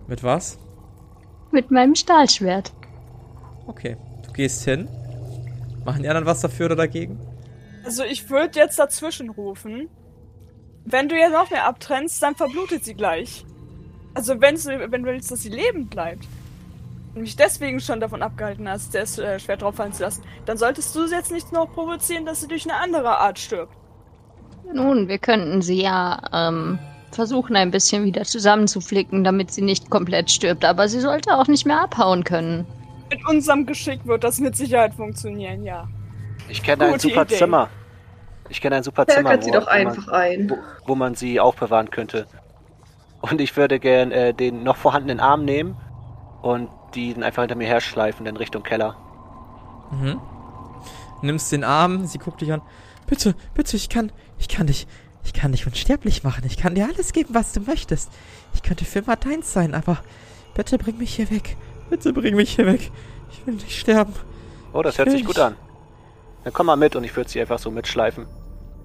Mit 0.08 0.24
was? 0.24 0.58
Mit 1.52 1.72
meinem 1.72 1.96
Stahlschwert. 1.96 2.74
Okay. 3.68 3.98
Du 4.26 4.32
gehst 4.34 4.64
hin. 4.64 4.88
Machen 5.86 6.02
die 6.04 6.10
anderen 6.10 6.26
was 6.28 6.42
dafür 6.42 6.68
oder 6.68 6.76
dagegen? 6.76 7.20
Also 7.86 8.04
ich 8.04 8.30
würde 8.30 8.60
jetzt 8.60 8.78
dazwischen 8.80 9.30
rufen. 9.30 9.90
Wenn 10.84 11.10
du 11.10 11.16
jetzt 11.16 11.32
noch 11.32 11.50
mehr 11.50 11.66
abtrennst, 11.66 12.22
dann 12.22 12.36
verblutet 12.36 12.84
sie 12.84 12.94
gleich. 12.96 13.46
Also 14.14 14.40
wenn 14.42 14.56
du, 14.56 14.92
wenn 14.92 15.04
du 15.04 15.10
willst, 15.10 15.32
dass 15.32 15.42
sie 15.42 15.50
lebend 15.50 15.90
bleibt 15.90 16.26
und 17.16 17.22
mich 17.22 17.36
deswegen 17.36 17.80
schon 17.80 18.00
davon 18.00 18.22
abgehalten 18.22 18.68
hast, 18.70 18.94
das 18.96 19.18
äh, 19.18 19.40
Schwert 19.40 19.62
drauf 19.62 19.76
fallen 19.76 19.94
zu 19.94 20.04
lassen, 20.04 20.24
dann 20.46 20.58
solltest 20.58 20.96
du 20.96 21.08
sie 21.08 21.16
jetzt 21.16 21.32
nicht 21.32 21.52
noch 21.52 21.72
provozieren, 21.74 22.26
dass 22.26 22.42
sie 22.42 22.48
durch 22.48 22.66
eine 22.70 22.80
andere 22.80 23.18
Art 23.18 23.40
stirbt. 23.40 23.76
Nun, 24.74 25.08
wir 25.08 25.18
könnten 25.18 25.62
sie 25.62 25.82
ja 25.82 26.22
ähm, 26.34 26.80
versuchen, 27.12 27.56
ein 27.56 27.72
bisschen 27.72 28.04
wieder 28.04 28.24
zusammenzuflicken, 28.24 29.24
damit 29.24 29.52
sie 29.52 29.62
nicht 29.62 29.90
komplett 29.90 30.30
stirbt. 30.30 30.66
Aber 30.66 30.88
sie 30.88 31.00
sollte 31.00 31.36
auch 31.38 31.48
nicht 31.48 31.66
mehr 31.66 31.82
abhauen 31.82 32.24
können. 32.24 32.66
Mit 33.10 33.28
unserem 33.28 33.66
Geschick 33.66 34.06
wird 34.06 34.24
das 34.24 34.40
mit 34.40 34.56
Sicherheit 34.56 34.94
funktionieren, 34.94 35.64
ja. 35.64 35.88
Ich 36.50 36.62
kenne 36.62 36.86
ein 36.86 37.00
super 37.00 37.24
Idee. 37.24 37.36
Zimmer. 37.36 37.70
Ich 38.50 38.62
kenne 38.62 38.76
ein 38.76 38.84
super 38.84 39.08
Zimmer, 39.08 39.42
sie 39.42 39.52
doch 39.52 39.66
wo, 39.66 39.70
einfach 39.70 40.06
man, 40.08 40.16
ein. 40.16 40.50
wo, 40.50 40.58
wo 40.86 40.96
man 40.96 41.16
sie 41.16 41.40
aufbewahren 41.40 41.90
könnte. 41.90 42.28
Und 43.22 43.42
ich 43.42 43.56
würde 43.58 43.80
gern 43.80 44.12
äh, 44.12 44.34
den 44.34 44.64
noch 44.64 44.76
vorhandenen 44.76 45.20
Arm 45.20 45.46
nehmen 45.46 45.78
und 46.42 46.70
die 46.94 47.14
dann 47.14 47.24
einfach 47.24 47.42
hinter 47.42 47.56
mir 47.56 47.68
herschleifen 47.68 48.26
in 48.28 48.38
Richtung 48.38 48.62
Keller. 48.62 48.96
Mhm. 49.92 50.20
Nimmst 51.22 51.52
den 51.52 51.64
Arm, 51.64 52.06
sie 52.06 52.20
guckt 52.20 52.42
dich 52.42 52.54
an. 52.54 52.62
Bitte, 53.08 53.36
bitte, 53.54 53.78
ich 53.78 53.90
kann, 53.90 54.12
ich 54.48 54.56
kann 54.56 54.68
dich, 54.68 54.86
ich 55.24 55.34
kann 55.34 55.52
dich 55.52 55.66
unsterblich 55.66 56.24
machen. 56.24 56.44
Ich 56.46 56.58
kann 56.58 56.76
dir 56.76 56.86
alles 56.86 57.14
geben, 57.14 57.34
was 57.34 57.52
du 57.52 57.60
möchtest. 57.62 58.10
Ich 58.54 58.62
könnte 58.62 58.86
für 58.86 59.00
immer 59.00 59.16
deins 59.16 59.52
sein, 59.52 59.74
aber 59.74 59.98
bitte 60.54 60.78
bring 60.78 60.98
mich 60.98 61.16
hier 61.16 61.30
weg. 61.32 61.58
Bitte 61.90 62.14
bring 62.14 62.36
mich 62.36 62.56
hier 62.56 62.68
weg. 62.68 62.92
Ich 63.32 63.46
will 63.46 63.56
nicht 63.56 63.72
sterben. 63.72 64.14
Oh, 64.72 64.84
das 64.84 64.98
hört 65.00 65.10
sich 65.10 65.22
Ich- 65.22 65.26
gut 65.26 65.40
an. 65.40 65.56
Dann 66.44 66.54
komm 66.54 66.68
mal 66.68 66.76
mit 66.76 66.96
und 66.96 67.04
ich 67.04 67.16
würde 67.16 67.28
sie 67.28 67.42
einfach 67.42 67.58
so 67.58 67.72
mitschleifen. 67.72 68.28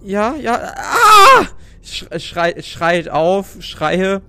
Ja, 0.02 0.34
ja, 0.36 0.72
ah! 0.76 1.46
Sch 1.84 2.06
schrei 2.18 2.60
schreit 2.62 3.10
auf, 3.10 3.56
schreie, 3.60 4.22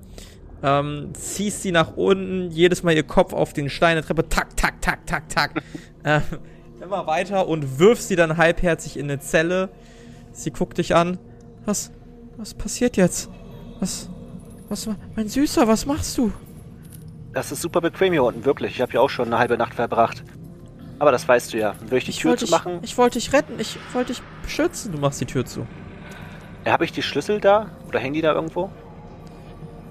ähm, 0.61 1.13
ziehst 1.13 1.61
sie 1.61 1.71
nach 1.71 1.95
unten, 1.95 2.51
jedes 2.51 2.83
Mal 2.83 2.93
ihr 2.93 3.03
Kopf 3.03 3.31
auf 3.31 3.53
den 3.53 3.69
Stein 3.69 3.95
der 3.95 4.03
Treppe, 4.05 4.27
tak, 4.27 4.57
tak, 4.57 4.81
tak, 4.81 5.07
tak, 5.07 5.29
tak. 5.29 5.61
ähm, 6.03 6.23
immer 6.81 7.07
weiter 7.07 7.47
und 7.47 7.79
wirfst 7.79 8.09
sie 8.09 8.17
dann 8.17 8.35
halbherzig 8.35 8.97
in 8.97 9.05
eine 9.09 9.21
Zelle. 9.21 9.69
Sie 10.31 10.51
guckt 10.51 10.77
dich 10.77 10.95
an. 10.95 11.17
Was, 11.65 11.91
was 12.37 12.53
passiert 12.53 12.97
jetzt? 12.97 13.29
Was, 13.79 14.09
was, 14.69 14.89
mein 15.15 15.27
Süßer, 15.27 15.67
was 15.67 15.85
machst 15.85 16.17
du? 16.17 16.31
Das 17.33 17.51
ist 17.51 17.61
super 17.61 17.81
bequem 17.81 18.13
hier 18.13 18.23
unten, 18.23 18.45
wirklich. 18.45 18.75
Ich 18.75 18.81
habe 18.81 18.91
hier 18.91 19.01
auch 19.01 19.09
schon 19.09 19.27
eine 19.27 19.37
halbe 19.37 19.57
Nacht 19.57 19.73
verbracht. 19.73 20.23
Aber 20.99 21.11
das 21.11 21.27
weißt 21.27 21.53
du 21.53 21.57
ja. 21.57 21.75
Würde 21.81 21.97
ich 21.97 22.05
die 22.05 22.11
Tür 22.11 22.31
wollte 22.31 22.45
zu 22.45 22.51
machen? 22.51 22.79
Ich, 22.81 22.91
ich 22.91 22.97
wollte 22.97 23.17
dich 23.19 23.33
retten, 23.33 23.53
ich 23.59 23.77
wollte 23.93 24.13
dich 24.13 24.21
beschützen. 24.43 24.91
Du 24.91 24.99
machst 24.99 25.19
die 25.21 25.25
Tür 25.25 25.45
zu. 25.45 25.65
Habe 26.65 26.85
ich 26.85 26.91
die 26.91 27.01
Schlüssel 27.01 27.39
da? 27.39 27.69
Oder 27.87 27.99
hängen 27.99 28.13
die 28.13 28.21
da 28.21 28.33
irgendwo? 28.33 28.69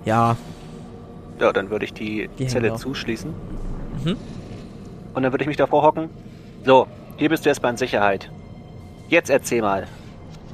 Ja, 0.04 0.36
Ja, 1.40 1.52
dann 1.52 1.70
würde 1.70 1.84
ich 1.84 1.92
die, 1.92 2.28
Die 2.38 2.46
Zelle 2.46 2.74
zuschließen. 2.74 3.32
Mhm. 4.04 4.16
Und 5.14 5.22
dann 5.22 5.32
würde 5.32 5.42
ich 5.42 5.48
mich 5.48 5.56
davor 5.56 5.82
hocken. 5.82 6.10
So, 6.64 6.86
hier 7.16 7.28
bist 7.28 7.44
du 7.44 7.48
erstmal 7.48 7.72
in 7.72 7.76
Sicherheit. 7.78 8.30
Jetzt 9.08 9.30
erzähl 9.30 9.62
mal. 9.62 9.88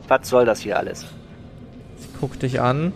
Was 0.09 0.29
soll 0.29 0.45
das 0.45 0.61
hier 0.61 0.79
alles? 0.79 1.07
Sie 1.99 2.09
guckt 2.21 2.43
dich 2.43 2.61
an. 2.61 2.93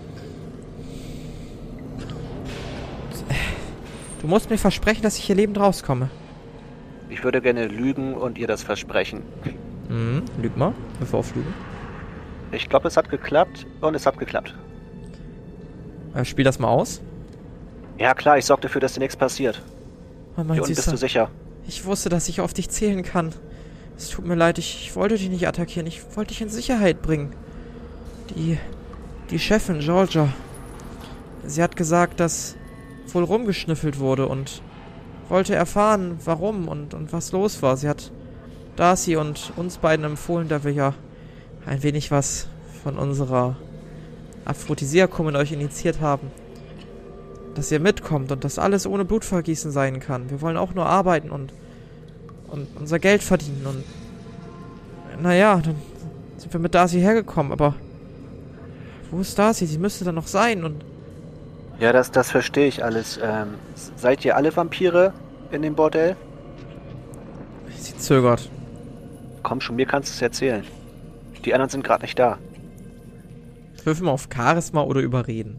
Du 4.20 4.26
musst 4.26 4.50
mir 4.50 4.58
versprechen, 4.58 5.02
dass 5.02 5.16
ich 5.16 5.24
hier 5.24 5.34
lebend 5.34 5.58
rauskomme. 5.58 6.10
Ich 7.08 7.24
würde 7.24 7.40
gerne 7.40 7.66
lügen 7.66 8.14
und 8.14 8.38
ihr 8.38 8.46
das 8.46 8.62
versprechen. 8.62 9.22
Mhm, 9.88 10.22
lüg 10.40 10.56
mal, 10.56 10.74
bevor 11.00 11.20
auf 11.20 11.34
Lügen. 11.34 11.52
Ich 12.52 12.68
glaube, 12.68 12.88
es 12.88 12.96
hat 12.96 13.08
geklappt 13.08 13.66
und 13.80 13.94
es 13.94 14.06
hat 14.06 14.18
geklappt. 14.18 14.54
Äh, 16.14 16.24
spiel 16.24 16.44
das 16.44 16.58
mal 16.58 16.68
aus. 16.68 17.00
Ja 17.98 18.14
klar, 18.14 18.38
ich 18.38 18.44
sorge 18.44 18.62
dafür, 18.62 18.80
dass 18.80 18.94
dir 18.94 19.00
nichts 19.00 19.16
passiert. 19.16 19.62
Oh, 20.36 20.42
mein 20.42 20.54
Hier 20.54 20.62
unten 20.62 20.74
bist 20.74 20.92
du 20.92 20.96
sicher. 20.96 21.30
Ich 21.66 21.84
wusste, 21.84 22.08
dass 22.08 22.28
ich 22.28 22.40
auf 22.40 22.52
dich 22.54 22.68
zählen 22.70 23.02
kann. 23.02 23.32
Es 24.00 24.08
tut 24.08 24.24
mir 24.24 24.34
leid, 24.34 24.56
ich, 24.56 24.96
wollte 24.96 25.16
dich 25.16 25.28
nicht 25.28 25.46
attackieren. 25.46 25.86
Ich 25.86 26.00
wollte 26.16 26.30
dich 26.30 26.40
in 26.40 26.48
Sicherheit 26.48 27.02
bringen. 27.02 27.34
Die, 28.30 28.56
die 29.28 29.38
Chefin, 29.38 29.80
Georgia. 29.80 30.32
Sie 31.44 31.62
hat 31.62 31.76
gesagt, 31.76 32.18
dass 32.18 32.56
wohl 33.12 33.24
rumgeschnüffelt 33.24 33.98
wurde 33.98 34.26
und 34.26 34.62
wollte 35.28 35.54
erfahren, 35.54 36.18
warum 36.24 36.66
und, 36.66 36.94
und 36.94 37.12
was 37.12 37.32
los 37.32 37.60
war. 37.60 37.76
Sie 37.76 37.90
hat 37.90 38.10
Darcy 38.74 39.16
und 39.16 39.52
uns 39.56 39.76
beiden 39.76 40.06
empfohlen, 40.06 40.48
da 40.48 40.64
wir 40.64 40.72
ja 40.72 40.94
ein 41.66 41.82
wenig 41.82 42.10
was 42.10 42.48
von 42.82 42.96
unserer 42.96 43.58
Aphrodisiakum 44.46 45.28
in 45.28 45.36
euch 45.36 45.52
initiiert 45.52 46.00
haben, 46.00 46.30
dass 47.54 47.70
ihr 47.70 47.80
mitkommt 47.80 48.32
und 48.32 48.44
das 48.44 48.58
alles 48.58 48.86
ohne 48.86 49.04
Blutvergießen 49.04 49.70
sein 49.70 50.00
kann. 50.00 50.30
Wir 50.30 50.40
wollen 50.40 50.56
auch 50.56 50.72
nur 50.72 50.86
arbeiten 50.86 51.28
und, 51.28 51.52
und 52.50 52.66
unser 52.78 52.98
Geld 52.98 53.22
verdienen 53.22 53.66
und 53.66 53.84
naja, 55.22 55.60
dann 55.62 55.76
sind 56.38 56.52
wir 56.52 56.60
mit 56.60 56.74
Darcy 56.74 57.00
hergekommen, 57.00 57.52
aber 57.52 57.74
wo 59.10 59.20
ist 59.20 59.38
Darcy? 59.38 59.66
Sie 59.66 59.78
müsste 59.78 60.04
da 60.04 60.12
noch 60.12 60.26
sein 60.26 60.64
und 60.64 60.84
Ja, 61.78 61.92
das, 61.92 62.10
das 62.10 62.30
verstehe 62.30 62.66
ich 62.68 62.82
alles. 62.84 63.18
Ähm, 63.22 63.54
seid 63.96 64.24
ihr 64.24 64.36
alle 64.36 64.54
Vampire 64.54 65.12
in 65.50 65.62
dem 65.62 65.74
Bordell? 65.74 66.16
sie 67.76 67.96
zögert. 67.96 68.50
Komm 69.42 69.60
schon, 69.60 69.76
mir 69.76 69.86
kannst 69.86 70.10
du 70.10 70.14
es 70.14 70.22
erzählen. 70.22 70.64
Die 71.44 71.54
anderen 71.54 71.70
sind 71.70 71.82
gerade 71.84 72.02
nicht 72.02 72.18
da. 72.18 72.38
Würfel 73.84 74.04
mal 74.04 74.12
auf 74.12 74.28
Charisma 74.32 74.82
oder 74.82 75.00
Überreden. 75.00 75.58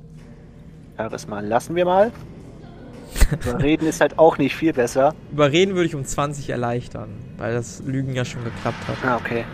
Charisma 0.98 1.40
lassen 1.40 1.76
wir 1.76 1.86
mal. 1.86 2.12
Reden 3.62 3.88
ist 3.88 4.02
halt 4.02 4.20
auch 4.20 4.38
nicht 4.38 4.56
viel 4.56 4.74
besser. 4.74 5.14
Überreden 5.32 5.76
würde 5.76 5.86
ich 5.86 5.96
um 5.96 6.06
20 6.06 6.50
erleichtern, 6.50 7.10
weil 7.38 7.54
das 7.54 7.82
Lügen 7.86 8.14
ja 8.14 8.26
schon 8.26 8.44
geklappt 8.44 8.88
hat. 8.88 8.98
Ah, 9.06 9.18
okay. 9.18 9.46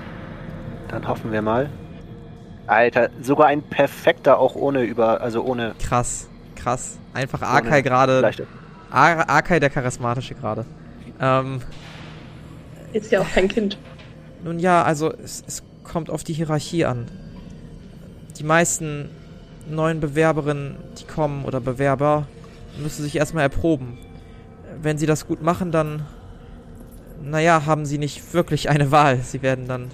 Dann 0.87 1.07
hoffen 1.07 1.31
wir 1.31 1.41
mal. 1.41 1.69
Alter, 2.67 3.09
sogar 3.21 3.47
ein 3.47 3.61
perfekter, 3.61 4.39
auch 4.39 4.55
ohne 4.55 4.83
über, 4.83 5.21
also 5.21 5.43
ohne. 5.43 5.73
Krass, 5.81 6.27
krass. 6.55 6.97
Einfach 7.13 7.41
Arkai 7.41 7.81
gerade. 7.81 8.29
Arkai 8.89 9.59
der 9.59 9.69
Charismatische 9.69 10.35
gerade. 10.35 10.65
Ähm, 11.19 11.61
Ist 12.93 13.11
ja 13.11 13.21
auch 13.21 13.29
kein 13.29 13.47
Kind. 13.47 13.77
nun 14.43 14.59
ja, 14.59 14.83
also 14.83 15.11
es, 15.13 15.43
es 15.47 15.63
kommt 15.83 16.09
auf 16.09 16.23
die 16.23 16.33
Hierarchie 16.33 16.85
an. 16.85 17.07
Die 18.37 18.43
meisten 18.43 19.09
neuen 19.69 19.99
Bewerberinnen, 19.99 20.75
die 20.99 21.05
kommen 21.05 21.43
oder 21.45 21.59
Bewerber, 21.59 22.27
müssen 22.81 23.03
sich 23.03 23.15
erstmal 23.15 23.43
erproben. 23.43 23.97
Wenn 24.81 24.97
sie 24.97 25.05
das 25.05 25.27
gut 25.27 25.41
machen, 25.41 25.71
dann, 25.71 26.05
naja, 27.23 27.65
haben 27.65 27.85
sie 27.85 27.97
nicht 27.97 28.33
wirklich 28.33 28.69
eine 28.69 28.91
Wahl. 28.91 29.17
Sie 29.21 29.41
werden 29.41 29.67
dann 29.67 29.89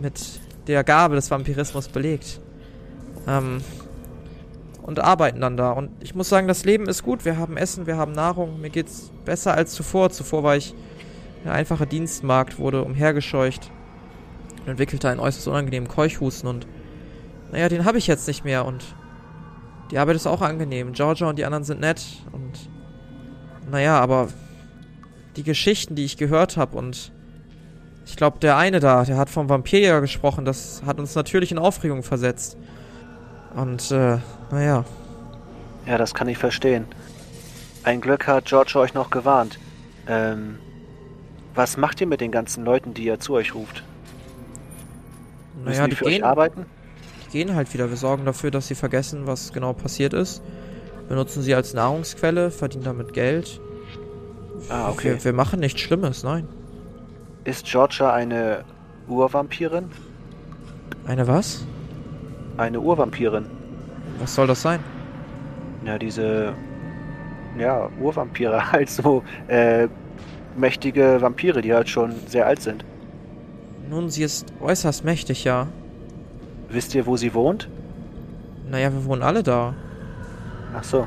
mit 0.00 0.40
der 0.66 0.84
Gabe 0.84 1.16
des 1.16 1.30
Vampirismus 1.30 1.88
belegt. 1.88 2.40
Ähm, 3.26 3.60
und 4.82 4.98
arbeiten 4.98 5.40
dann 5.40 5.56
da. 5.56 5.70
Und 5.72 5.90
ich 6.00 6.14
muss 6.14 6.28
sagen, 6.28 6.48
das 6.48 6.64
Leben 6.64 6.88
ist 6.88 7.02
gut. 7.02 7.24
Wir 7.24 7.36
haben 7.36 7.56
Essen, 7.56 7.86
wir 7.86 7.96
haben 7.96 8.12
Nahrung. 8.12 8.60
Mir 8.60 8.70
geht's 8.70 9.12
besser 9.24 9.54
als 9.54 9.72
zuvor. 9.72 10.10
Zuvor 10.10 10.42
war 10.42 10.56
ich 10.56 10.74
der 11.44 11.52
einfache 11.52 11.86
Dienstmarkt, 11.86 12.58
wurde 12.58 12.82
umhergescheucht 12.82 13.70
und 14.62 14.68
entwickelte 14.68 15.08
einen 15.08 15.20
äußerst 15.20 15.48
unangenehmen 15.48 15.88
Keuchhusten 15.88 16.48
und 16.48 16.66
naja, 17.52 17.68
den 17.68 17.84
habe 17.84 17.98
ich 17.98 18.06
jetzt 18.06 18.28
nicht 18.28 18.44
mehr 18.44 18.64
und 18.64 18.84
die 19.90 19.98
Arbeit 19.98 20.16
ist 20.16 20.26
auch 20.26 20.42
angenehm. 20.42 20.92
Georgia 20.92 21.28
und 21.28 21.38
die 21.38 21.44
anderen 21.44 21.64
sind 21.64 21.80
nett 21.80 22.02
und 22.32 22.52
naja, 23.70 23.98
aber 24.00 24.28
die 25.36 25.42
Geschichten, 25.42 25.94
die 25.94 26.04
ich 26.04 26.16
gehört 26.16 26.56
habe 26.56 26.76
und 26.76 27.12
ich 28.06 28.16
glaube, 28.16 28.38
der 28.40 28.56
eine 28.56 28.80
da, 28.80 29.04
der 29.04 29.16
hat 29.16 29.30
vom 29.30 29.48
Vampirjäger 29.48 30.00
gesprochen, 30.00 30.44
das 30.44 30.82
hat 30.84 30.98
uns 30.98 31.14
natürlich 31.14 31.52
in 31.52 31.58
Aufregung 31.58 32.02
versetzt. 32.02 32.56
Und, 33.54 33.90
äh, 33.90 34.18
naja. 34.50 34.84
Ja, 35.86 35.98
das 35.98 36.12
kann 36.14 36.28
ich 36.28 36.38
verstehen. 36.38 36.86
Ein 37.84 38.00
Glück 38.00 38.26
hat 38.26 38.46
George 38.46 38.78
euch 38.78 38.94
noch 38.94 39.10
gewarnt. 39.10 39.58
Ähm, 40.08 40.58
was 41.54 41.76
macht 41.76 42.00
ihr 42.00 42.06
mit 42.06 42.20
den 42.20 42.32
ganzen 42.32 42.64
Leuten, 42.64 42.94
die 42.94 43.04
ihr 43.04 43.20
zu 43.20 43.34
euch 43.34 43.54
ruft? 43.54 43.84
Müssen 45.54 45.70
Naja, 45.70 45.84
die 45.84 45.90
die 45.90 45.96
für 45.96 46.04
gehen, 46.06 46.22
euch 46.22 46.28
arbeiten? 46.28 46.66
Gehen 47.30 47.54
halt 47.54 47.72
wieder. 47.72 47.88
Wir 47.88 47.96
sorgen 47.96 48.24
dafür, 48.24 48.50
dass 48.50 48.68
sie 48.68 48.74
vergessen, 48.74 49.26
was 49.26 49.52
genau 49.52 49.72
passiert 49.72 50.12
ist. 50.12 50.42
Wir 51.08 51.16
nutzen 51.16 51.42
sie 51.42 51.54
als 51.54 51.74
Nahrungsquelle, 51.74 52.50
verdienen 52.50 52.84
damit 52.84 53.12
Geld. 53.12 53.60
Ah, 54.68 54.90
okay. 54.90 55.14
Wir, 55.14 55.24
wir 55.24 55.32
machen 55.32 55.60
nichts 55.60 55.80
Schlimmes, 55.80 56.22
nein. 56.22 56.46
Ist 57.44 57.64
Georgia 57.64 58.12
eine 58.12 58.64
Urvampirin? 59.08 59.86
Eine 61.06 61.26
was? 61.26 61.64
Eine 62.56 62.80
Urvampirin. 62.80 63.46
Was 64.18 64.34
soll 64.34 64.46
das 64.46 64.62
sein? 64.62 64.80
Ja, 65.84 65.98
diese. 65.98 66.54
Ja, 67.58 67.88
Urvampire, 68.00 68.70
halt 68.72 68.90
so 68.90 69.24
äh, 69.48 69.88
mächtige 70.56 71.20
Vampire, 71.20 71.62
die 71.62 71.74
halt 71.74 71.88
schon 71.88 72.14
sehr 72.26 72.46
alt 72.46 72.62
sind. 72.62 72.84
Nun, 73.88 74.08
sie 74.10 74.22
ist 74.22 74.46
äußerst 74.60 75.04
mächtig, 75.04 75.42
ja. 75.42 75.66
Wisst 76.70 76.94
ihr, 76.94 77.06
wo 77.06 77.16
sie 77.16 77.34
wohnt? 77.34 77.68
Naja, 78.68 78.92
wir 78.92 79.04
wohnen 79.04 79.22
alle 79.22 79.42
da. 79.42 79.74
Ach 80.74 80.84
so. 80.84 81.06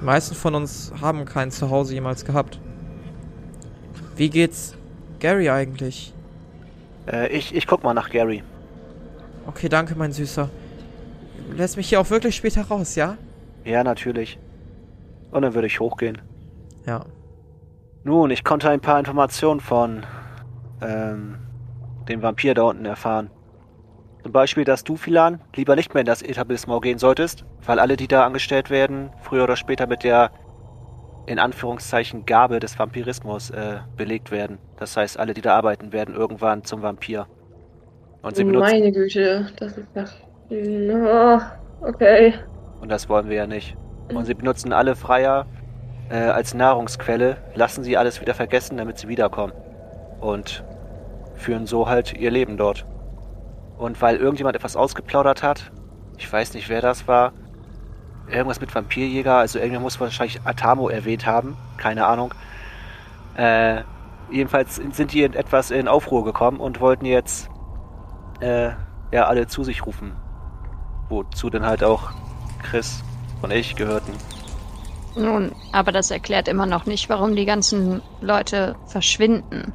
Die 0.00 0.04
meisten 0.04 0.34
von 0.34 0.54
uns 0.54 0.92
haben 1.00 1.24
kein 1.26 1.50
Zuhause 1.50 1.94
jemals 1.94 2.24
gehabt. 2.24 2.58
Wie 4.16 4.30
geht's 4.30 4.74
Gary 5.20 5.50
eigentlich? 5.50 6.14
Äh, 7.06 7.28
ich, 7.28 7.54
ich 7.54 7.66
guck 7.66 7.84
mal 7.84 7.92
nach 7.92 8.08
Gary. 8.08 8.42
Okay, 9.46 9.68
danke, 9.68 9.94
mein 9.94 10.12
Süßer. 10.12 10.48
Lässt 11.54 11.76
mich 11.76 11.88
hier 11.88 12.00
auch 12.00 12.10
wirklich 12.10 12.34
später 12.34 12.62
raus, 12.62 12.94
ja? 12.94 13.16
Ja, 13.64 13.84
natürlich. 13.84 14.38
Und 15.30 15.42
dann 15.42 15.54
würde 15.54 15.66
ich 15.66 15.80
hochgehen. 15.80 16.20
Ja. 16.86 17.04
Nun, 18.04 18.30
ich 18.30 18.42
konnte 18.42 18.70
ein 18.70 18.80
paar 18.80 18.98
Informationen 18.98 19.60
von 19.60 20.04
ähm, 20.80 21.36
dem 22.08 22.22
Vampir 22.22 22.54
da 22.54 22.62
unten 22.62 22.86
erfahren. 22.86 23.30
Zum 24.26 24.32
Beispiel, 24.32 24.64
dass 24.64 24.82
du, 24.82 24.96
Philan, 24.96 25.40
lieber 25.54 25.76
nicht 25.76 25.94
mehr 25.94 26.00
in 26.00 26.06
das 26.06 26.20
Etablissement 26.20 26.82
gehen 26.82 26.98
solltest, 26.98 27.44
weil 27.64 27.78
alle, 27.78 27.96
die 27.96 28.08
da 28.08 28.26
angestellt 28.26 28.70
werden, 28.70 29.10
früher 29.20 29.44
oder 29.44 29.54
später 29.54 29.86
mit 29.86 30.02
der 30.02 30.32
in 31.26 31.38
Anführungszeichen 31.38 32.26
Gabe 32.26 32.58
des 32.58 32.76
Vampirismus 32.76 33.50
äh, 33.50 33.76
belegt 33.96 34.32
werden. 34.32 34.58
Das 34.78 34.96
heißt, 34.96 35.16
alle, 35.16 35.32
die 35.32 35.42
da 35.42 35.54
arbeiten, 35.54 35.92
werden 35.92 36.16
irgendwann 36.16 36.64
zum 36.64 36.82
Vampir. 36.82 37.28
Und 38.22 38.34
sie 38.34 38.42
benutzen, 38.42 38.68
Meine 38.68 38.90
Güte, 38.90 39.46
das 39.60 39.78
ist 39.78 39.86
ja. 39.94 40.06
No, 40.50 41.40
okay. 41.82 42.34
und 42.80 42.88
das 42.88 43.08
wollen 43.08 43.28
wir 43.28 43.36
ja 43.36 43.46
nicht. 43.46 43.76
Und 44.12 44.24
sie 44.24 44.34
benutzen 44.34 44.72
alle 44.72 44.96
Freier 44.96 45.46
äh, 46.10 46.16
als 46.16 46.52
Nahrungsquelle, 46.52 47.36
lassen 47.54 47.84
sie 47.84 47.96
alles 47.96 48.20
wieder 48.20 48.34
vergessen, 48.34 48.76
damit 48.76 48.98
sie 48.98 49.06
wiederkommen. 49.06 49.52
Und 50.18 50.64
führen 51.36 51.66
so 51.66 51.88
halt 51.88 52.12
ihr 52.12 52.32
Leben 52.32 52.56
dort. 52.56 52.86
Und 53.78 54.00
weil 54.00 54.16
irgendjemand 54.16 54.56
etwas 54.56 54.76
ausgeplaudert 54.76 55.42
hat, 55.42 55.70
ich 56.18 56.32
weiß 56.32 56.54
nicht, 56.54 56.68
wer 56.68 56.80
das 56.80 57.06
war, 57.06 57.32
irgendwas 58.28 58.60
mit 58.60 58.74
Vampirjäger, 58.74 59.36
also 59.36 59.58
irgendwer 59.58 59.80
muss 59.80 60.00
wahrscheinlich 60.00 60.40
Atamo 60.44 60.88
erwähnt 60.88 61.26
haben, 61.26 61.56
keine 61.76 62.06
Ahnung. 62.06 62.34
Äh, 63.36 63.82
jedenfalls 64.30 64.76
sind 64.76 65.12
die 65.12 65.22
in 65.22 65.34
etwas 65.34 65.70
in 65.70 65.88
Aufruhr 65.88 66.24
gekommen 66.24 66.58
und 66.58 66.80
wollten 66.80 67.04
jetzt 67.04 67.48
äh, 68.40 68.70
ja 69.12 69.26
alle 69.26 69.46
zu 69.46 69.62
sich 69.62 69.84
rufen. 69.86 70.12
Wozu 71.08 71.50
dann 71.50 71.64
halt 71.64 71.84
auch 71.84 72.10
Chris 72.62 73.04
und 73.42 73.52
ich 73.52 73.76
gehörten. 73.76 74.12
Nun, 75.14 75.52
aber 75.72 75.92
das 75.92 76.10
erklärt 76.10 76.48
immer 76.48 76.66
noch 76.66 76.84
nicht, 76.84 77.08
warum 77.08 77.36
die 77.36 77.46
ganzen 77.46 78.02
Leute 78.20 78.76
verschwinden. 78.86 79.72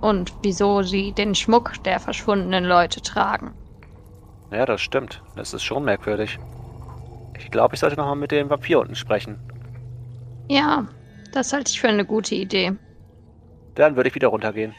Und 0.00 0.32
wieso 0.42 0.82
sie 0.82 1.12
den 1.12 1.34
Schmuck 1.34 1.82
der 1.84 1.98
verschwundenen 2.00 2.64
Leute 2.64 3.00
tragen. 3.02 3.52
Ja, 4.50 4.64
das 4.64 4.80
stimmt. 4.80 5.22
Das 5.36 5.52
ist 5.52 5.64
schon 5.64 5.84
merkwürdig. 5.84 6.38
Ich 7.38 7.50
glaube, 7.50 7.74
ich 7.74 7.80
sollte 7.80 7.96
nochmal 7.96 8.16
mit 8.16 8.30
dem 8.30 8.50
Vampir 8.50 8.80
unten 8.80 8.94
sprechen. 8.94 9.38
Ja, 10.48 10.86
das 11.32 11.52
halte 11.52 11.70
ich 11.70 11.80
für 11.80 11.88
eine 11.88 12.04
gute 12.04 12.34
Idee. 12.34 12.72
Dann 13.74 13.96
würde 13.96 14.08
ich 14.08 14.14
wieder 14.14 14.28
runtergehen. 14.28 14.74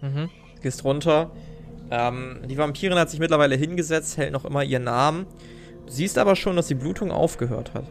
Mhm. 0.00 0.28
Gehst 0.60 0.84
runter. 0.84 1.30
Ähm, 1.90 2.40
die 2.46 2.58
Vampirin 2.58 2.98
hat 2.98 3.10
sich 3.10 3.20
mittlerweile 3.20 3.54
hingesetzt, 3.54 4.16
hält 4.16 4.32
noch 4.32 4.44
immer 4.44 4.64
ihren 4.64 4.88
Arm. 4.88 5.26
Du 5.86 5.92
siehst 5.92 6.18
aber 6.18 6.36
schon, 6.36 6.56
dass 6.56 6.68
die 6.68 6.74
Blutung 6.74 7.10
aufgehört 7.10 7.74
hat. 7.74 7.84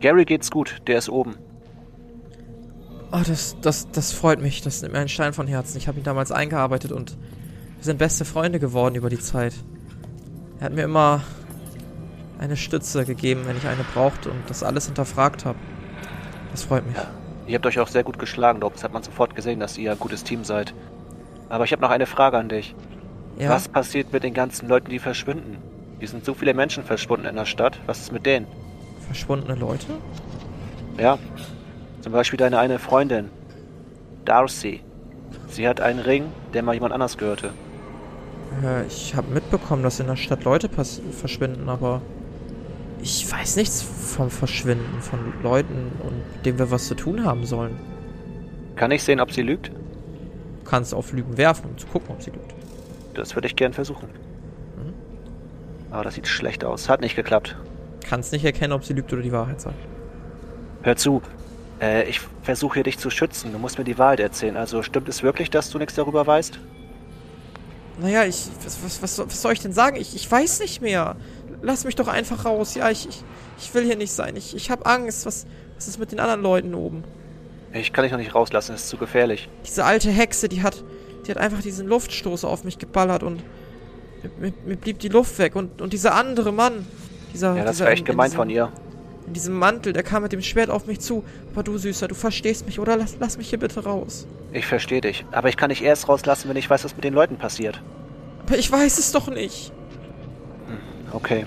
Gary 0.00 0.24
geht's 0.24 0.50
gut, 0.50 0.76
der 0.86 0.98
ist 0.98 1.08
oben. 1.08 1.36
Oh, 3.10 3.20
das, 3.26 3.56
das, 3.62 3.90
das 3.90 4.12
freut 4.12 4.40
mich. 4.40 4.62
Das 4.62 4.82
nimmt 4.82 4.92
mir 4.92 5.00
einen 5.00 5.08
Stein 5.08 5.32
von 5.32 5.46
Herzen. 5.46 5.78
Ich 5.78 5.88
habe 5.88 5.98
ihn 5.98 6.04
damals 6.04 6.30
eingearbeitet 6.30 6.92
und 6.92 7.12
wir 7.76 7.84
sind 7.84 7.98
beste 7.98 8.24
Freunde 8.24 8.58
geworden 8.58 8.94
über 8.96 9.08
die 9.08 9.18
Zeit. 9.18 9.54
Er 10.58 10.66
hat 10.66 10.72
mir 10.74 10.82
immer 10.82 11.22
eine 12.38 12.56
Stütze 12.56 13.04
gegeben, 13.04 13.42
wenn 13.46 13.56
ich 13.56 13.66
eine 13.66 13.84
brauchte 13.94 14.30
und 14.30 14.48
das 14.48 14.62
alles 14.62 14.86
hinterfragt 14.86 15.44
habe. 15.44 15.58
Das 16.50 16.64
freut 16.64 16.86
mich. 16.86 16.96
Ihr 17.46 17.54
habt 17.54 17.66
euch 17.66 17.78
auch 17.80 17.88
sehr 17.88 18.04
gut 18.04 18.18
geschlagen, 18.18 18.60
Dob. 18.60 18.74
Das 18.74 18.84
hat 18.84 18.92
man 18.92 19.02
sofort 19.02 19.34
gesehen, 19.34 19.60
dass 19.60 19.78
ihr 19.78 19.92
ein 19.92 19.98
gutes 19.98 20.22
Team 20.24 20.44
seid. 20.44 20.74
Aber 21.48 21.64
ich 21.64 21.72
habe 21.72 21.80
noch 21.80 21.90
eine 21.90 22.06
Frage 22.06 22.36
an 22.36 22.48
dich. 22.48 22.74
Ja, 23.38 23.48
Was 23.50 23.68
passiert 23.68 24.12
mit 24.12 24.22
den 24.22 24.34
ganzen 24.34 24.68
Leuten, 24.68 24.90
die 24.90 24.98
verschwinden? 24.98 25.56
Hier 25.98 26.08
sind 26.08 26.24
so 26.24 26.34
viele 26.34 26.52
Menschen 26.52 26.84
verschwunden 26.84 27.26
in 27.26 27.36
der 27.36 27.46
Stadt. 27.46 27.78
Was 27.86 28.00
ist 28.00 28.12
mit 28.12 28.26
denen? 28.26 28.46
verschwundene 29.08 29.54
Leute? 29.54 29.86
Ja. 30.98 31.18
Zum 32.00 32.12
Beispiel 32.12 32.36
deine 32.36 32.58
eine 32.58 32.78
Freundin. 32.78 33.30
Darcy. 34.24 34.80
Sie 35.48 35.66
hat 35.66 35.80
einen 35.80 36.00
Ring, 36.00 36.26
der 36.54 36.62
mal 36.62 36.74
jemand 36.74 36.92
anders 36.92 37.16
gehörte. 37.18 37.52
Äh, 38.62 38.86
ich 38.86 39.14
habe 39.14 39.32
mitbekommen, 39.32 39.82
dass 39.82 40.00
in 40.00 40.06
der 40.06 40.16
Stadt 40.16 40.44
Leute 40.44 40.68
verschwinden, 40.68 41.68
aber 41.68 42.02
ich 43.02 43.30
weiß 43.30 43.56
nichts 43.56 43.82
vom 43.82 44.30
Verschwinden 44.30 45.00
von 45.00 45.18
Leuten 45.42 45.92
und 46.02 46.34
mit 46.34 46.46
denen 46.46 46.58
wir 46.58 46.70
was 46.70 46.86
zu 46.86 46.94
tun 46.94 47.24
haben 47.24 47.46
sollen. 47.46 47.78
Kann 48.76 48.90
ich 48.90 49.02
sehen, 49.02 49.20
ob 49.20 49.32
sie 49.32 49.42
lügt? 49.42 49.68
Du 49.68 50.70
kannst 50.70 50.94
auf 50.94 51.12
Lügen 51.12 51.36
werfen, 51.36 51.70
um 51.70 51.78
zu 51.78 51.86
gucken, 51.86 52.10
ob 52.10 52.22
sie 52.22 52.30
lügt. 52.30 52.54
Das 53.14 53.34
würde 53.34 53.48
ich 53.48 53.56
gern 53.56 53.72
versuchen. 53.72 54.08
Mhm. 54.76 54.94
Aber 55.90 56.04
das 56.04 56.14
sieht 56.14 56.28
schlecht 56.28 56.64
aus. 56.64 56.88
Hat 56.88 57.00
nicht 57.00 57.16
geklappt. 57.16 57.56
Kannst 58.06 58.32
nicht 58.32 58.44
erkennen, 58.44 58.72
ob 58.72 58.84
sie 58.84 58.92
lügt 58.92 59.12
oder 59.12 59.22
die 59.22 59.32
Wahrheit 59.32 59.60
sagt. 59.60 59.78
Hör 60.82 60.96
zu. 60.96 61.22
Äh, 61.80 62.08
ich 62.08 62.20
versuche 62.42 62.74
hier 62.74 62.82
dich 62.82 62.98
zu 62.98 63.10
schützen. 63.10 63.52
Du 63.52 63.58
musst 63.58 63.78
mir 63.78 63.84
die 63.84 63.98
Wahrheit 63.98 64.20
erzählen. 64.20 64.56
Also 64.56 64.82
stimmt 64.82 65.08
es 65.08 65.22
wirklich, 65.22 65.50
dass 65.50 65.70
du 65.70 65.78
nichts 65.78 65.94
darüber 65.94 66.26
weißt? 66.26 66.58
Naja, 68.00 68.24
ich. 68.24 68.46
Was, 68.64 68.78
was, 68.84 69.02
was, 69.02 69.16
soll- 69.16 69.26
was 69.26 69.42
soll 69.42 69.52
ich 69.52 69.60
denn 69.60 69.72
sagen? 69.72 69.96
Ich, 69.96 70.14
ich 70.14 70.30
weiß 70.30 70.60
nicht 70.60 70.80
mehr. 70.82 71.16
Lass 71.62 71.84
mich 71.84 71.96
doch 71.96 72.08
einfach 72.08 72.44
raus. 72.44 72.74
Ja, 72.74 72.90
ich, 72.90 73.08
ich, 73.08 73.22
ich 73.58 73.74
will 73.74 73.84
hier 73.84 73.96
nicht 73.96 74.12
sein. 74.12 74.36
Ich, 74.36 74.54
ich 74.54 74.70
habe 74.70 74.86
Angst. 74.86 75.26
Was, 75.26 75.46
was 75.76 75.88
ist 75.88 75.98
mit 75.98 76.12
den 76.12 76.20
anderen 76.20 76.42
Leuten 76.42 76.74
oben? 76.74 77.02
Ich 77.72 77.92
kann 77.92 78.02
dich 78.04 78.12
noch 78.12 78.18
nicht 78.18 78.34
rauslassen. 78.34 78.74
Es 78.74 78.82
ist 78.84 78.88
zu 78.88 78.96
gefährlich. 78.96 79.48
Diese 79.66 79.84
alte 79.84 80.10
Hexe, 80.10 80.48
die 80.48 80.62
hat. 80.62 80.82
Die 81.26 81.30
hat 81.30 81.38
einfach 81.38 81.60
diesen 81.60 81.86
Luftstoß 81.88 82.44
auf 82.44 82.64
mich 82.64 82.78
geballert 82.78 83.22
und. 83.22 83.42
Mir, 84.40 84.52
mir 84.64 84.76
blieb 84.76 84.98
die 85.00 85.08
Luft 85.08 85.38
weg. 85.38 85.54
Und, 85.56 85.80
und 85.82 85.92
dieser 85.92 86.14
andere 86.14 86.52
Mann. 86.52 86.86
Dieser. 87.34 87.56
Ja, 87.56 87.64
das 87.64 87.76
dieser 87.76 87.84
war 87.86 87.92
echt 87.92 88.00
in- 88.02 88.06
in 88.06 88.12
gemein 88.12 88.30
von 88.32 88.48
ihr. 88.50 88.72
In 89.28 89.34
diesem 89.34 89.58
Mantel, 89.58 89.92
der 89.92 90.02
kam 90.02 90.22
mit 90.22 90.32
dem 90.32 90.40
Schwert 90.40 90.70
auf 90.70 90.86
mich 90.86 91.00
zu. 91.00 91.22
Aber 91.52 91.62
du 91.62 91.76
Süßer, 91.76 92.08
du 92.08 92.14
verstehst 92.14 92.64
mich, 92.64 92.80
oder? 92.80 92.96
Lass, 92.96 93.18
lass 93.20 93.36
mich 93.36 93.50
hier 93.50 93.58
bitte 93.58 93.84
raus. 93.84 94.26
Ich 94.54 94.64
verstehe 94.64 95.02
dich. 95.02 95.26
Aber 95.32 95.50
ich 95.50 95.58
kann 95.58 95.68
dich 95.68 95.84
erst 95.84 96.08
rauslassen, 96.08 96.48
wenn 96.48 96.56
ich 96.56 96.70
weiß, 96.70 96.82
was 96.82 96.96
mit 96.96 97.04
den 97.04 97.12
Leuten 97.12 97.36
passiert. 97.36 97.82
Aber 98.46 98.56
ich 98.56 98.72
weiß 98.72 98.98
es 98.98 99.12
doch 99.12 99.28
nicht. 99.28 99.70
Okay. 101.12 101.44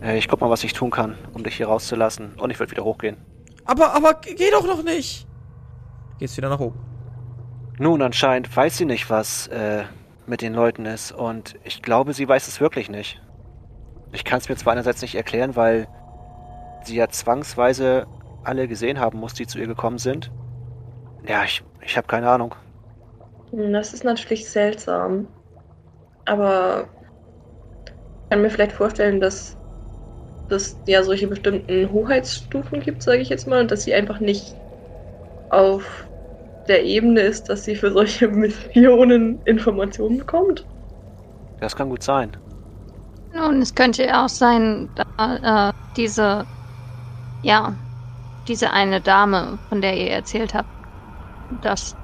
Äh, 0.00 0.18
ich 0.18 0.28
guck 0.28 0.40
mal, 0.40 0.50
was 0.50 0.62
ich 0.62 0.72
tun 0.72 0.90
kann, 0.90 1.18
um 1.34 1.42
dich 1.42 1.56
hier 1.56 1.66
rauszulassen. 1.66 2.34
Und 2.36 2.50
ich 2.50 2.60
würde 2.60 2.70
wieder 2.70 2.84
hochgehen. 2.84 3.16
Aber, 3.64 3.92
aber, 3.92 4.14
geh 4.14 4.52
doch 4.52 4.64
noch 4.64 4.84
nicht. 4.84 5.26
Gehst 6.20 6.36
wieder 6.36 6.48
nach 6.48 6.60
oben. 6.60 6.78
Nun, 7.80 8.02
anscheinend 8.02 8.54
weiß 8.56 8.76
sie 8.76 8.84
nicht, 8.84 9.10
was 9.10 9.48
äh, 9.48 9.82
mit 10.28 10.42
den 10.42 10.54
Leuten 10.54 10.86
ist. 10.86 11.10
Und 11.10 11.56
ich 11.64 11.82
glaube, 11.82 12.12
sie 12.12 12.28
weiß 12.28 12.46
es 12.46 12.60
wirklich 12.60 12.88
nicht. 12.88 13.20
Ich 14.12 14.24
kann 14.24 14.38
es 14.38 14.48
mir 14.48 14.56
zwar 14.56 14.72
einerseits 14.74 15.02
nicht 15.02 15.14
erklären, 15.14 15.56
weil 15.56 15.88
sie 16.84 16.96
ja 16.96 17.08
zwangsweise 17.08 18.06
alle 18.44 18.68
gesehen 18.68 19.00
haben 19.00 19.18
muss, 19.20 19.34
die 19.34 19.46
zu 19.46 19.58
ihr 19.58 19.66
gekommen 19.66 19.98
sind. 19.98 20.32
Ja, 21.26 21.44
ich, 21.44 21.62
ich 21.80 21.96
habe 21.96 22.06
keine 22.08 22.28
Ahnung. 22.30 22.54
Hm, 23.50 23.72
Das 23.72 23.92
ist 23.94 24.04
natürlich 24.04 24.48
seltsam. 24.50 25.28
Aber 26.26 26.90
ich 28.24 28.28
kann 28.30 28.42
mir 28.42 28.50
vielleicht 28.50 28.72
vorstellen, 28.72 29.20
dass 29.20 29.56
dass 30.48 30.80
ja 30.86 31.02
solche 31.04 31.28
bestimmten 31.28 31.90
Hoheitsstufen 31.92 32.80
gibt, 32.80 33.02
sage 33.02 33.20
ich 33.20 33.28
jetzt 33.30 33.46
mal, 33.46 33.60
und 33.62 33.70
dass 33.70 33.84
sie 33.84 33.94
einfach 33.94 34.20
nicht 34.20 34.58
auf 35.50 36.10
der 36.68 36.84
Ebene 36.84 37.20
ist, 37.22 37.48
dass 37.50 37.64
sie 37.64 37.76
für 37.76 37.92
solche 37.92 38.28
Missionen 38.30 39.42
Informationen 39.44 40.18
bekommt. 40.18 40.66
Das 41.60 41.76
kann 41.76 41.88
gut 41.90 42.02
sein. 42.02 42.36
Nun, 43.38 43.62
es 43.62 43.74
könnte 43.74 44.04
ja 44.04 44.24
auch 44.24 44.28
sein, 44.28 44.88
da, 44.96 45.68
äh, 45.68 45.72
diese, 45.96 46.44
ja, 47.42 47.72
diese 48.48 48.72
eine 48.72 49.00
Dame, 49.00 49.58
von 49.68 49.80
der 49.80 49.96
ihr 49.96 50.10
erzählt 50.10 50.54
habt, 50.54 50.68
dass, 51.62 51.94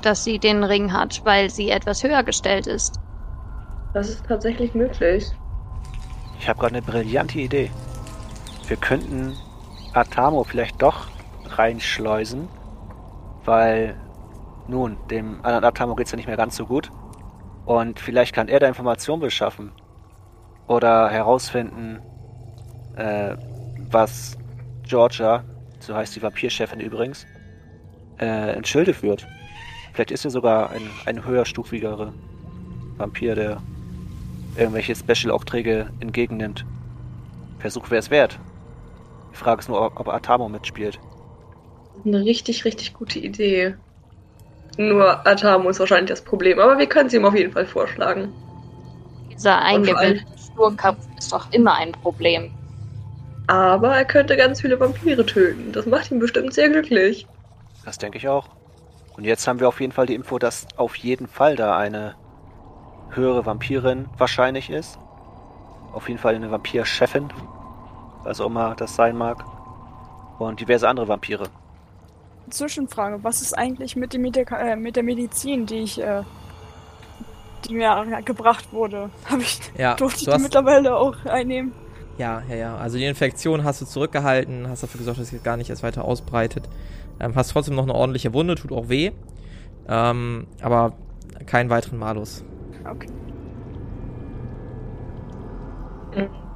dass 0.00 0.24
sie 0.24 0.38
den 0.38 0.64
Ring 0.64 0.92
hat, 0.92 1.20
weil 1.24 1.50
sie 1.50 1.68
etwas 1.68 2.02
höher 2.02 2.22
gestellt 2.22 2.66
ist. 2.66 2.98
Das 3.92 4.08
ist 4.08 4.24
tatsächlich 4.26 4.74
möglich. 4.74 5.26
Ich 6.38 6.48
habe 6.48 6.58
gerade 6.58 6.76
eine 6.76 6.82
brillante 6.82 7.38
Idee. 7.38 7.70
Wir 8.66 8.78
könnten 8.78 9.36
Atamo 9.92 10.44
vielleicht 10.44 10.80
doch 10.80 11.08
reinschleusen, 11.44 12.48
weil 13.44 13.96
nun, 14.66 14.96
dem 15.10 15.44
anderen 15.44 15.64
Atamo 15.64 15.94
geht's 15.94 16.12
ja 16.12 16.16
nicht 16.16 16.28
mehr 16.28 16.38
ganz 16.38 16.56
so 16.56 16.64
gut. 16.64 16.90
Und 17.66 18.00
vielleicht 18.00 18.34
kann 18.34 18.48
er 18.48 18.60
da 18.60 18.68
Informationen 18.68 19.20
beschaffen. 19.20 19.72
Oder 20.70 21.08
herausfinden, 21.08 21.98
äh, 22.94 23.34
was 23.90 24.38
Georgia, 24.84 25.42
so 25.80 25.96
heißt 25.96 26.14
die 26.14 26.22
Vampirchefin 26.22 26.78
übrigens, 26.78 27.26
äh, 28.20 28.56
ins 28.56 28.68
Schilde 28.68 28.94
führt. 28.94 29.26
Vielleicht 29.92 30.12
ist 30.12 30.24
er 30.24 30.30
sogar 30.30 30.70
ein, 30.70 30.88
ein 31.06 31.26
höherstufigere 31.26 32.12
Vampir, 32.98 33.34
der 33.34 33.60
irgendwelche 34.56 34.94
Special-Aufträge 34.94 35.90
entgegennimmt. 35.98 36.64
Versuch 37.58 37.90
wäre 37.90 37.98
es 37.98 38.12
wert. 38.12 38.38
Die 39.32 39.38
Frage 39.38 39.62
ist 39.62 39.68
nur, 39.68 39.84
ob, 39.84 39.98
ob 39.98 40.06
Atamo 40.06 40.48
mitspielt. 40.48 41.00
Eine 42.04 42.20
richtig, 42.20 42.64
richtig 42.64 42.94
gute 42.94 43.18
Idee. 43.18 43.74
Nur 44.78 45.26
Atamo 45.26 45.68
ist 45.68 45.80
wahrscheinlich 45.80 46.10
das 46.10 46.22
Problem, 46.22 46.60
aber 46.60 46.78
wir 46.78 46.86
können 46.86 47.08
es 47.08 47.12
ihm 47.12 47.24
auf 47.24 47.34
jeden 47.34 47.50
Fall 47.50 47.66
vorschlagen. 47.66 48.32
Dieser 49.32 49.58
vor 49.58 50.39
Sturkopf 50.60 50.98
ist 51.18 51.32
doch 51.32 51.50
immer 51.52 51.74
ein 51.76 51.92
Problem. 51.92 52.52
Aber 53.46 53.96
er 53.96 54.04
könnte 54.04 54.36
ganz 54.36 54.60
viele 54.60 54.78
Vampire 54.78 55.24
töten. 55.24 55.72
Das 55.72 55.86
macht 55.86 56.10
ihn 56.10 56.18
bestimmt 56.18 56.52
sehr 56.52 56.68
glücklich. 56.68 57.26
Das 57.84 57.96
denke 57.96 58.18
ich 58.18 58.28
auch. 58.28 58.48
Und 59.16 59.24
jetzt 59.24 59.48
haben 59.48 59.58
wir 59.58 59.68
auf 59.68 59.80
jeden 59.80 59.92
Fall 59.92 60.06
die 60.06 60.14
Info, 60.14 60.38
dass 60.38 60.66
auf 60.76 60.96
jeden 60.96 61.26
Fall 61.26 61.56
da 61.56 61.76
eine 61.76 62.14
höhere 63.10 63.46
Vampirin 63.46 64.06
wahrscheinlich 64.18 64.68
ist. 64.68 64.98
Auf 65.92 66.08
jeden 66.08 66.20
Fall 66.20 66.34
eine 66.34 66.50
Vampirchefin, 66.50 67.32
was 68.22 68.40
auch 68.40 68.46
immer 68.46 68.74
das 68.76 68.94
sein 68.94 69.16
mag. 69.16 69.42
Und 70.38 70.60
diverse 70.60 70.88
andere 70.88 71.08
Vampire. 71.08 71.44
Zwischenfrage, 72.50 73.24
was 73.24 73.40
ist 73.40 73.56
eigentlich 73.56 73.96
mit, 73.96 74.12
dem 74.12 74.22
Medika 74.22 74.58
äh, 74.58 74.76
mit 74.76 74.96
der 74.96 75.02
Medizin, 75.04 75.66
die 75.66 75.80
ich, 75.80 76.00
äh, 76.00 76.22
die 77.68 77.74
mir 77.74 78.22
gebracht 78.24 78.72
wurde? 78.72 79.12
Habe 79.24 79.42
ich, 79.42 79.60
Ja, 79.74 79.96
durfte 79.96 80.24
ich 80.24 80.28
hast, 80.28 80.38
mittlerweile 80.38 80.96
auch 80.96 81.24
einnehmen? 81.24 81.74
ja, 82.16 82.42
ja, 82.48 82.54
ja. 82.56 82.76
Also 82.76 82.98
die 82.98 83.04
Infektion 83.06 83.64
hast 83.64 83.80
du 83.80 83.86
zurückgehalten, 83.86 84.68
hast 84.68 84.82
dafür 84.82 84.98
gesorgt, 84.98 85.20
dass 85.20 85.28
sich 85.28 85.42
gar 85.42 85.56
nicht 85.56 85.70
erst 85.70 85.82
weiter 85.82 86.04
ausbreitet. 86.04 86.68
Ähm, 87.20 87.34
hast 87.34 87.48
trotzdem 87.52 87.74
noch 87.76 87.84
eine 87.84 87.94
ordentliche 87.94 88.32
Wunde, 88.32 88.54
tut 88.56 88.72
auch 88.72 88.88
weh. 88.88 89.12
Ähm, 89.88 90.48
aber 90.60 90.98
keinen 91.46 91.70
weiteren 91.70 91.98
Malus. 91.98 92.46
Okay. 92.84 93.10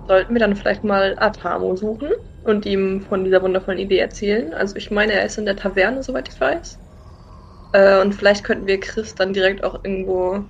Sollten 0.06 0.34
wir 0.34 0.40
dann 0.40 0.56
vielleicht 0.56 0.84
mal 0.84 1.14
Atamo 1.18 1.76
suchen 1.76 2.10
und 2.42 2.66
ihm 2.66 3.00
von 3.02 3.24
dieser 3.24 3.42
wundervollen 3.42 3.78
Idee 3.80 3.98
erzählen? 3.98 4.52
Also 4.54 4.76
ich 4.76 4.90
meine, 4.90 5.12
er 5.14 5.24
ist 5.24 5.38
in 5.38 5.46
der 5.46 5.56
Taverne, 5.56 6.02
soweit 6.02 6.28
ich 6.28 6.40
weiß. 6.40 6.80
Äh, 7.72 8.00
und 8.02 8.14
vielleicht 8.14 8.44
könnten 8.44 8.66
wir 8.66 8.80
Chris 8.80 9.14
dann 9.16 9.32
direkt 9.34 9.64
auch 9.64 9.76
irgendwo 9.84 10.44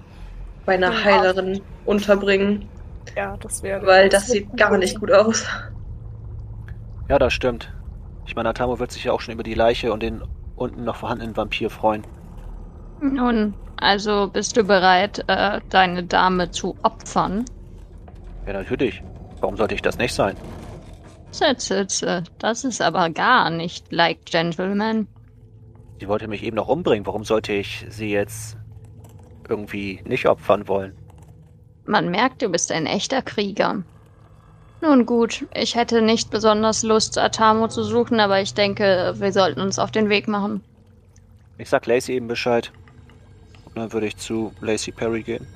bei 0.67 0.75
einer 0.75 0.93
Ja. 0.93 1.05
Heilerin 1.05 1.61
unterbringen, 1.85 2.69
Ja, 3.17 3.37
das 3.39 3.63
wäre. 3.63 3.85
weil 3.87 4.09
das 4.09 4.27
sieht 4.29 4.57
gar 4.57 4.77
nicht 4.79 4.99
gut 4.99 5.13
aus. 5.13 5.45
Ja, 7.09 7.19
das 7.19 7.33
stimmt. 7.35 7.73
Ich 8.27 8.35
meine, 8.35 8.49
Atamo 8.49 8.79
wird 8.79 8.91
sich 8.93 9.05
ja 9.05 9.13
auch 9.13 9.21
schon 9.21 9.35
über 9.35 9.43
die 9.43 9.55
Leiche 9.55 9.93
und 9.93 10.03
den 10.03 10.23
unten 10.57 10.85
noch 10.85 10.97
vorhandenen 10.97 11.37
Vampir 11.37 11.69
freuen. 11.69 12.03
Nun, 13.01 13.55
also 13.77 14.29
bist 14.33 14.57
du 14.57 14.65
bereit, 14.65 15.23
äh, 15.27 15.61
deine 15.69 16.05
Dame 16.05 16.51
zu 16.51 16.77
opfern? 16.83 17.45
Ja, 18.47 18.55
natürlich. 18.55 19.03
Warum 19.41 19.57
sollte 19.57 19.75
ich 19.75 19.83
das 19.83 19.99
nicht 19.99 20.15
sein? 20.15 20.37
Sitze, 21.31 21.75
sitze. 21.81 22.23
Das 22.39 22.65
ist 22.65 22.81
aber 22.81 23.11
gar 23.11 23.51
nicht 23.51 23.93
like 23.93 24.25
Gentleman. 24.25 25.07
Sie 26.01 26.09
wollte 26.09 26.29
mich 26.29 26.43
eben 26.43 26.57
noch 26.57 26.69
umbringen. 26.69 27.05
Warum 27.07 27.25
sollte 27.25 27.53
ich 27.53 27.85
sie 27.91 28.11
jetzt 28.11 28.57
irgendwie 29.49 30.01
nicht 30.05 30.27
opfern 30.27 30.69
wollen? 30.69 30.97
Man 31.87 32.11
merkt, 32.11 32.43
du 32.43 32.49
bist 32.49 32.73
ein 32.73 32.87
echter 32.87 33.23
Krieger. 33.23 33.83
Nun 34.81 35.07
gut, 35.07 35.47
ich 35.55 35.75
hätte 35.75 36.03
nicht 36.03 36.31
besonders 36.31 36.83
Lust, 36.83 37.17
Atamo 37.19 37.69
zu 37.69 37.85
suchen, 37.85 38.21
aber 38.21 38.41
ich 38.41 38.55
denke, 38.55 39.15
wir 39.17 39.33
sollten 39.33 39.61
uns 39.61 39.79
auf 39.79 39.91
den 39.91 40.09
Weg 40.09 40.29
machen. 40.29 40.63
Ich 41.59 41.69
sag 41.71 41.87
Lacey 41.87 42.15
eben 42.15 42.29
Bescheid. 42.29 42.73
Und 43.67 43.77
dann 43.77 43.93
würde 43.93 44.07
ich 44.07 44.17
zu 44.17 44.53
Lacey 44.61 44.93
Perry 44.93 45.23
gehen. 45.23 45.47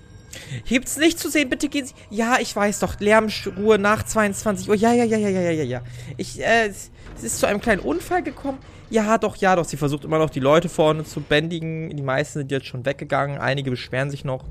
Hebt's 0.64 0.96
nicht 0.96 1.18
zu 1.18 1.30
sehen, 1.30 1.48
bitte 1.48 1.68
gehen 1.68 1.86
Sie. 1.86 1.94
Ja, 2.10 2.38
ich 2.40 2.54
weiß 2.54 2.80
doch. 2.80 3.00
Lärmruhe 3.00 3.78
nach 3.78 4.02
22 4.04 4.68
Uhr. 4.68 4.74
Ja, 4.74 4.92
ja, 4.92 5.04
ja, 5.04 5.16
ja, 5.16 5.28
ja, 5.28 5.50
ja, 5.50 5.64
ja. 5.64 5.82
Ich, 6.16 6.40
äh, 6.40 6.68
es 6.68 6.90
ist 7.22 7.38
zu 7.40 7.46
einem 7.46 7.60
kleinen 7.60 7.80
Unfall 7.80 8.22
gekommen. 8.22 8.58
Ja, 8.90 9.18
doch, 9.18 9.36
ja, 9.36 9.54
doch. 9.54 9.64
Sie 9.64 9.76
versucht 9.76 10.04
immer 10.04 10.18
noch 10.18 10.30
die 10.30 10.40
Leute 10.40 10.68
vorne 10.68 11.04
zu 11.04 11.20
bändigen. 11.20 11.90
Die 11.94 12.02
meisten 12.02 12.38
sind 12.38 12.50
jetzt 12.50 12.66
schon 12.66 12.86
weggegangen. 12.86 13.38
Einige 13.38 13.70
beschweren 13.70 14.10
sich 14.10 14.24
noch. 14.24 14.44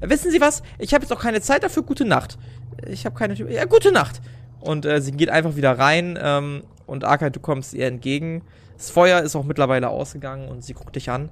Äh, 0.00 0.10
wissen 0.10 0.30
Sie 0.30 0.40
was? 0.40 0.62
Ich 0.78 0.92
habe 0.92 1.04
jetzt 1.04 1.12
auch 1.12 1.20
keine 1.20 1.40
Zeit 1.40 1.62
dafür. 1.62 1.82
Gute 1.82 2.04
Nacht. 2.04 2.38
Ich 2.86 3.06
habe 3.06 3.16
keine. 3.16 3.34
Ja, 3.34 3.64
gute 3.64 3.92
Nacht. 3.92 4.20
Und 4.60 4.84
äh, 4.84 5.00
sie 5.00 5.12
geht 5.12 5.30
einfach 5.30 5.56
wieder 5.56 5.78
rein. 5.78 6.18
Ähm, 6.20 6.64
und 6.86 7.04
Arkai, 7.04 7.30
du 7.30 7.40
kommst 7.40 7.74
ihr 7.74 7.86
entgegen. 7.86 8.42
Das 8.76 8.90
Feuer 8.90 9.20
ist 9.20 9.36
auch 9.36 9.44
mittlerweile 9.44 9.88
ausgegangen 9.88 10.48
und 10.48 10.62
sie 10.62 10.74
guckt 10.74 10.96
dich 10.96 11.10
an. 11.10 11.30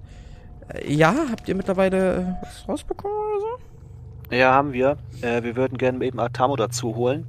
Äh, 0.68 0.92
ja, 0.92 1.14
habt 1.30 1.48
ihr 1.48 1.56
mittlerweile 1.56 2.38
was 2.42 2.68
rausbekommen 2.68 3.16
oder 3.16 3.40
so? 3.40 4.36
Ja, 4.36 4.52
haben 4.52 4.72
wir. 4.72 4.96
Äh, 5.20 5.42
wir 5.42 5.56
würden 5.56 5.76
gerne 5.76 6.04
eben 6.04 6.20
Atamo 6.20 6.56
dazu 6.56 6.94
holen. 6.94 7.26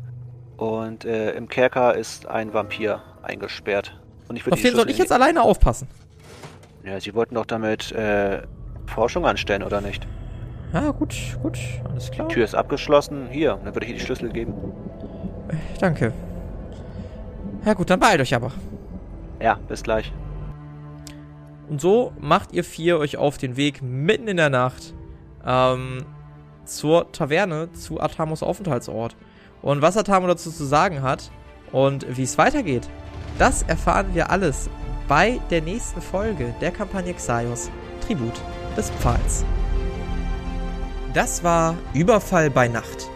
Und 0.57 1.03
äh, 1.03 1.31
im 1.31 1.49
Kerker 1.49 1.95
ist 1.95 2.27
ein 2.27 2.53
Vampir 2.53 3.01
eingesperrt. 3.23 3.99
Und 4.27 4.35
ich 4.35 4.51
Auf 4.51 4.61
den 4.61 4.75
soll 4.75 4.89
ich 4.89 4.97
jetzt 4.97 5.11
alleine 5.11 5.41
aufpassen. 5.41 5.87
Ja, 6.83 6.99
Sie 6.99 7.13
wollten 7.13 7.35
doch 7.35 7.45
damit 7.45 7.91
äh, 7.91 8.41
Forschung 8.87 9.25
anstellen, 9.25 9.63
oder 9.63 9.81
nicht? 9.81 10.07
Ja, 10.73 10.91
gut, 10.91 11.15
gut, 11.41 11.57
alles 11.89 12.11
klar. 12.11 12.27
Die 12.27 12.33
Tür 12.35 12.43
ist 12.43 12.55
abgeschlossen. 12.55 13.27
Hier, 13.29 13.59
dann 13.63 13.73
würde 13.73 13.85
ich 13.85 13.91
Ihnen 13.91 13.99
die 13.99 14.05
Schlüssel 14.05 14.29
geben. 14.29 14.53
Äh, 15.49 15.55
Danke. 15.79 16.13
Ja 17.65 17.73
gut, 17.73 17.89
dann 17.89 17.99
beeilt 17.99 18.21
euch 18.21 18.35
aber. 18.35 18.51
Ja, 19.41 19.59
bis 19.67 19.83
gleich. 19.83 20.11
Und 21.67 21.81
so 21.81 22.13
macht 22.19 22.53
ihr 22.53 22.63
vier 22.63 22.99
euch 22.99 23.17
auf 23.17 23.37
den 23.37 23.57
Weg 23.57 23.81
mitten 23.81 24.27
in 24.27 24.37
der 24.37 24.49
Nacht 24.49 24.93
ähm, 25.45 26.05
zur 26.65 27.11
Taverne, 27.11 27.71
zu 27.73 27.99
Atamos 27.99 28.43
Aufenthaltsort. 28.43 29.15
Und 29.61 29.81
was 29.81 29.97
Atamo 29.97 30.27
dazu 30.27 30.51
zu 30.51 30.63
sagen 30.63 31.01
hat 31.01 31.31
und 31.71 32.05
wie 32.17 32.23
es 32.23 32.37
weitergeht, 32.37 32.87
das 33.37 33.63
erfahren 33.63 34.13
wir 34.13 34.29
alles 34.29 34.69
bei 35.07 35.39
der 35.49 35.61
nächsten 35.61 36.01
Folge 36.01 36.53
der 36.61 36.71
Kampagne 36.71 37.13
Xaios, 37.13 37.69
Tribut 38.05 38.33
des 38.75 38.89
Pfahls. 38.91 39.43
Das 41.13 41.43
war 41.43 41.75
Überfall 41.93 42.49
bei 42.49 42.67
Nacht. 42.67 43.09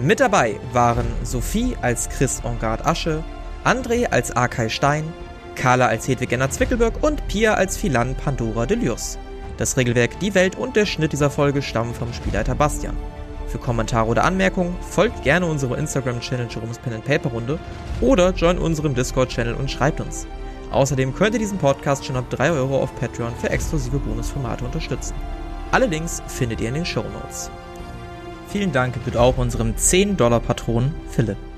Mit 0.00 0.20
dabei 0.20 0.56
waren 0.72 1.06
Sophie 1.22 1.76
als 1.82 2.08
Chris 2.08 2.40
Engard 2.44 2.86
Asche, 2.86 3.22
André 3.64 4.06
als 4.10 4.30
Arkay 4.30 4.70
Stein, 4.70 5.12
Carla 5.54 5.86
als 5.86 6.08
Hedwig 6.08 6.32
Enner 6.32 6.50
Zwickelberg 6.50 7.02
und 7.02 7.26
Pia 7.28 7.54
als 7.54 7.76
Philan 7.76 8.14
Pandora 8.14 8.66
Delius. 8.66 9.18
Das 9.58 9.76
Regelwerk, 9.76 10.18
die 10.20 10.34
Welt 10.34 10.56
und 10.56 10.76
der 10.76 10.86
Schnitt 10.86 11.12
dieser 11.12 11.30
Folge 11.30 11.62
stammen 11.62 11.94
vom 11.94 12.12
Spielleiter 12.12 12.54
Bastian. 12.54 12.96
Für 13.52 13.58
Kommentare 13.58 14.08
oder 14.08 14.24
Anmerkungen 14.24 14.74
folgt 14.80 15.24
gerne 15.24 15.44
unserer 15.44 15.76
Instagram-Channel 15.76 16.48
Jerome's 16.48 16.78
Pen 16.78 16.94
and 16.94 17.04
Paper 17.04 17.28
Runde 17.28 17.58
oder 18.00 18.30
join 18.30 18.56
unserem 18.56 18.94
Discord-Channel 18.94 19.52
und 19.52 19.70
schreibt 19.70 20.00
uns. 20.00 20.26
Außerdem 20.70 21.14
könnt 21.14 21.34
ihr 21.34 21.38
diesen 21.38 21.58
Podcast 21.58 22.06
schon 22.06 22.16
ab 22.16 22.30
3 22.30 22.50
Euro 22.52 22.82
auf 22.82 22.96
Patreon 22.96 23.34
für 23.38 23.50
exklusive 23.50 23.98
Bonusformate 23.98 24.64
unterstützen. 24.64 25.12
Alle 25.70 25.84
Links 25.84 26.22
findet 26.28 26.62
ihr 26.62 26.68
in 26.68 26.76
den 26.76 26.86
Show 26.86 27.04
Notes. 27.12 27.50
Vielen 28.48 28.72
Dank 28.72 28.94
bitte 29.04 29.20
auch 29.20 29.36
unserem 29.36 29.74
10-Dollar-Patron 29.74 30.94
Philipp. 31.10 31.51